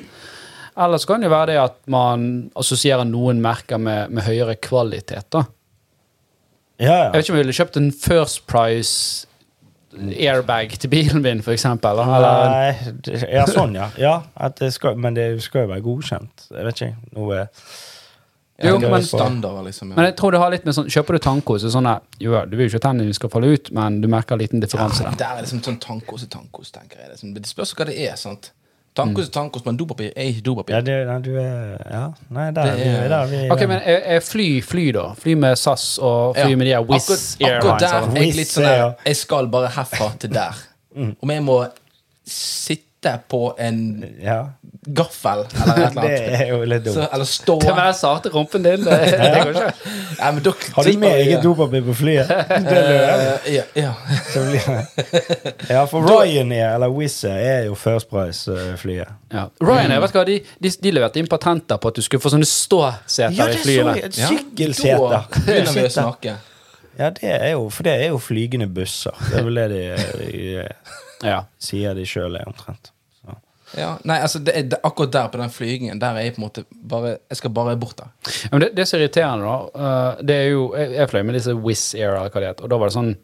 Eller 0.77 0.97
så 0.97 1.07
kan 1.09 1.21
det 1.21 1.29
jo 1.29 1.35
være 1.35 1.51
det 1.51 1.61
at 1.61 1.77
man 1.89 2.25
assosierer 2.57 3.05
noen 3.05 3.41
merker 3.41 3.77
med, 3.81 4.11
med 4.13 4.25
høyere 4.27 4.55
kvalitet. 4.61 5.29
da. 5.33 5.45
Ja, 6.79 6.93
Jeg 6.93 7.13
vet 7.13 7.23
ikke 7.23 7.33
om 7.33 7.37
jeg 7.37 7.45
ville 7.45 7.57
kjøpt 7.57 7.77
en 7.79 7.91
First 7.91 8.43
Price 8.47 9.27
airbag 9.97 10.75
til 10.77 10.91
bilen 10.91 11.23
min, 11.23 11.41
eksempel. 11.41 12.01
Nei, 12.05 12.75
ja, 13.33 13.47
sånn, 13.49 13.73
ja. 13.77 13.87
ja 13.97 14.49
det 14.59 14.69
skal, 14.75 14.97
men 15.01 15.17
det 15.17 15.41
skal 15.41 15.65
jo 15.65 15.71
være 15.71 15.85
godkjent. 15.85 16.49
Jeg 16.53 16.67
vet 16.67 16.81
ikke. 16.81 17.13
Noe 17.17 17.47
Ja, 18.59 18.71
Jo, 18.71 18.79
men- 18.79 19.03
standard, 19.03 19.65
liksom. 19.65 19.89
men 19.93 20.05
jeg 20.05 20.15
tror 20.17 20.31
det 20.31 20.39
har 20.39 20.49
litt 20.49 20.65
med 20.65 20.73
sånn 20.73 20.87
Kjøper 20.89 21.13
du 21.13 21.19
tankos 21.19 21.61
så 21.61 21.69
sånn 21.69 21.85
at 21.87 22.01
jo, 22.19 22.31
du 22.49 22.57
vil 22.57 22.67
jo 22.67 22.71
ikke 22.71 22.81
at 22.81 22.87
tennene 22.89 23.13
skal 23.13 23.29
falle 23.29 23.53
ut, 23.53 23.71
men 23.71 24.01
du 24.01 24.07
merker 24.07 24.33
en 24.33 24.39
liten 24.39 24.59
differanse 24.59 25.03
der. 25.03 25.11
Det 25.11 25.21
er 25.27 25.41
liksom 25.43 25.61
sånn 25.61 25.79
tankos 25.79 26.23
og 26.23 26.29
tankos, 26.29 26.71
tenker 26.71 26.97
jeg. 26.97 27.09
Liksom. 27.11 27.33
Det 27.35 27.43
spørs 27.45 27.75
hva 27.75 27.85
det 27.85 27.97
er. 28.09 28.15
sant? 28.15 28.51
Tankos 28.95 29.27
er 29.27 29.31
tankos, 29.31 29.63
men 29.63 29.77
dopapir 29.77 30.11
er 30.17 30.23
ikke 30.31 30.41
dopapir. 30.41 30.73
Ja, 30.73 30.81
det, 30.81 31.05
nei, 31.05 31.19
du 31.21 31.35
er 31.37 31.77
Ja, 31.91 32.11
nei, 32.31 32.49
der, 32.51 32.63
Det 32.63 32.71
er 32.71 32.75
vi- 32.77 33.05
er- 33.05 33.09
der 33.09 33.19
er 33.21 33.27
vi 33.27 33.49
Ok, 33.51 33.59
men 33.67 33.81
er, 33.85 34.01
er 34.15 34.19
fly 34.21 34.59
fly, 34.61 34.91
da? 34.91 35.13
Fly 35.13 35.35
med 35.35 35.55
SAS 35.55 35.99
og 36.01 36.35
fly 36.35 36.49
Ja. 36.49 36.55
med 36.55 36.65
de 36.65 36.71
her 36.73 36.81
Wizz 36.81 37.37
akkurat, 37.37 37.61
akkurat 37.61 37.79
der 37.79 37.87
er 37.93 38.23
jeg 38.25 38.35
litt 38.35 38.47
sånn 38.47 38.63
der. 38.63 38.95
Jeg 39.05 39.15
skal 39.17 39.47
bare 39.47 39.67
herfra 39.67 40.17
til 40.17 40.29
der. 40.31 40.55
Om 41.21 41.29
jeg 41.29 41.43
må 41.43 41.67
sitte 42.25 42.86
på 43.29 43.55
en 43.61 43.77
Ja. 44.21 44.37
gaffel 44.87 45.43
eller 45.53 45.77
et 45.85 45.91
eller 45.91 46.01
Det 46.07 46.39
er 46.41 46.47
jo 46.49 46.57
litt 46.65 46.83
dumt. 46.85 46.95
så, 46.95 47.05
Eller 47.13 47.25
stå 47.29 47.55
Det 47.61 47.73
med 47.75 47.83
den 47.85 47.93
sarte 47.93 48.29
rumpen 48.33 48.63
din, 48.65 48.83
det, 48.83 48.97
det 49.21 49.29
går 49.43 49.51
ikke. 49.53 49.71
ja, 50.19 50.31
men 50.31 50.43
da, 50.43 50.53
Har 50.75 50.83
du 50.83 50.97
med 50.97 51.15
eget 51.21 51.43
dopapir 51.43 51.81
på 51.87 51.93
flyet? 52.01 52.27
Det 52.67 52.81
lurer 52.81 52.99
jeg. 53.03 53.37
Eh, 53.45 53.53
ja, 53.55 53.63
ja. 53.75 53.93
Ja, 55.69 55.85
for 55.87 56.01
Ryanair 56.07 56.73
eller 56.75 56.89
Wizz 56.97 57.23
er 57.29 57.65
jo 57.67 57.75
First 57.75 58.09
Price-flyet. 58.09 59.07
Ja. 59.33 59.47
Ryanair, 59.61 60.01
vet 60.03 60.13
du 60.13 60.19
hva, 60.19 60.25
de, 60.27 60.37
de, 60.63 60.71
de 60.83 60.91
leverte 60.95 61.19
inn 61.21 61.27
patenter 61.31 61.79
på 61.81 61.91
at 61.91 61.95
du 61.99 62.03
skulle 62.05 62.23
få 62.23 62.31
sånne 62.33 62.47
ståseter 62.49 63.35
Ja, 63.37 63.47
i 63.47 63.55
det 63.55 63.61
så 63.61 63.65
flyene. 63.67 63.95
Ja, 64.03 64.29
sykkelseter. 64.33 65.09
Da 65.13 65.23
begynner 65.45 65.75
vi 65.77 65.85
å 65.87 65.93
snakke. 65.99 66.37
Ja, 66.97 67.11
det 67.13 67.29
er 67.29 67.51
jo, 67.53 67.67
for 67.69 67.85
det 67.85 67.93
er 68.01 68.07
jo 68.15 68.17
flygende 68.21 68.65
busser. 68.73 69.13
Det 69.29 69.37
er 69.41 69.45
vel 69.45 69.59
det 69.61 69.67
de, 69.75 69.83
de 70.23 70.65
Ja. 71.23 71.43
sier 71.59 71.95
de 71.97 72.05
sjøl 72.05 72.35
er 72.37 72.47
omtrent. 72.47 72.91
Så. 73.21 73.35
Ja, 73.77 73.97
nei, 74.07 74.19
altså 74.23 74.39
det 74.39 74.53
er, 74.55 74.63
det, 74.71 74.77
Akkurat 74.85 75.11
der 75.11 75.27
på 75.33 75.37
den 75.41 75.49
flygingen, 75.51 75.99
der 75.99 76.15
er 76.15 76.27
jeg 76.27 76.35
på 76.35 76.41
en 76.41 76.45
måte 76.47 76.63
bare 76.71 77.17
Jeg 77.29 77.37
skal 77.41 77.51
bare 77.51 77.75
bort 77.75 77.97
der. 77.97 78.11
Ja, 78.43 78.49
Men 78.51 78.61
det, 78.61 78.69
det 78.77 78.85
som 78.87 78.99
er 78.99 79.03
irriterende, 79.07 79.45
da, 79.45 79.57
uh, 80.17 80.21
det 80.23 80.35
er 80.35 80.49
jo 80.53 80.67
Jeg, 80.77 80.91
jeg 80.95 81.09
fløy 81.11 81.23
med 81.27 81.35
disse 81.39 81.55
Wizz 81.55 81.95
Air, 81.95 82.15
eller 82.15 82.29
hva 82.31 82.43
det 82.43 82.51
het, 82.53 82.61
og 82.63 82.69
da 82.71 82.77
var 82.79 82.87
det 82.91 82.95
sånn 82.99 83.15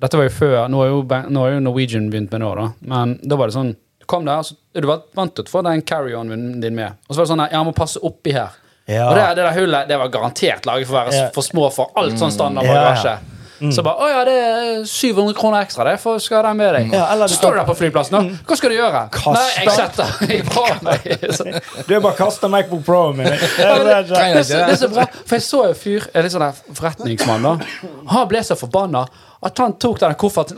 Dette 0.00 0.16
var 0.16 0.28
jo 0.28 0.34
før 0.36 0.68
Nå 0.72 0.82
er 0.84 0.92
jo, 0.92 1.00
nå 1.34 1.44
er 1.46 1.54
jo 1.56 1.64
Norwegian 1.64 2.10
begynt 2.12 2.32
med 2.32 2.44
nå, 2.44 2.52
da, 2.60 2.68
men 2.92 3.16
da 3.24 3.36
var 3.40 3.50
det 3.50 3.56
sånn 3.58 3.74
Du 4.00 4.06
kom 4.08 4.24
der, 4.28 4.44
så 4.46 4.54
er 4.76 4.84
du 4.84 4.88
var 4.92 5.02
vant 5.18 5.34
til 5.36 5.44
å 5.48 5.50
få 5.56 5.64
den 5.66 5.82
carry-on 5.82 6.30
din 6.62 6.76
med, 6.78 7.00
og 7.08 7.14
så 7.14 7.20
var 7.20 7.26
det 7.26 7.32
sånn 7.34 7.42
Ja, 7.46 7.50
jeg 7.58 7.66
må 7.68 7.74
passe 7.76 8.00
oppi 8.06 8.32
her. 8.36 8.54
Ja. 8.90 9.08
Og 9.10 9.18
det, 9.18 9.26
det 9.38 9.44
der 9.44 9.54
hullet 9.58 9.90
det 9.90 9.98
var 10.00 10.08
garantert 10.14 10.64
laget 10.66 10.88
for 10.88 10.96
å 10.96 11.02
være 11.04 11.18
Ja. 11.18 11.26
for 11.34 11.46
små 11.46 11.66
for 11.74 11.92
alt 12.00 12.16
sånn 12.18 12.32
standard 12.34 12.66
bagasje. 12.66 13.12
ja. 13.18 13.36
Bagasje. 13.60 13.74
Så 13.76 13.82
bare 13.84 13.96
'Å 14.00 14.08
ja, 14.10 14.24
det 14.24 14.34
er 14.34 14.84
700 14.84 15.34
kroner 15.34 15.60
ekstra, 15.64 15.84
det. 15.84 16.00
For 16.00 16.18
skal 16.18 16.36
ha 16.42 16.48
den 16.48 16.56
med 16.56 16.74
deg.' 16.74 16.92
Ja, 16.94 17.06
eller 17.12 17.26
så 17.26 17.30
du 17.30 17.36
står 17.36 17.52
du 17.52 17.58
der 17.58 17.64
på 17.68 17.76
flyplassen. 17.76 18.10
da. 18.10 18.20
'Hva 18.46 18.56
skal 18.56 18.70
du 18.70 18.76
gjøre?' 18.76 19.02
Kaste. 19.10 19.32
Nei, 19.32 19.64
jeg 19.64 19.70
setter 19.70 20.06
ifra 20.38 20.82
meg. 20.82 21.34
Så, 21.36 21.86
Du 21.88 22.00
bare 22.00 22.16
kasta 22.16 22.48
Macbook 22.48 22.84
Pro-en 22.84 23.16
min. 23.16 23.26
Det 23.26 23.40
er 23.58 23.84
det, 23.84 23.84
det- 23.84 24.08
det, 24.08 24.36
er 24.36 24.42
så, 24.42 24.66
det 24.66 24.72
er 24.72 24.76
så 24.86 24.88
bra, 24.94 25.04
for 25.26 25.34
jeg 25.36 25.42
så 25.42 25.64
en 25.68 25.74
fyr, 25.74 26.06
en 26.14 26.22
litt 26.22 26.32
sånn 26.32 26.46
der 26.46 26.54
forretningsmann, 26.74 27.42
da. 27.42 27.58
Han 28.08 28.28
ble 28.28 28.38
så 28.42 28.56
forbanna 28.56 29.06
at 29.42 29.58
han 29.58 29.72
tok 29.78 29.98
den 30.00 30.14
kofferten 30.14 30.56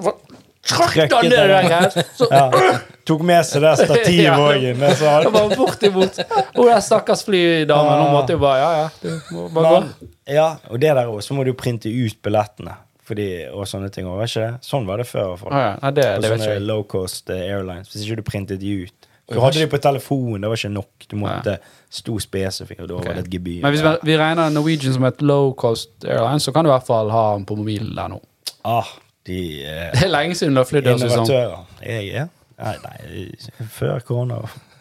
trakk 0.62 0.94
den 0.94 1.30
ned 1.30 1.48
den. 1.50 1.66
greia. 1.66 2.04
Ja. 2.30 2.78
Tok 3.04 3.22
med 3.26 3.42
seg 3.44 3.62
det 3.64 3.72
stativet 3.80 4.38
òg 4.38 4.62
inn. 4.62 4.78
han. 4.78 5.32
var 5.32 5.56
bortimot. 5.58 6.18
Og 6.54 6.66
den 6.68 6.82
stakkars 6.82 7.24
flydamen, 7.26 7.98
hun 8.04 8.12
måtte 8.14 8.36
jo 8.36 8.38
bare 8.38 8.58
Ja, 8.62 8.70
ja, 8.82 8.88
du 9.02 9.34
må 9.34 9.48
bare 9.52 9.72
gå. 9.72 10.08
Ja, 10.30 10.56
og 10.70 10.78
det 10.78 10.94
der 10.94 11.06
også, 11.10 11.32
så 11.32 11.34
må 11.34 11.44
du 11.44 11.52
printe 11.52 11.90
ut 11.90 12.14
billettene. 12.22 12.76
Fordi, 13.02 13.28
og 13.50 13.66
sånne 13.66 13.90
ting 13.90 14.06
var 14.06 14.22
ikke 14.24 14.44
det? 14.44 14.50
Sånn 14.66 14.84
var 14.86 15.02
det 15.02 15.08
før. 15.10 15.34
For, 15.40 15.54
ah, 15.54 15.62
ja, 15.64 15.70
nei, 15.82 15.90
det, 15.96 16.08
På 16.14 16.22
det 16.22 16.36
sånne 16.36 16.58
low 16.62 16.84
cost 16.88 17.32
eh, 17.34 17.48
airlines. 17.50 17.90
Hvis 17.90 18.04
ikke 18.06 18.20
du 18.20 18.26
printet 18.26 18.60
de 18.62 18.74
ut. 18.84 19.08
Du 19.32 19.38
hadde 19.40 19.62
de 19.62 19.68
på 19.70 19.78
telefon, 19.80 20.42
det 20.42 20.50
var 20.50 20.58
ikke 20.58 20.72
nok. 20.74 21.06
Du 21.08 21.16
måtte 21.20 21.56
stå 21.92 22.18
spesifikt, 22.20 22.82
og 22.84 22.90
da 22.90 22.98
var 22.98 23.16
det 23.16 23.24
et 23.26 23.32
gebyr. 23.36 23.62
Men 23.64 23.74
hvis 23.74 23.84
vi, 23.86 23.94
vi 24.10 24.18
regner 24.20 24.52
Norwegian 24.52 24.94
som 24.96 25.06
et 25.08 25.22
low 25.24 25.54
cost 25.58 26.04
airline, 26.04 26.42
så 26.42 26.54
kan 26.54 26.66
du 26.66 26.70
i 26.70 26.74
hvert 26.74 26.86
fall 26.86 27.10
ha 27.14 27.24
den 27.36 27.46
på 27.48 27.56
mobilen 27.58 27.94
der 27.96 28.12
nå. 28.12 28.20
Ah, 28.68 28.90
de 29.26 29.40
eh, 29.64 29.88
Det 29.96 30.06
er 30.06 30.12
lenge 30.12 30.38
siden 30.38 30.54
du 30.54 30.62
har 30.62 30.68
flydd. 30.68 30.90
høres 30.90 31.06
sesong. 31.06 31.26
innovatører. 31.26 31.66
Jeg 31.86 32.14
er 32.22 32.30
Nei, 32.62 32.76
nei, 32.84 33.66
før 33.74 34.04
korona 34.06 34.36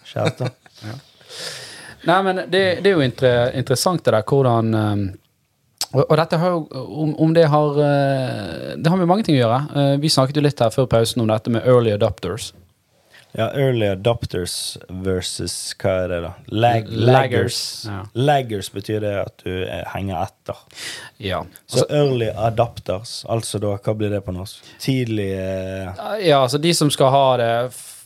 skjerpte. 0.06 0.52
Nei, 2.10 2.18
men 2.26 2.44
det, 2.50 2.62
det 2.82 2.92
er 2.92 2.96
jo 2.96 3.06
inter, 3.06 3.52
interessant 3.58 4.04
det 4.06 4.14
der 4.14 4.26
hvordan 4.28 4.74
um, 4.74 5.04
og, 5.98 6.16
dette 6.18 6.40
har 6.40 6.56
jo 6.56 6.64
om, 6.72 7.14
om 7.20 7.34
det 7.36 7.48
har 7.52 7.78
uh, 7.78 8.74
Det 8.78 8.92
har 8.92 9.00
med 9.00 9.10
mange 9.10 9.26
ting 9.28 9.36
å 9.36 9.42
gjøre. 9.42 9.62
Uh, 9.76 9.94
vi 10.02 10.12
snakket 10.12 10.40
jo 10.40 10.46
litt 10.46 10.64
her 10.64 10.74
før 10.74 10.90
pausen 10.92 11.24
om 11.24 11.30
dette 11.32 11.52
med 11.54 11.68
early 11.68 11.94
adopters. 11.96 12.52
Ja, 13.32 13.52
early 13.56 13.88
adopters 13.88 14.78
versus 14.90 15.54
Hva 15.80 15.94
er 16.04 16.10
det, 16.12 16.18
da? 16.26 16.32
Lag, 16.48 16.90
Laggers. 16.90 17.06
laggers. 17.08 17.60
Ja. 17.88 18.00
Laggers 18.14 18.70
betyr 18.74 19.00
det 19.00 19.14
at 19.22 19.46
du 19.46 19.54
eh, 19.64 19.86
henger 19.94 20.26
etter. 20.26 20.60
Ja. 21.24 21.46
Så 21.66 21.86
early 21.88 22.28
adopters, 22.36 23.22
altså 23.32 23.62
da, 23.64 23.78
hva 23.80 23.96
blir 23.96 24.12
det 24.12 24.20
på 24.26 24.36
norsk? 24.36 24.60
Tidlig 24.84 25.30
eh, 25.38 26.04
ja, 26.28 26.42
altså 26.42 26.60
de 26.60 26.76
som 26.76 26.92
skal 26.92 27.14
ha 27.16 27.26
det 27.40 27.54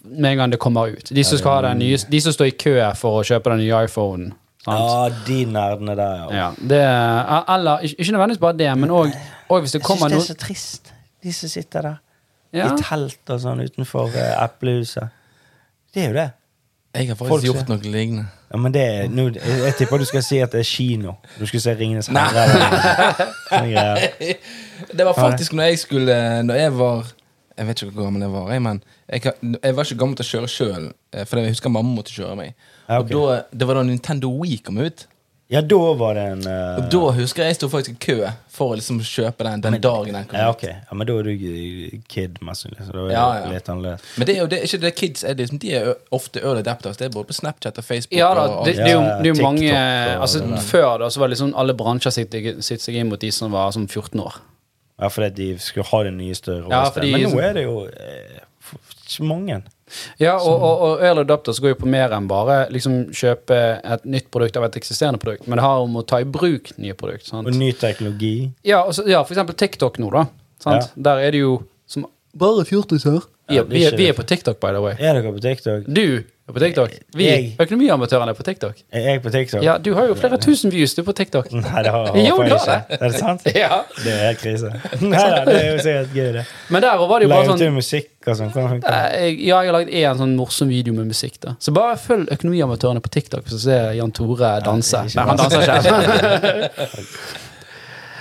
med 0.06 0.36
en 0.36 0.44
gang 0.44 0.54
det 0.54 0.62
kommer 0.62 0.94
ut. 0.94 1.10
De 1.10 1.24
som 1.26 1.42
skal 1.42 1.58
ha 1.58 1.62
den 1.72 1.82
nye 1.82 1.98
De 1.98 2.22
som 2.22 2.34
står 2.34 2.52
i 2.52 2.58
kø 2.62 2.78
for 3.00 3.22
å 3.22 3.26
kjøpe 3.26 3.56
den 3.56 3.66
nye 3.66 3.86
iPhonen. 3.90 4.36
Ja, 4.66 5.10
de 5.28 5.40
nerdene 5.46 5.96
der, 6.00 6.16
ja. 6.16 6.30
Ja, 6.36 6.46
det, 6.58 6.80
eller 7.56 7.84
ikke 7.86 8.00
ikke 8.02 8.12
nødvendigvis 8.16 8.42
bare 8.42 8.58
det, 8.58 8.72
men 8.82 8.90
òg 8.90 9.12
hvis 9.62 9.76
det 9.78 9.84
kommer 9.86 10.10
Jeg 10.10 10.18
noe 10.18 10.24
syns 10.26 10.32
det 10.32 10.36
er 10.36 10.40
så 10.40 10.46
trist, 10.48 10.94
de 11.24 11.34
som 11.34 11.50
sitter 11.50 11.82
der. 11.90 12.00
ja. 12.56 12.72
I 12.74 12.80
telt 12.82 13.30
og 13.36 13.40
sånn 13.44 13.62
utenfor 13.62 14.10
eh, 14.16 14.32
eplehuset. 14.44 15.10
Det 15.94 16.04
er 16.04 16.08
jo 16.10 16.16
det. 16.18 16.32
Jeg 16.96 17.10
har 17.12 17.16
faktisk 17.20 17.30
Folk 17.34 17.44
gjort 17.50 17.70
noe 17.70 17.92
lignende. 17.92 18.26
Ja, 18.54 18.58
men 18.64 18.72
det 18.72 18.82
er, 18.88 19.08
nå, 19.12 19.26
jeg, 19.36 19.58
jeg 19.66 19.76
tipper 19.76 20.00
du 20.00 20.06
skal 20.08 20.24
si 20.24 20.38
at 20.40 20.54
det 20.56 20.62
er 20.64 20.68
kino. 20.70 21.18
Du 21.40 21.44
skal 21.50 21.60
se 21.66 21.74
Ringenes 21.76 22.08
herre. 22.08 22.46
eller 22.46 23.20
sånne 23.50 23.72
greier. 23.74 24.38
Det 24.98 25.06
var 25.08 25.14
faktisk 25.16 25.54
når 25.56 25.70
jeg 25.70 25.80
skulle 25.80 26.16
Når 26.44 26.56
jeg 26.60 26.72
var 26.76 27.06
Jeg 27.58 27.68
vet 27.68 27.82
ikke 27.82 27.92
hvor 27.96 28.04
gammel 28.10 28.22
jeg 28.26 28.32
var, 28.34 28.50
jeg, 28.52 28.62
men 28.62 28.80
jeg, 29.10 29.22
kan- 29.24 29.56
jeg 29.64 29.76
var 29.76 29.84
ikke 29.88 30.00
gammel 30.02 30.16
til 30.20 30.26
å 30.26 30.30
kjøre 30.32 30.50
sjøl. 30.52 30.88
For 31.26 31.40
jeg 31.40 31.54
husker 31.54 31.72
mamma 31.72 31.94
måtte 31.96 32.12
kjøre 32.16 32.36
meg. 32.40 32.56
Ja, 32.88 33.00
okay. 33.02 33.16
Og 33.18 33.28
da, 33.32 33.42
Det 33.52 33.68
var 33.68 33.76
da 33.80 33.84
Nintendo 33.84 34.30
Wii 34.42 34.58
kom 34.66 34.78
ut. 34.78 35.08
Ja, 35.48 35.60
da 35.62 35.78
var 35.94 36.16
det 36.18 36.22
en 36.26 36.40
uh... 36.50 36.78
Og 36.82 36.88
da 36.90 37.00
husker 37.20 37.44
jeg 37.44 37.52
jeg 37.54 37.58
sto 37.60 37.68
faktisk 37.70 37.92
i 38.00 38.00
kø 38.02 38.30
for 38.50 38.72
å 38.74 38.78
liksom 38.80 38.98
kjøpe 39.06 39.46
den 39.46 39.62
den 39.62 39.76
dagen 39.84 40.16
den 40.18 40.26
kom 40.26 40.40
Ja, 40.40 40.48
ut. 40.50 40.56
ok. 40.58 40.64
Ja, 40.72 40.96
men 40.98 41.06
da 41.06 41.18
er 41.20 41.28
du 41.28 41.30
eh, 41.36 42.00
kid, 42.10 42.40
mest 42.42 42.64
sannsynlig. 42.66 42.88
Så 42.88 42.96
da 42.96 43.04
er 43.04 43.12
Ja, 43.14 43.26
det 43.36 43.44
ja. 43.44 43.52
litt 43.54 43.70
annerledes. 43.70 44.08
Men 44.18 44.26
det 44.30 44.34
er 44.36 44.40
jo 44.42 44.48
det, 44.56 44.60
ikke 44.66 44.80
det 44.82 44.92
kids 44.98 45.24
er 45.24 45.38
liksom, 45.38 45.60
De 45.62 45.74
er 45.78 45.92
ofte 46.18 46.42
early 46.42 46.64
adapters. 46.66 46.98
Det 46.98 47.06
er 47.06 47.14
både 47.14 47.30
på 47.30 47.38
Snapchat 47.38 47.78
og 47.78 47.86
Facebook. 47.86 48.18
Ja 48.18 48.32
da, 48.34 48.48
det, 48.48 48.56
og, 48.58 48.66
det 48.66 48.74
er 48.88 48.92
jo, 48.96 49.04
det 49.22 49.30
er 49.30 49.36
jo 49.36 49.44
mange 49.46 49.70
og 49.70 50.26
altså, 50.26 50.42
det. 50.50 50.64
Før 50.72 50.98
da 51.04 51.12
så 51.14 51.20
var 51.22 51.30
det 51.30 51.36
liksom 51.38 51.54
alle 51.62 51.78
bransjer 51.78 52.18
siktet 52.18 52.66
seg 52.66 52.98
inn 52.98 53.14
mot 53.14 53.22
de 53.22 53.30
som 53.32 53.54
var 53.54 53.70
som 53.78 53.86
14 53.88 54.20
år. 54.26 54.42
Ja, 54.98 55.12
fordi 55.14 55.30
de 55.36 55.48
skulle 55.62 55.86
ha 55.92 56.04
det 56.10 56.14
nyeste. 56.18 56.58
Ja, 56.72 56.84
fordi- 56.90 57.12
Men 57.12 57.30
nå 57.30 57.40
er 57.44 57.54
det 57.54 57.68
jo 57.70 57.86
eh, 57.86 58.42
ikke 59.06 59.30
mange. 59.30 59.62
Ja, 60.18 60.36
og, 60.40 60.56
og, 60.66 60.82
og 60.86 61.04
early 61.06 61.22
adopters 61.22 61.60
går 61.62 61.76
jo 61.76 61.78
på 61.84 61.90
mer 61.92 62.14
enn 62.18 62.26
bare 62.28 62.66
liksom 62.74 63.12
kjøpe 63.14 63.58
et 63.84 64.06
nytt 64.10 64.32
produkt 64.34 64.58
av 64.58 64.66
et 64.66 64.78
eksisterende 64.80 65.20
produkt, 65.22 65.46
men 65.48 65.60
det 65.60 65.66
har 65.68 65.84
om 65.84 66.00
å 66.00 66.06
ta 66.08 66.20
i 66.24 66.26
bruk 66.26 66.72
nye 66.82 66.96
produkt. 66.98 67.28
Sant? 67.30 67.48
Og 67.48 67.54
ny 67.54 67.72
teknologi. 67.78 68.52
Ja, 68.66 68.82
og 68.84 68.94
så- 68.98 69.06
ja, 69.08 69.22
for 69.24 69.36
eksempel 69.36 69.56
TikTok 69.56 70.00
nå, 70.02 70.10
da. 70.12 70.26
Sant? 70.60 70.90
Ja. 70.96 71.04
Der 71.10 71.18
er 71.28 71.32
det 71.32 71.40
jo 71.46 71.64
som 71.88 72.08
Bare 72.36 72.66
fjortiser. 72.68 73.22
Ja, 73.48 73.64
vi, 73.64 73.86
vi 73.96 74.10
er 74.10 74.14
på 74.18 74.26
TikTok, 74.28 74.58
by 74.60 74.74
the 74.74 74.82
way. 74.82 74.96
Er 75.00 75.14
dere 75.22 75.32
på 75.32 75.40
TikTok? 75.40 75.86
Du 75.88 76.24
er 76.48 76.54
på 76.54 76.60
TikTok. 76.62 76.92
Vi, 77.18 77.26
Jeg- 77.26 77.56
økonomiamatørene, 77.60 78.30
er 78.30 78.38
på 78.38 78.44
TikTok. 78.46 78.76
Er 78.94 79.00
jeg 79.10 79.22
på 79.24 79.30
TikTok? 79.34 79.64
Ja, 79.64 79.78
du 79.78 79.94
har 79.96 80.06
jo 80.06 80.14
flere 80.14 80.38
tusen 80.38 80.72
views, 80.72 80.94
du, 80.94 81.02
på 81.04 81.12
TikTok. 81.18 81.48
Nei, 81.54 81.82
det 81.84 81.92
har, 81.92 82.12
Jo, 82.14 82.36
jeg 82.44 82.50
du 82.52 82.56
ikke. 82.56 82.76
det. 82.90 83.00
Er 83.02 83.10
det 83.10 83.20
sant? 83.20 83.42
Ja. 83.64 83.80
Det 84.04 84.14
er 84.14 84.20
helt 84.28 84.40
krise. 84.44 84.70
Nei 85.02 85.24
da, 85.32 85.40
det 85.48 85.56
er 85.64 85.72
jo 85.72 85.80
sikkert 85.82 86.14
gøy, 86.14 86.30
det. 86.38 86.44
Men 86.70 86.82
der 86.86 87.02
var 87.02 87.20
det 87.20 87.26
jo 87.30 87.32
bare 87.34 87.46
sånn... 87.50 87.58
sånn 87.58 87.74
du 87.74 87.80
musikk 87.80 88.12
og 88.30 88.38
sånn. 88.38 88.52
Eh, 88.56 89.16
jeg, 89.26 89.40
ja, 89.48 89.62
jeg 89.64 89.72
har 89.72 89.78
lagd 89.80 89.90
en 90.02 90.22
sånn 90.22 90.36
morsom 90.38 90.70
video 90.70 90.94
med 90.94 91.10
musikk. 91.10 91.40
da 91.42 91.56
Så 91.60 91.74
bare 91.74 91.98
følg 91.98 92.30
Økonomiamatørene 92.38 93.02
på 93.02 93.10
TikTok 93.18 93.50
så 93.50 93.60
ser 93.66 93.92
Jan 93.98 94.14
Tore 94.14 94.54
danse. 94.66 95.02
Nei, 95.16 95.26
han 95.32 95.42
danser 95.42 95.66
ikke. 95.66 97.45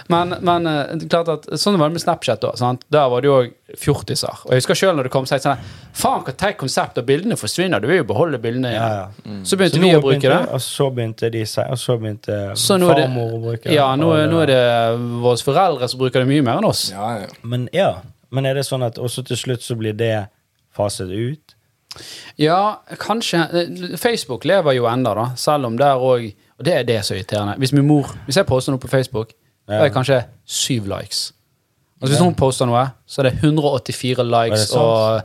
Men 0.08 0.34
men 0.44 0.66
eh, 0.66 0.94
det 1.00 1.08
klart 1.08 1.28
at 1.28 1.46
sånn 1.60 1.78
var 1.78 1.88
det 1.88 1.94
med 1.94 2.02
Snapchat. 2.02 2.40
da 2.40 2.52
sant? 2.56 2.84
Der 2.90 3.08
var 3.08 3.20
det 3.22 3.28
jo 3.28 3.36
òg 3.42 3.52
fjortiser. 3.78 4.42
Og 4.44 4.50
jeg 4.52 4.60
husker 4.62 4.74
selv 4.74 4.96
når 4.98 5.02
det 5.08 5.12
kom, 5.12 5.24
så 5.26 5.34
jeg 5.38 5.42
sånn 5.46 5.58
Faen, 5.94 6.24
hva 6.26 6.32
teit 6.36 6.56
konsept, 6.58 6.98
og 6.98 7.06
bildene 7.06 7.36
forsvinner. 7.36 7.80
Du 7.80 7.86
vil 7.88 7.98
jo 8.02 8.04
beholde 8.04 8.38
bildene. 8.42 8.72
Ja, 8.74 8.88
ja. 8.88 9.06
Så 9.44 9.56
begynte 9.56 9.78
Så 9.78 9.80
vi 9.82 9.92
å 9.94 10.00
bruke 10.02 10.18
begynte- 10.20 10.42
det. 10.46 10.52
Og 10.54 10.60
så 10.60 10.90
begynte 10.94 11.30
de 11.32 11.44
seg, 11.46 11.70
og 11.70 11.78
så 11.78 11.96
begynte 11.98 12.56
Så 12.56 12.78
farmor 12.78 13.30
det- 13.30 13.38
å 13.38 13.42
bruke 13.42 13.62
det. 13.64 13.72
Ja, 13.74 13.94
nå, 13.96 14.10
og 14.12 14.30
nå 14.30 14.42
er 14.42 14.46
det 14.46 14.98
våre 15.22 15.42
foreldre 15.42 15.88
som 15.88 15.98
bruker 16.00 16.20
det 16.20 16.28
mye 16.28 16.42
mer 16.42 16.58
enn 16.58 16.64
oss. 16.68 16.90
ja, 16.90 17.18
ja. 17.20 17.26
Men 17.42 17.68
ja, 17.72 17.94
men 18.30 18.46
er 18.46 18.54
det 18.54 18.64
sånn 18.66 18.82
at 18.84 18.96
også 18.98 19.24
til 19.26 19.36
slutt 19.36 19.62
så 19.62 19.76
blir 19.78 19.92
det 19.96 20.28
faset 20.76 21.08
ut? 21.10 21.54
Ja, 22.36 22.78
kanskje. 22.98 23.38
Eh, 23.54 23.96
Facebook 23.96 24.44
lever 24.44 24.72
jo 24.74 24.86
enda, 24.90 25.14
da. 25.14 25.26
Selv 25.36 25.66
om 25.66 25.76
der 25.78 25.94
òg 25.96 26.34
Og 26.56 26.64
det 26.64 26.72
er 26.74 26.84
det 26.84 27.04
som 27.04 27.16
er 27.16 27.20
irriterende. 27.22 27.56
Hvis 27.58 27.72
min 27.72 27.86
mor 27.86 28.04
Hvis 28.28 28.36
jeg 28.36 28.46
poster 28.46 28.70
noe 28.72 28.78
på 28.78 28.88
Facebook. 28.88 29.32
Da 29.68 29.74
er 29.78 29.88
det 29.88 29.94
kanskje 29.94 30.24
syv 30.44 30.86
likes. 30.86 31.32
Altså 32.02 32.12
Hvis 32.16 32.20
hun 32.24 32.34
poster 32.34 32.66
noe, 32.68 32.86
så 33.06 33.22
er 33.22 33.30
det 33.30 33.38
184 33.42 34.24
likes 34.28 34.68
det 34.70 34.78
og 34.78 35.22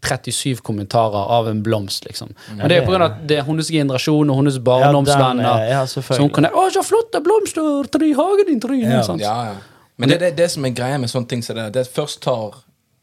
37 0.00 0.60
kommentarer 0.64 1.26
av 1.36 1.48
en 1.50 1.62
blomst, 1.62 2.04
liksom. 2.06 2.30
Men 2.56 2.68
det 2.68 2.76
er 2.78 2.80
pga. 2.80 2.86
på 2.86 2.92
grunn 2.92 3.02
av 3.02 3.10
at 3.10 3.26
det 3.28 3.38
er 3.38 3.42
hennes 3.44 3.68
generasjon 3.70 4.30
og 4.30 4.36
hennes 4.38 4.58
barndomsvenner. 4.58 5.44
er- 5.44 5.68
ja, 5.72 5.82
så 5.86 6.00
hun 6.18 6.30
kan 6.30 6.44
'Å, 6.44 6.70
så 6.72 6.82
flotte 6.86 7.20
blomster! 7.22 7.84
Tre 7.90 8.06
i 8.06 8.12
hagen 8.14 8.46
din, 8.46 8.60
Trine!' 8.60 8.88
Ja. 8.88 9.16
Ja, 9.18 9.44
ja. 9.44 9.54
Men 9.98 10.08
det, 10.08 10.20
det, 10.20 10.36
det 10.36 10.50
som 10.50 10.64
er 10.64 10.70
greia 10.70 10.98
med 10.98 11.10
sånne 11.10 11.28
ting, 11.28 11.42
så 11.42 11.52
det, 11.54 11.66
er- 11.66 11.70
det 11.70 11.80
er 11.86 11.90
først 12.02 12.20
tar 12.22 12.54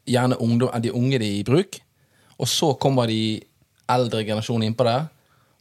gjerne 0.06 0.36
ungdom, 0.40 0.70
er 0.74 0.80
de 0.80 0.90
unge 0.90 1.18
de 1.18 1.38
i 1.38 1.42
bruk, 1.44 1.80
og 2.40 2.46
så 2.48 2.72
kommer 2.78 3.06
de 3.06 3.40
eldre 3.88 4.24
generasjonen 4.24 4.72
innpå 4.74 4.84
det, 4.84 5.08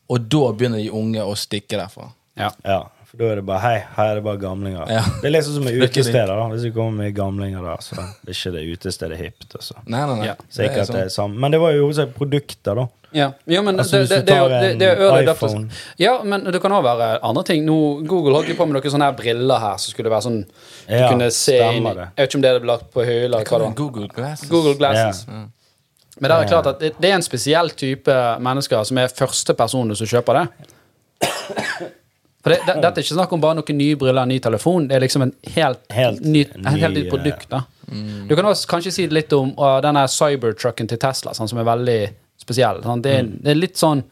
og 0.10 0.30
da 0.30 0.52
begynner 0.54 0.78
de 0.82 0.90
unge 0.90 1.20
å 1.22 1.36
stikke 1.36 1.78
derfra. 1.78 2.10
Ja. 2.38 2.50
Ja, 2.66 2.84
for 3.08 3.17
da 3.22 3.30
er 3.32 3.39
det 3.39 3.46
bare 3.48 3.60
Hei, 3.63 3.78
her 3.96 4.10
er 4.12 4.15
det 4.20 4.24
bare 4.26 4.39
gamlinger. 4.41 4.89
Ja. 4.91 5.02
Det 5.24 5.30
er 5.32 5.41
sånn 5.46 5.56
som 5.62 5.63
med 5.63 5.78
utesteder. 5.80 6.28
da 6.28 6.48
Hvis 6.52 6.65
vi 6.67 6.72
kommer 6.76 7.06
med 7.06 7.15
gamlinger 7.15 7.63
der, 7.63 7.82
så 7.86 7.96
er 8.02 8.34
ikke 8.34 8.52
det 8.58 8.63
utestedet 8.76 9.17
hipt. 9.22 9.48
Altså. 9.56 9.78
Nei, 9.86 10.02
nei, 10.10 10.15
nei. 10.20 10.28
Ja. 10.28 10.36
Sikkert 10.52 10.89
sånn. 10.89 10.98
det 11.00 11.04
er 11.08 11.13
samme. 11.15 11.39
Men 11.39 11.56
det 11.56 11.62
var 11.63 11.72
jo 11.78 11.88
også 11.88 12.08
produkter, 12.17 12.76
da. 12.82 12.88
Ja, 13.15 13.30
ja 13.48 13.62
men 13.63 13.80
Altså, 13.80 14.02
det, 14.02 14.02
hvis 14.02 14.10
det, 14.10 14.20
du 14.20 14.26
det, 14.28 14.36
tar 14.36 14.50
det, 14.50 14.72
det 14.82 14.88
er 14.91 15.02
early 15.06 15.24
adopters. 15.24 15.54
iPhone. 15.56 15.70
Ja, 16.04 16.13
men 16.28 16.43
det 16.52 16.60
kan 16.62 16.72
òg 16.76 16.84
være 16.84 17.10
andre 17.24 17.43
ting. 17.48 17.63
Nå, 17.65 17.78
Google 18.06 18.36
holdt 18.36 18.52
jo 18.52 18.56
på 18.60 18.67
med 18.67 18.76
noen 18.76 18.91
sånne 18.98 19.08
her 19.08 19.15
briller 19.15 19.62
her 19.63 19.78
som 19.80 19.96
skulle 19.96 20.12
være 20.12 20.26
sånn 20.28 20.41
Du 20.43 20.93
Ja, 20.93 21.08
kunne 21.10 21.30
se 21.32 21.56
inn 21.58 21.88
i- 21.88 21.93
Jeg 21.96 22.10
vet 22.17 22.28
ikke 22.28 22.36
om 22.36 22.41
det 22.43 22.52
er 22.52 22.60
lagt 22.67 22.91
på 22.91 23.06
hylla 23.08 23.43
Google 23.76 24.10
Glasses? 24.10 24.50
Google 24.50 24.76
Glasses. 24.76 25.24
Yeah. 25.28 25.46
Men 26.20 26.32
det 26.32 26.38
er 26.38 26.48
klart 26.50 26.67
at 26.67 26.80
det, 26.80 26.93
det 27.00 27.10
er 27.12 27.15
en 27.15 27.22
spesiell 27.22 27.70
type 27.70 28.13
mennesker 28.41 28.84
som 28.84 28.98
er 28.98 29.08
første 29.08 29.54
personer 29.54 29.96
som 29.96 30.08
kjøper 30.08 30.41
det. 30.43 30.48
For 32.48 32.56
det, 32.56 32.60
det, 32.64 32.76
Dette 32.80 33.02
er 33.02 33.04
ikke 33.04 33.18
snakk 33.18 33.34
om 33.36 33.42
bare 33.44 33.58
noen 33.60 33.76
nye 33.76 33.96
briller, 34.00 34.24
en 34.24 34.32
ny 34.32 34.38
telefon. 34.44 34.88
Det 34.88 34.96
er 34.96 35.04
liksom 35.04 35.26
en 35.26 35.34
helt, 35.58 35.82
Helt 35.92 36.24
nytt, 36.24 36.54
en 36.56 36.94
ny, 36.94 37.04
produkt. 37.12 37.50
da 37.52 37.66
Du 38.30 38.36
kan 38.38 38.48
også 38.48 38.70
kanskje 38.72 38.94
si 38.96 39.08
litt 39.12 39.34
om 39.36 39.52
uh, 39.60 39.80
denne 39.84 40.06
cybertrucken 40.12 40.88
til 40.88 41.02
Tesla, 41.02 41.36
sånn, 41.36 41.50
som 41.52 41.60
er 41.60 41.68
veldig 41.68 41.98
spesiell. 42.40 42.80
Sånn. 42.86 43.04
Det, 43.04 43.16
er, 43.20 43.28
det 43.44 43.52
er 43.52 43.60
litt 43.60 43.80
sånn 43.80 44.06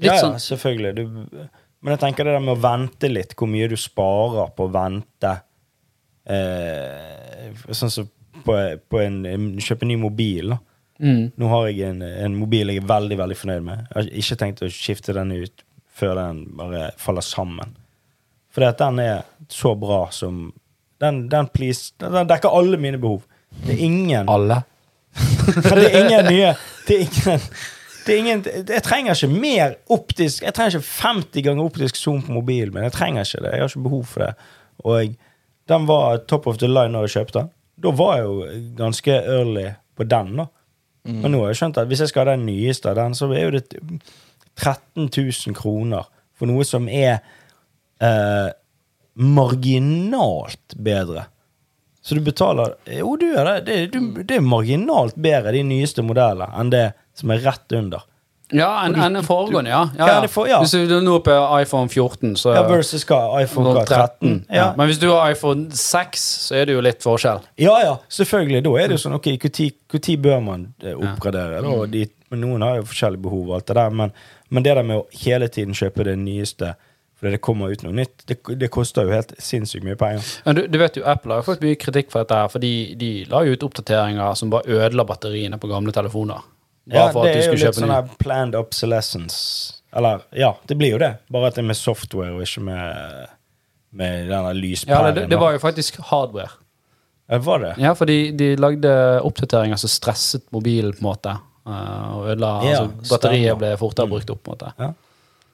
Litt 0.00 0.08
ja, 0.08 0.16
ja, 0.16 0.24
sånn 0.24 0.38
selvfølgelig. 0.40 0.92
Du, 0.96 1.44
men 1.84 1.94
jeg 1.94 2.00
tenker 2.02 2.26
det 2.26 2.34
der 2.34 2.42
med 2.42 2.54
å 2.56 2.62
vente 2.62 3.10
litt, 3.10 3.34
hvor 3.36 3.50
mye 3.50 3.68
du 3.68 3.76
sparer 3.78 4.50
på 4.56 4.66
å 4.66 4.72
vente 4.72 5.32
eh, 6.24 7.50
Sånn 7.68 7.92
som 7.92 8.08
på, 8.46 8.56
på 8.88 9.00
en, 9.02 9.22
en 9.28 9.48
Kjøpe 9.60 9.88
ny 9.88 9.98
mobil. 10.00 10.54
da 10.54 10.58
mm. 11.04 11.24
Nå 11.36 11.50
har 11.52 11.68
jeg 11.68 11.90
en, 11.90 12.00
en 12.06 12.38
mobil 12.38 12.72
jeg 12.72 12.82
er 12.82 12.88
veldig 12.88 13.18
veldig 13.20 13.38
fornøyd 13.42 13.66
med. 13.66 13.84
Jeg 13.84 13.98
har 13.98 14.14
ikke 14.22 14.40
tenkt 14.40 14.64
å 14.64 14.70
skifte 14.72 15.16
den 15.16 15.34
ut 15.42 15.66
før 16.00 16.16
den 16.18 16.44
bare 16.58 16.90
faller 17.00 17.24
sammen. 17.24 17.76
Fordi 18.54 18.66
at 18.66 18.80
den 18.80 19.02
er 19.04 19.22
så 19.48 19.74
bra 19.78 20.06
som 20.14 20.48
Den, 21.00 21.28
den, 21.32 21.46
please, 21.48 21.94
den, 21.96 22.26
dekker 22.28 22.52
alle 22.52 22.76
mine 22.76 22.98
behov. 23.00 23.22
Det 23.64 23.72
er 23.72 23.84
ingen 23.86 24.28
Alle. 24.28 24.62
For 25.64 25.78
det 25.80 25.86
er 25.88 26.04
ingen 26.04 26.26
nye 26.28 26.50
Det 26.86 26.96
er 26.98 27.06
ingen 27.06 27.46
det 28.06 28.16
ingen, 28.16 28.44
jeg 28.68 28.82
trenger 28.82 29.14
ikke 29.14 29.40
mer 29.40 29.74
optisk 29.92 30.42
Jeg 30.42 30.54
trenger 30.56 30.78
ikke 30.78 30.92
50 31.02 31.44
ganger 31.44 31.64
optisk 31.64 31.98
zoom 32.00 32.22
på 32.24 32.32
mobilen 32.32 32.72
min. 32.74 32.86
Jeg 32.88 32.94
trenger 32.96 33.26
ikke 33.26 33.42
det. 33.44 33.52
Jeg 33.52 33.60
har 33.60 33.68
ikke 33.68 33.82
behov 33.88 34.04
for 34.04 34.24
det. 34.24 34.30
Og 34.84 35.14
den 35.68 35.86
var 35.86 36.22
top 36.28 36.46
of 36.46 36.58
the 36.58 36.68
line 36.68 36.94
når 36.94 37.06
jeg 37.06 37.16
kjøpte 37.18 37.38
den. 37.38 37.50
Da 37.84 37.92
var 37.96 38.16
jeg 38.16 38.24
jo 38.24 38.64
ganske 38.78 39.18
early 39.20 39.66
på 39.96 40.08
den. 40.08 40.32
da 40.40 40.46
Men 41.04 41.32
nå 41.32 41.42
har 41.42 41.52
jeg 41.52 41.60
skjønt 41.60 41.78
at 41.80 41.88
hvis 41.88 42.02
jeg 42.04 42.12
skal 42.12 42.26
ha 42.26 42.34
den 42.34 42.46
nyeste 42.48 42.90
av 42.90 42.98
den, 42.98 43.14
så 43.14 43.28
er 43.32 43.44
jo 43.46 43.54
det 43.58 43.64
13 44.60 45.08
000 45.08 45.56
kroner 45.56 46.08
for 46.36 46.48
noe 46.50 46.64
som 46.68 46.88
er 46.88 47.18
eh, 48.00 48.48
marginalt 49.20 50.76
bedre. 50.76 51.26
Så 52.02 52.16
du 52.16 52.20
betaler 52.24 52.74
Jo, 52.88 53.16
du 53.20 53.26
gjør 53.28 53.44
det. 53.44 53.58
Det, 53.66 53.80
du, 53.92 54.22
det 54.24 54.38
er 54.38 54.44
marginalt 54.44 55.18
bedre, 55.20 55.52
de 55.52 55.64
nyeste 55.68 56.04
modellene, 56.04 56.48
enn 56.56 56.72
det 56.72 56.86
som 57.18 57.32
er 57.34 57.42
rett 57.44 57.76
under. 57.76 58.06
Ja, 58.50 58.70
enn 58.82 58.96
en 58.98 59.14
den 59.14 59.22
foregående, 59.22 59.70
ja. 59.70 59.84
ja, 59.98 60.06
Ja, 60.10 60.28
For, 60.30 60.48
ja. 60.50 60.58
Hvis 60.64 60.72
du 60.90 60.96
nå 61.04 61.18
er 61.20 61.22
på 61.22 61.34
iPhone 61.60 61.86
14, 61.92 62.32
så 62.40 62.54
Ja, 62.56 62.64
Versus 62.66 63.04
hva 63.06 63.20
iPhone 63.44 63.76
hva, 63.76 63.84
13. 63.86 64.40
Ja. 64.48 64.56
Ja. 64.56 64.64
Men 64.78 64.90
hvis 64.90 64.98
du 64.98 65.06
har 65.12 65.30
iPhone 65.30 65.68
6, 65.76 66.24
så 66.48 66.56
er 66.58 66.66
det 66.66 66.74
jo 66.74 66.82
litt 66.82 67.04
forskjell. 67.04 67.44
ja, 67.62 67.76
ja, 67.84 67.94
selvfølgelig. 68.10 68.64
Da 68.66 68.74
er 68.80 68.90
det 68.90 68.98
jo 68.98 69.04
sånn 69.04 69.18
Ok, 69.20 69.30
når 69.36 70.16
bør 70.24 70.42
man 70.48 70.66
eh, 70.82 70.96
oppgradere? 70.96 71.62
Da, 71.62 71.76
de, 71.94 72.04
men 72.32 72.42
noen 72.46 72.66
har 72.66 72.80
jo 72.80 72.88
forskjellige 72.90 73.22
behov, 73.28 73.44
og 73.50 73.60
alt 73.60 73.70
det 73.70 73.78
der, 73.78 73.94
men, 74.02 74.16
men 74.50 74.64
det 74.66 74.74
der 74.76 74.86
med 74.86 75.00
å 75.00 75.06
hele 75.24 75.48
tiden 75.48 75.74
kjøpe 75.78 76.04
det 76.06 76.16
nyeste 76.20 76.74
fordi 77.20 77.34
det 77.36 77.40
kommer 77.44 77.68
ut 77.68 77.82
noe 77.84 77.92
nytt, 77.92 78.22
det, 78.30 78.38
det 78.56 78.70
koster 78.72 79.04
jo 79.04 79.12
helt 79.12 79.34
sinnssykt 79.44 79.84
mye 79.84 79.96
penger. 80.00 80.24
Men 80.46 80.56
du, 80.56 80.62
du 80.72 80.78
vet 80.80 80.94
jo, 80.96 81.02
Apple 81.04 81.36
har 81.36 81.44
fått 81.44 81.60
mye 81.60 81.76
kritikk 81.76 82.08
for 82.08 82.22
dette, 82.24 82.38
her, 82.38 82.48
for 82.48 82.62
de 82.64 83.10
la 83.28 83.42
jo 83.44 83.52
ut 83.58 83.66
oppdateringer 83.66 84.38
som 84.40 84.48
bare 84.54 84.64
ødela 84.72 85.04
batteriene 85.04 85.58
på 85.60 85.68
gamle 85.68 85.92
telefoner. 85.92 86.40
Bare 86.88 86.96
Ja, 86.96 87.10
for 87.12 87.28
det 87.28 87.34
at 87.34 87.36
du 87.36 87.42
er 87.42 87.52
jo 87.52 87.58
litt 87.60 87.76
sånn 87.76 88.14
planned 88.24 88.56
obsolescence. 88.56 89.36
Eller, 89.92 90.24
ja, 90.32 90.54
det 90.70 90.78
blir 90.80 90.94
jo 90.94 91.02
det. 91.02 91.12
Bare 91.28 91.50
at 91.50 91.58
det 91.58 91.64
er 91.66 91.68
med 91.68 91.76
software 91.76 92.32
og 92.38 92.40
ikke 92.46 92.64
med, 92.70 93.28
med 94.00 94.24
denne 94.30 94.54
Ja, 94.54 94.56
lyspæren. 94.56 95.14
det, 95.20 95.26
det 95.28 95.42
var 95.44 95.52
jo 95.58 95.60
faktisk 95.60 96.00
hardware. 96.08 96.48
Ja, 97.28 97.38
var 97.44 97.60
det? 97.66 97.74
Ja, 97.84 97.92
fordi 97.94 98.30
de 98.32 98.54
lagde 98.56 98.96
oppdateringer 99.28 99.76
som 99.76 99.92
stresset 99.92 100.48
mobilen, 100.56 100.96
på 100.96 101.04
en 101.04 101.10
måte. 101.12 101.36
Eh, 101.70 102.14
Og 102.16 102.26
ødela 102.32 102.50
Ja, 102.66 102.80
altså, 102.84 103.14
Batteriet 103.14 103.46
stemmer. 103.50 103.58
ble 103.62 103.70
fortere 103.80 104.10
brukt 104.10 104.30
opp, 104.34 104.42
måte. 104.50 104.72
Ja. 104.78 104.90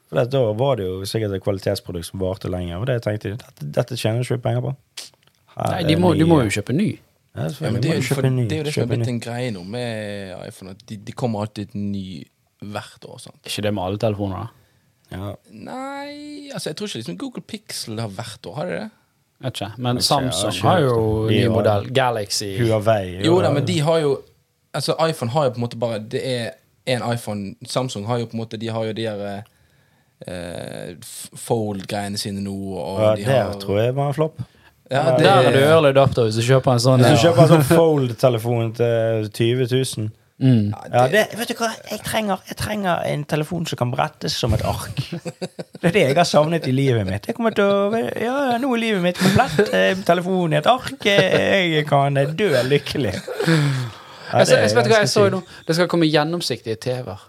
For 0.09 0.21
det, 0.21 0.27
da 0.33 0.43
var 0.55 0.77
det 0.79 0.87
jo 0.87 1.01
sikkert 1.09 1.35
et 1.35 1.43
kvalitetsprodukt 1.45 2.07
som 2.11 2.21
varte 2.23 2.51
lenger. 2.53 2.79
Og 2.79 2.87
det 2.87 3.01
tenkte 3.03 3.33
jeg, 3.33 3.39
dette, 3.43 3.71
dette 3.81 3.97
tjener 3.99 4.23
du 4.23 4.29
ikke 4.29 4.43
penger 4.45 4.63
på. 4.69 4.75
Her 5.57 5.73
Nei, 5.73 5.83
de 5.89 5.97
må, 5.99 6.13
de 6.15 6.25
må 6.29 6.43
jo 6.45 6.53
kjøpe 6.61 6.75
ny. 6.77 6.91
Ja, 7.37 7.49
Ja, 7.61 7.71
men 7.71 7.83
det, 7.85 7.91
er 7.99 8.03
for, 8.07 8.23
ny. 8.33 8.45
det 8.49 8.55
er 8.57 8.63
jo 8.63 8.65
det 8.69 8.73
som 8.75 8.85
er 8.87 8.93
blitt 8.95 9.09
en 9.13 9.19
greie 9.21 9.51
nå 9.53 9.65
med 9.69 10.37
iPhone. 10.47 10.71
At 10.77 10.85
de, 10.89 10.97
de 11.05 11.13
kommer 11.13 11.43
alltid 11.45 11.69
et 11.69 11.75
ny 11.75 12.05
hvert 12.65 13.05
år. 13.05 13.19
sant? 13.21 13.41
Ikke 13.45 13.63
det 13.67 13.75
med 13.77 13.85
alle 13.85 13.99
telefoner, 14.01 14.47
da? 14.47 14.63
Ja. 15.17 15.33
Nei, 15.53 16.49
altså 16.55 16.71
jeg 16.71 16.77
tror 16.79 16.89
ikke 16.89 16.99
liksom 17.03 17.19
Google 17.21 17.43
Pixel 17.47 18.01
har 18.01 18.09
hvert 18.17 18.47
år. 18.51 18.55
Har 18.61 18.71
de 18.71 18.79
det? 18.81 18.87
Vet 19.45 19.53
ikke. 19.61 19.69
Men 19.85 19.99
ikke, 20.01 20.07
Samsung 20.07 20.57
har 20.65 20.81
jo 20.87 20.97
ny 21.29 21.43
modell. 21.53 21.91
Galaxy. 21.95 22.55
Huawei. 22.63 23.19
Jo 23.27 23.37
da, 23.45 23.51
men 23.53 23.67
de 23.69 23.77
har 23.85 24.01
jo 24.07 24.15
Altså 24.77 24.97
iPhone 25.09 25.33
har 25.33 25.49
jo 25.49 25.55
på 25.57 25.61
en 25.61 25.65
måte 25.67 25.79
bare 25.81 25.99
Det 26.13 26.21
er 26.23 26.51
en 26.87 27.03
iPhone 27.13 27.55
Samsung 27.67 28.07
har 28.07 28.21
jo 28.23 28.29
på 28.31 28.37
en 28.37 28.43
måte 28.45 28.61
De 28.61 28.69
har 28.71 28.85
jo 28.87 28.93
de 28.97 29.07
der 29.09 29.43
eh, 30.27 30.93
Fold-greiene 31.47 32.21
sine 32.21 32.45
nå. 32.45 32.55
Og 32.77 33.01
ja, 33.03 33.15
de 33.17 33.25
det 33.25 33.41
har, 33.41 33.57
tror 33.63 33.81
jeg 33.83 33.97
var 33.97 34.13
en 34.13 34.19
flopp. 34.21 34.45
Ja, 34.91 35.01
Ja, 35.03 35.17
det, 35.17 35.25
Der 35.25 35.49
er 35.49 35.57
du 35.57 35.59
early 35.65 35.89
adopter 35.91 36.29
hvis 36.29 36.39
du 36.39 36.45
kjøper 36.47 36.77
en 36.77 36.85
sånn. 36.85 37.03
Hvis 37.03 37.17
du 37.17 37.19
ja. 37.19 37.25
kjøper 37.27 37.43
en 37.43 37.55
sånn 37.57 37.67
Fold-telefon 37.81 38.73
til 38.79 39.33
20 39.33 39.67
000 39.97 40.15
Mm. 40.37 40.75
ja, 40.93 41.07
det, 41.09 41.23
Vet 41.33 41.49
du 41.49 41.55
hva, 41.57 41.71
jeg 41.89 42.03
trenger, 42.05 42.43
jeg 42.45 42.59
trenger 42.61 43.07
en 43.09 43.23
telefon 43.25 43.63
som 43.65 43.79
kan 43.81 43.89
brettes 43.89 44.35
som 44.37 44.53
et 44.53 44.61
ark. 44.69 44.99
Det 45.09 45.89
er 45.89 45.95
det 45.95 46.03
jeg 46.03 46.17
har 46.19 46.29
savnet 46.29 46.67
i 46.69 46.75
livet 46.77 47.09
mitt. 47.09 47.25
Jeg 47.31 47.39
kommer 47.39 47.57
til 47.57 47.65
å, 47.65 47.89
ja, 48.21 48.35
Nå 48.61 48.75
er 48.77 48.83
livet 48.83 49.01
mitt 49.01 49.17
komplett. 49.17 49.57
Telefonen 49.73 50.05
Telefon 50.11 50.53
i 50.53 50.59
et 50.61 50.69
ark. 50.69 51.07
eh, 51.09 51.73
Jeg 51.79 51.87
kan 51.89 52.21
dø 52.37 52.51
lykkelig. 52.69 53.15
Jeg, 54.33 54.47
det 54.47 54.57
er 54.57 54.63
jeg 54.67 54.77
vet 54.77 54.91
hva 54.91 55.01
jeg 55.05 55.09
så 55.13 55.29
nå? 55.31 55.41
Det 55.69 55.77
skal 55.79 55.89
komme 55.91 56.09
gjennomsiktige 56.11 56.77
TV-er. 56.83 57.25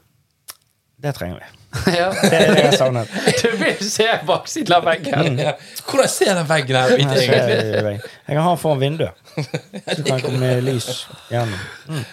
Det 1.04 1.14
trenger 1.14 1.38
vi. 1.38 1.54
ja. 1.94 2.08
Det 2.22 2.34
er 2.34 2.54
det 2.56 2.64
jeg 2.64 2.78
savner. 2.80 3.12
Du 3.44 3.52
vil 3.60 3.84
se 3.86 4.08
baksiden 4.26 4.74
av 4.80 4.88
veggen. 4.88 5.38
Mm. 5.38 5.44
Hvordan 5.86 6.10
ser 6.10 6.34
den 6.40 6.48
veggen 6.50 6.80
her 6.80 6.94
ut, 6.96 7.04
Jeg 7.04 8.02
kan 8.34 8.42
ha 8.42 8.50
den 8.50 8.62
foran 8.64 8.82
vinduet. 8.82 9.12
Så 9.94 10.02
kan 10.04 10.16
jeg 10.16 10.24
komme 10.26 10.56
lys 10.66 10.90
gjennom. 11.30 12.04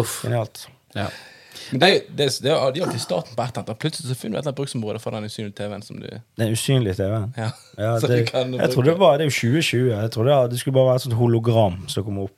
Uff. 0.00 0.18
Genialt. 0.24 0.66
Ja. 0.96 1.06
Men 1.70 1.80
det, 1.80 1.88
det, 2.16 2.26
det, 2.42 2.50
er- 2.50 2.56
alltid 2.56 3.00
starten 3.00 3.36
på 3.36 3.42
et 3.42 3.52
eller 3.52 3.64
annet. 3.68 3.78
Plutselig 3.82 4.08
så 4.08 4.16
finner 4.16 4.40
du 4.42 4.48
et 4.48 4.56
bruksområde 4.56 5.00
for 5.02 5.12
den 5.14 5.24
usynlige 5.28 5.54
TV-en 5.60 5.82
som 5.84 5.98
du 6.00 6.08
Den 6.40 6.52
usynlige 6.52 6.94
TV-en. 6.96 7.34
Ja. 7.36 7.50
Ja, 7.76 7.94
det, 8.00 8.20
jeg 8.32 8.70
trodde 8.72 8.90
det 8.90 8.98
var 8.98 9.18
Det 9.18 9.26
er 9.26 9.30
jo 9.30 9.36
2020. 9.36 9.90
Jeg 9.92 10.10
trodde 10.14 10.30
det, 10.32 10.50
det 10.54 10.60
skulle 10.62 10.74
bare 10.78 10.86
være 10.90 11.02
et 11.02 11.06
sånt 11.06 11.18
hologram 11.20 11.82
som 11.92 12.04
kommer 12.06 12.28
opp. 12.30 12.36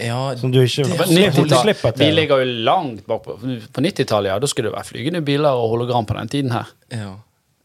Ja, 0.00 0.36
Som 0.36 0.52
du 0.52 0.58
ikke 0.60 0.84
slipper, 0.84 1.92
til? 1.96 2.02
Vi 2.04 2.10
ligger 2.12 2.42
jo 2.42 2.48
langt 2.66 3.06
bak 3.08 3.22
på 3.24 3.36
På 3.40 3.80
90-tallet, 3.80 4.28
ja, 4.28 4.38
da 4.38 4.46
skulle 4.50 4.68
det 4.68 4.76
være 4.76 4.84
flygende 4.90 5.22
biler 5.24 5.56
og 5.56 5.70
hologram 5.72 6.04
på 6.08 6.16
den 6.18 6.28
tiden 6.28 6.52
her. 6.56 6.74
ja. 6.92 7.14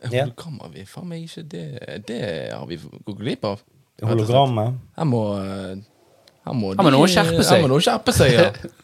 Ja. 0.01 0.23
Hologram 0.25 0.55
har 0.63 0.69
vi 0.73 0.81
faen 0.89 1.05
meg 1.11 1.27
ikke 1.27 1.43
det, 1.45 1.65
det 2.07 2.21
har 2.55 2.63
vi 2.65 2.79
gått 2.81 3.19
glipp 3.19 3.43
av. 3.45 3.59
Hologrammet. 4.01 4.79
Her 4.97 5.05
må 5.05 5.19
Her 5.37 6.55
må, 6.57 6.71
Her 6.73 6.87
må 6.87 6.93
noen 6.95 7.11
skjerpe 7.11 7.43
seg. 7.45 7.59
Her 7.59 7.67
må 7.67 7.69
noen 7.69 7.83
skjerpe 7.85 8.15
seg, 8.15 8.33
ja. 8.33 8.47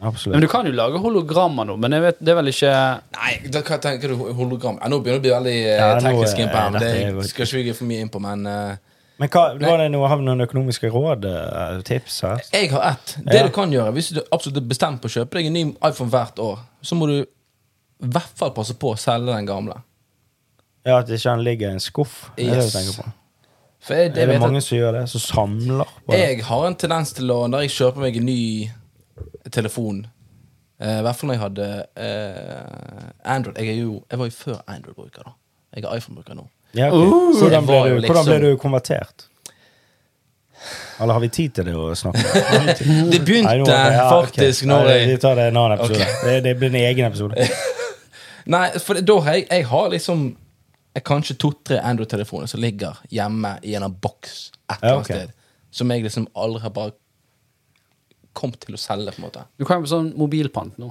Men 0.00 0.40
du 0.40 0.48
kan 0.48 0.64
jo 0.64 0.72
lage 0.72 0.98
hologrammer 0.98 1.66
nå, 1.68 1.74
men 1.76 1.92
jeg 1.92 2.02
vet, 2.06 2.20
det 2.24 2.32
er 2.32 2.36
vel 2.38 2.48
ikke 2.48 2.70
Nei, 3.18 3.32
da, 3.52 3.60
hva 3.68 3.76
tenker 3.84 4.14
du 4.14 4.22
hologram? 4.38 4.78
Ja, 4.80 4.88
nå 4.88 4.98
begynner 5.04 5.20
det 5.20 5.28
å 5.34 5.40
bli 5.42 5.50
veldig 5.52 5.56
eh, 5.60 5.76
Ja, 5.76 5.88
teknisk 6.00 6.40
innpå 6.40 6.56
her. 6.56 6.70
men 6.72 7.18
Det 7.18 7.26
skal 7.28 7.44
ikke 7.44 7.58
vi 7.58 7.64
gå 7.66 7.74
for 7.76 7.88
mye 7.90 8.06
inn 8.06 8.12
på, 8.14 8.22
men 8.24 8.46
eh, 8.48 8.78
Men 9.20 9.28
hva, 9.28 9.42
var 9.60 9.82
det 9.82 9.90
noe, 9.92 10.08
har 10.08 10.16
vi 10.16 10.24
noen 10.24 10.40
økonomiske 10.46 10.88
råd? 10.94 11.26
eh, 11.28 11.82
Tips 11.84 12.20
her? 12.24 12.40
jeg 12.54 12.70
har 12.72 12.86
ett. 12.94 13.16
Det 13.26 13.34
Ja. 13.36 13.42
du 13.46 13.52
kan 13.52 13.70
gjøre, 13.72 13.92
hvis 13.92 14.08
du 14.16 14.20
absolutt 14.32 14.56
er 14.62 14.68
bestemt 14.70 15.02
på 15.02 15.10
å 15.10 15.12
kjøpe 15.12 15.36
deg 15.36 15.46
en 15.50 15.52
ny 15.58 15.64
iPhone 15.84 16.10
hvert 16.10 16.38
år, 16.40 16.58
så 16.82 16.96
må 16.96 17.06
du 17.10 17.18
i 17.20 17.26
hvert 18.08 18.32
fall 18.40 18.54
passe 18.56 18.72
på 18.80 18.94
å 18.94 18.98
selge 18.98 19.28
den 19.34 19.46
gamle. 19.46 19.76
Ja, 20.86 20.98
At 21.02 21.08
ikke 21.12 21.30
den 21.36 21.44
ligger 21.44 21.68
i 21.68 21.72
en 21.76 21.80
skuff? 21.84 22.30
Det 22.36 22.46
er 22.48 22.54
det 22.56 22.64
du 22.64 22.78
tenker 22.78 23.02
på. 23.02 23.12
Jeg, 23.90 24.14
det 24.14 24.22
Er 24.22 24.26
det 24.32 24.40
mange 24.40 24.56
at 24.56 24.64
som 24.64 24.78
gjør 24.78 24.92
det? 24.92 25.08
Som 25.08 25.20
samler 25.20 25.84
på 26.06 26.12
det? 26.12 26.18
jeg 26.20 26.44
har 26.44 26.66
en 26.66 26.74
tendens 26.76 27.12
til 27.12 27.30
å 27.32 27.46
Når 27.48 27.60
jeg 27.64 27.70
kjøper 27.70 28.00
meg 28.00 28.16
en 28.16 28.26
ny 28.26 28.70
telefon 29.50 30.06
eh, 30.80 30.98
I 30.98 31.02
hvert 31.02 31.16
fall 31.16 31.28
når 31.30 31.34
jeg 31.38 31.42
hadde 31.44 31.68
eh, 31.96 33.10
Android 33.24 33.56
jeg, 33.60 33.78
jo, 33.80 34.02
jeg 34.10 34.18
var 34.20 34.26
jo 34.28 34.36
før 34.36 34.58
Android-bruker, 34.66 35.22
da. 35.24 35.32
Jeg 35.76 35.84
er 35.84 35.96
iPhone-bruker 35.96 36.34
nå. 36.36 36.44
Ja, 36.72 36.88
okay. 36.88 37.06
Uh, 37.06 37.38
hvordan, 37.40 37.66
ble 37.66 37.78
du, 37.82 38.06
hvordan 38.06 38.24
ble 38.24 38.38
liksom- 38.38 38.46
du 38.46 38.62
konvertert? 38.62 39.26
Eller 41.00 41.12
har 41.16 41.20
vi 41.20 41.28
tid 41.32 41.54
til 41.56 41.64
det 41.64 41.74
å 41.74 41.88
snakke 41.96 42.20
om? 42.20 42.66
Det 43.10 43.20
begynte 43.26 43.48
Nei, 43.48 43.56
nå- 43.62 43.68
ja, 43.72 44.04
faktisk 44.10 44.36
faktisk 44.36 44.66
når 44.68 44.90
jeg 44.92 45.08
Vi 45.08 45.16
tar 45.22 45.38
det 45.38 45.46
en 45.48 45.56
annen 45.56 45.78
episode. 45.78 46.04
Okay. 46.04 46.28
Det, 46.28 46.40
det 46.44 46.54
blir 46.60 46.68
en 46.68 46.80
egen 46.82 47.08
episode. 47.08 47.48
Nei, 48.54 48.66
for 48.84 49.00
da 49.00 49.16
har 49.24 49.38
jeg, 49.38 49.46
jeg 49.48 49.66
har 49.70 49.90
liksom 49.94 50.24
jeg, 50.94 51.04
Kanskje 51.06 51.36
to-tre 51.40 51.78
Android-telefoner 51.80 52.50
som 52.50 52.60
ligger 52.60 53.00
hjemme 53.14 53.54
i 53.64 53.76
en 53.78 53.86
boks 54.02 54.50
et 54.68 54.82
eller 54.82 54.98
annet 54.98 55.08
sted. 55.08 55.32
Som 55.70 55.92
jeg 55.94 56.04
liksom 56.04 56.26
aldri 56.34 56.60
har 56.66 56.74
bare 56.74 56.92
kommet 58.36 58.60
til 58.62 58.76
å 58.76 58.80
selge, 58.80 59.14
på 59.14 59.22
en 59.22 59.26
måte. 59.28 59.44
Du 59.58 59.64
kan 59.64 59.80
jo 59.80 59.90
sånn 59.90 60.12
mobilpant 60.18 60.76
nå. 60.82 60.90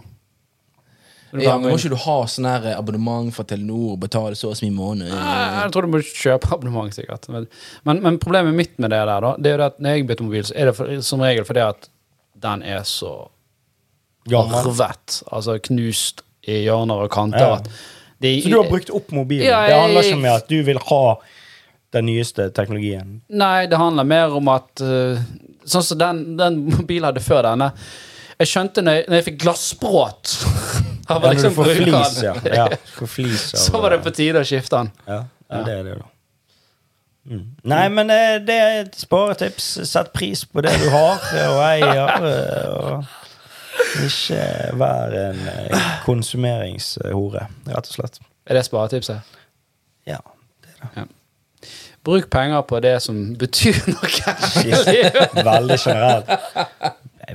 Ja, 1.38 1.58
men 1.60 1.70
Må 1.70 1.78
ikke 1.78 1.92
du 1.94 2.00
ha 2.02 2.15
sånn 2.32 2.48
her 2.50 2.63
abonnement 2.74 3.30
fra 3.36 3.44
Telenor 3.46 3.94
og 3.94 4.00
betale 4.02 4.38
så 4.38 4.50
og 4.50 4.58
så 4.58 4.65
mye 4.65 4.74
i 4.74 4.78
måneden? 4.78 5.13
Jeg 5.13 5.74
tror 5.76 5.86
du 5.86 5.92
må 5.94 6.02
kjøpe 6.06 6.50
abonnement, 6.56 6.96
sikkert. 6.96 7.28
Men, 7.30 7.46
men, 7.86 8.02
men 8.06 8.18
problemet 8.22 8.58
mitt 8.58 8.80
med 8.82 8.94
det 8.96 9.02
der, 9.04 9.26
da, 9.26 9.36
det 9.38 9.52
er 9.52 9.58
jo 9.58 9.62
det 9.62 9.68
at 9.70 9.84
når 9.84 9.98
jeg 9.98 10.08
bytter 10.10 10.30
mobil, 10.30 10.48
så 10.50 10.56
er 10.58 10.72
det 10.72 10.76
for, 10.80 10.96
som 11.06 11.26
regel 11.26 11.46
fordi 11.48 11.65
at 11.68 11.89
den 12.39 12.65
er 12.65 12.82
så 12.88 13.13
arvet. 14.30 15.20
Altså 15.30 15.58
knust 15.70 16.24
i 16.50 16.63
hjørner 16.65 17.06
og 17.06 17.12
kanter. 17.13 17.60
Ja. 17.60 17.60
Det, 18.20 18.34
Så 18.44 18.50
du 18.52 18.58
har 18.60 18.70
brukt 18.70 18.89
opp 18.92 19.12
mobilen? 19.15 19.46
Ja, 19.48 19.62
Det 19.68 19.78
handler 19.80 20.04
ikke 20.04 20.18
om 20.18 20.26
at 20.34 20.50
du 20.50 20.58
vil 20.68 20.80
ha 20.89 21.04
den 21.96 22.06
nyeste 22.06 22.50
teknologien? 22.54 23.22
Nei, 23.30 23.65
det 23.70 23.80
handler 23.80 24.06
mer 24.06 24.36
om 24.38 24.52
at 24.54 24.84
eh, 24.84 25.22
Sånn 25.70 25.86
som 25.86 26.00
den, 26.02 26.22
den 26.39 26.63
mobilen 26.65 27.06
hadde 27.06 27.22
før 27.22 27.44
denne. 27.46 27.67
Jeg 28.40 28.50
skjønte 28.50 28.82
når 28.82 28.96
jeg, 28.96 29.04
når 29.06 29.19
jeg 29.19 29.25
fikk 29.27 29.40
glassbråt 29.44 30.32
Ja, 31.10 31.16
når 31.18 31.26
du 31.26 31.28
liksom 31.34 31.54
får 31.58 31.64
bruke 31.66 31.84
flis, 31.84 32.16
den, 32.16 32.24
ja. 32.26 32.34
ja 32.60 32.66
av, 32.70 33.60
så 33.66 33.82
var 33.82 33.96
det 33.96 34.02
på 34.06 34.12
tide 34.14 34.44
å 34.44 34.46
skifte 34.48 34.78
han. 34.84 34.92
Ja, 35.10 35.24
ja, 35.50 35.62
det 35.66 35.74
er 35.80 35.84
det, 35.88 35.96
da. 36.04 36.10
Mm. 37.30 37.44
Nei, 37.70 37.84
men 37.94 38.10
eh, 38.14 38.36
det 38.42 38.56
er 38.58 38.78
et 38.84 38.96
sparetips. 38.98 39.66
Sett 39.90 40.14
pris 40.16 40.46
på 40.50 40.62
det 40.66 40.72
du 40.82 40.88
har 40.94 41.26
og 41.50 41.60
eier. 41.68 42.26
eh, 42.30 42.72
Og 42.80 44.06
ikke 44.06 44.42
vær 44.80 45.14
en 45.20 45.44
eh, 45.52 45.92
konsumeringshore, 46.06 47.46
rett 47.70 47.92
og 47.92 47.96
slett. 48.00 48.20
Er 48.50 48.58
det 48.58 48.66
sparetipset? 48.66 49.38
Ja. 50.10 50.18
det 50.66 50.74
er 50.78 50.94
det. 50.96 51.08
Bruk 52.08 52.30
penger 52.32 52.62
på 52.66 52.80
det 52.82 52.96
som 53.04 53.18
betyr 53.38 53.76
noe. 53.92 54.36
Veldig 55.44 55.78
generelt. 55.84 56.30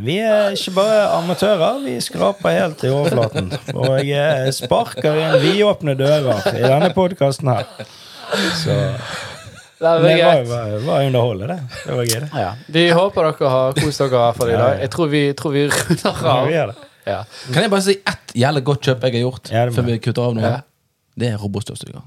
Vi 0.03 0.17
er 0.19 0.55
ikke 0.57 0.73
bare 0.75 1.03
amatører, 1.19 1.79
vi 1.85 1.95
skraper 2.03 2.55
helt 2.57 2.83
i 2.87 2.91
overflaten. 2.91 3.53
Og 3.75 4.01
jeg 4.07 4.55
sparker 4.57 5.21
inn 5.21 5.37
vidåpne 5.43 5.95
dører 5.99 6.49
i 6.55 6.63
denne 6.65 6.91
podkasten 6.97 7.53
her. 7.53 7.69
Så 8.59 8.75
Det 9.85 9.91
var, 9.91 10.01
det 10.07 10.17
var, 10.25 10.43
var, 10.49 10.75
var 10.87 11.05
underholdende, 11.07 11.55
det. 11.55 11.83
Det 11.87 11.97
var 11.99 12.05
gøy, 12.09 12.21
det. 12.25 12.29
Ja. 12.41 12.51
Vi 12.73 12.85
håper 12.97 13.27
dere 13.29 13.51
har 13.53 13.75
kost 13.79 14.01
dere 14.01 14.23
i 14.33 14.51
i 14.55 14.57
dag. 14.57 14.81
Jeg 14.81 14.91
tror 14.95 15.11
vi, 15.13 15.23
tror 15.37 15.53
vi 15.55 15.65
runder 15.69 16.23
Ja, 16.25 16.35
av. 16.35 16.49
vi. 16.49 16.91
Ja. 17.05 17.19
Kan 17.53 17.63
jeg 17.67 17.71
bare 17.75 17.85
si 17.85 17.99
ett 18.01 18.33
jævlig 18.35 18.65
godt 18.65 18.87
kjøp 18.89 19.03
jeg 19.05 19.13
har 19.19 19.25
gjort 19.27 19.51
Ja, 19.53 19.65
før 19.75 19.87
vi 19.91 19.99
kutter 20.01 20.25
av 20.31 20.37
nå? 20.39 20.45
Ja. 20.47 20.61
Det 21.15 21.29
er 21.35 21.37
robotstøvsuger. 21.43 22.01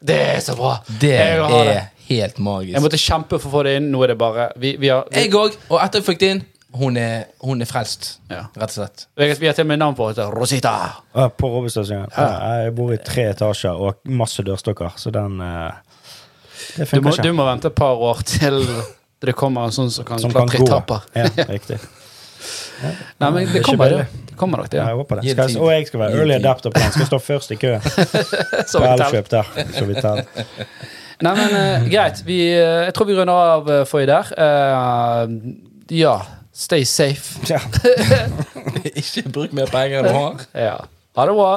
Det 0.00 0.16
er 0.16 0.40
så 0.44 0.56
bra! 0.56 0.78
Det 1.00 1.12
er 1.20 1.44
det. 1.68 1.80
helt 2.08 2.38
magisk. 2.42 2.74
Jeg 2.74 2.82
måtte 2.82 2.98
kjempe 3.00 3.38
for 3.38 3.48
å 3.48 3.52
få 3.52 3.62
det 3.68 3.76
inn. 3.78 3.90
Nå 3.92 4.00
er 4.04 4.12
det 4.14 4.18
bare 4.20 4.48
Vi, 4.56 4.74
vi 4.80 4.88
har 4.90 5.04
vi, 5.10 5.20
Jeg 5.22 5.34
òg. 5.36 5.56
Og 5.68 5.78
etter 5.84 6.00
jeg 6.00 6.06
fikk 6.08 6.20
det 6.22 6.30
inn, 6.34 6.42
hun 6.78 6.96
er, 6.96 7.24
hun 7.42 7.62
er 7.62 7.66
frelst. 7.66 8.20
Ja. 8.30 8.44
Rett 8.54 8.70
og 8.70 8.76
slett. 8.76 9.06
vi 9.40 9.46
har 9.46 9.54
til 9.56 9.64
og 9.64 9.70
med 9.72 9.80
navn 9.82 9.96
på 9.98 10.06
henne. 10.10 10.28
Rosita. 10.30 10.72
Ja, 11.14 11.28
På 11.28 11.50
robotstøvsugeren. 11.50 12.10
Ja, 12.16 12.64
Jeg 12.64 12.74
bor 12.78 12.92
i 12.94 12.98
tre 13.02 13.30
etasjer 13.32 13.74
og 13.74 13.98
masse 14.04 14.42
dørstokker, 14.46 14.94
så 14.96 15.10
den 15.10 15.40
eh, 15.40 15.72
Det 16.76 16.86
Du 16.90 17.00
må, 17.00 17.10
funker 17.10 17.22
du 17.26 17.32
må 17.32 17.46
vente 17.48 17.68
et 17.72 17.74
par 17.74 17.98
år 17.98 18.22
til 18.26 18.62
det 19.20 19.34
kommer 19.36 19.66
en 19.68 19.74
sånn 19.74 19.90
som 19.92 20.06
kan 20.08 20.18
Som 20.22 20.32
kan 20.32 20.48
klatre 20.48 20.56
i 20.56 20.64
gå. 20.64 20.68
trapper. 20.70 21.00
Ja, 21.18 21.46
riktig. 21.50 21.76
Nei, 23.20 23.28
men 23.30 23.50
Det 23.52 23.60
er 23.60 23.64
kommer, 23.66 23.90
det. 23.92 24.06
Det 24.30 24.36
kommer 24.40 24.62
nok, 24.62 24.70
det. 24.70 24.78
Ja, 24.78 24.84
Ja. 24.84 24.88
jeg 24.88 24.96
håper 25.02 25.20
det. 25.20 25.34
Skal, 25.34 25.58
og 25.60 25.70
jeg 25.74 25.86
skal 25.90 26.00
være 26.00 26.16
early 26.22 26.34
adapter 26.38 26.70
på 26.72 26.80
den. 26.80 26.92
Skal 26.94 27.06
stå 27.10 27.18
først 27.18 27.50
i 27.52 27.58
køen. 27.60 27.80
Teller. 28.70 28.94
Elkjøp 28.94 29.28
der. 29.30 29.50
Så 29.76 29.84
vi 29.84 29.94
tar 30.00 30.22
Nei, 31.20 31.34
men 31.36 31.52
uh, 31.52 31.88
greit. 31.92 32.22
Vi, 32.24 32.38
uh, 32.56 32.86
jeg 32.86 32.94
tror 32.96 33.10
vi 33.10 33.16
runder 33.18 33.34
av 33.58 33.68
uh, 33.68 33.82
for 33.84 34.00
i 34.00 34.06
der. 34.08 34.30
Eh, 34.40 35.34
ja, 36.00 36.14
stay 36.60 36.84
safe. 36.84 37.40
Ja. 37.48 37.60
Ikke 39.00 39.24
bruk 39.32 39.56
mer 39.56 39.70
penger 39.72 40.02
enn 40.02 40.10
du 40.10 40.16
har. 40.16 40.44
Ja. 40.54 40.76
Ha 41.16 41.26
det 41.30 41.38
bra. 41.38 41.56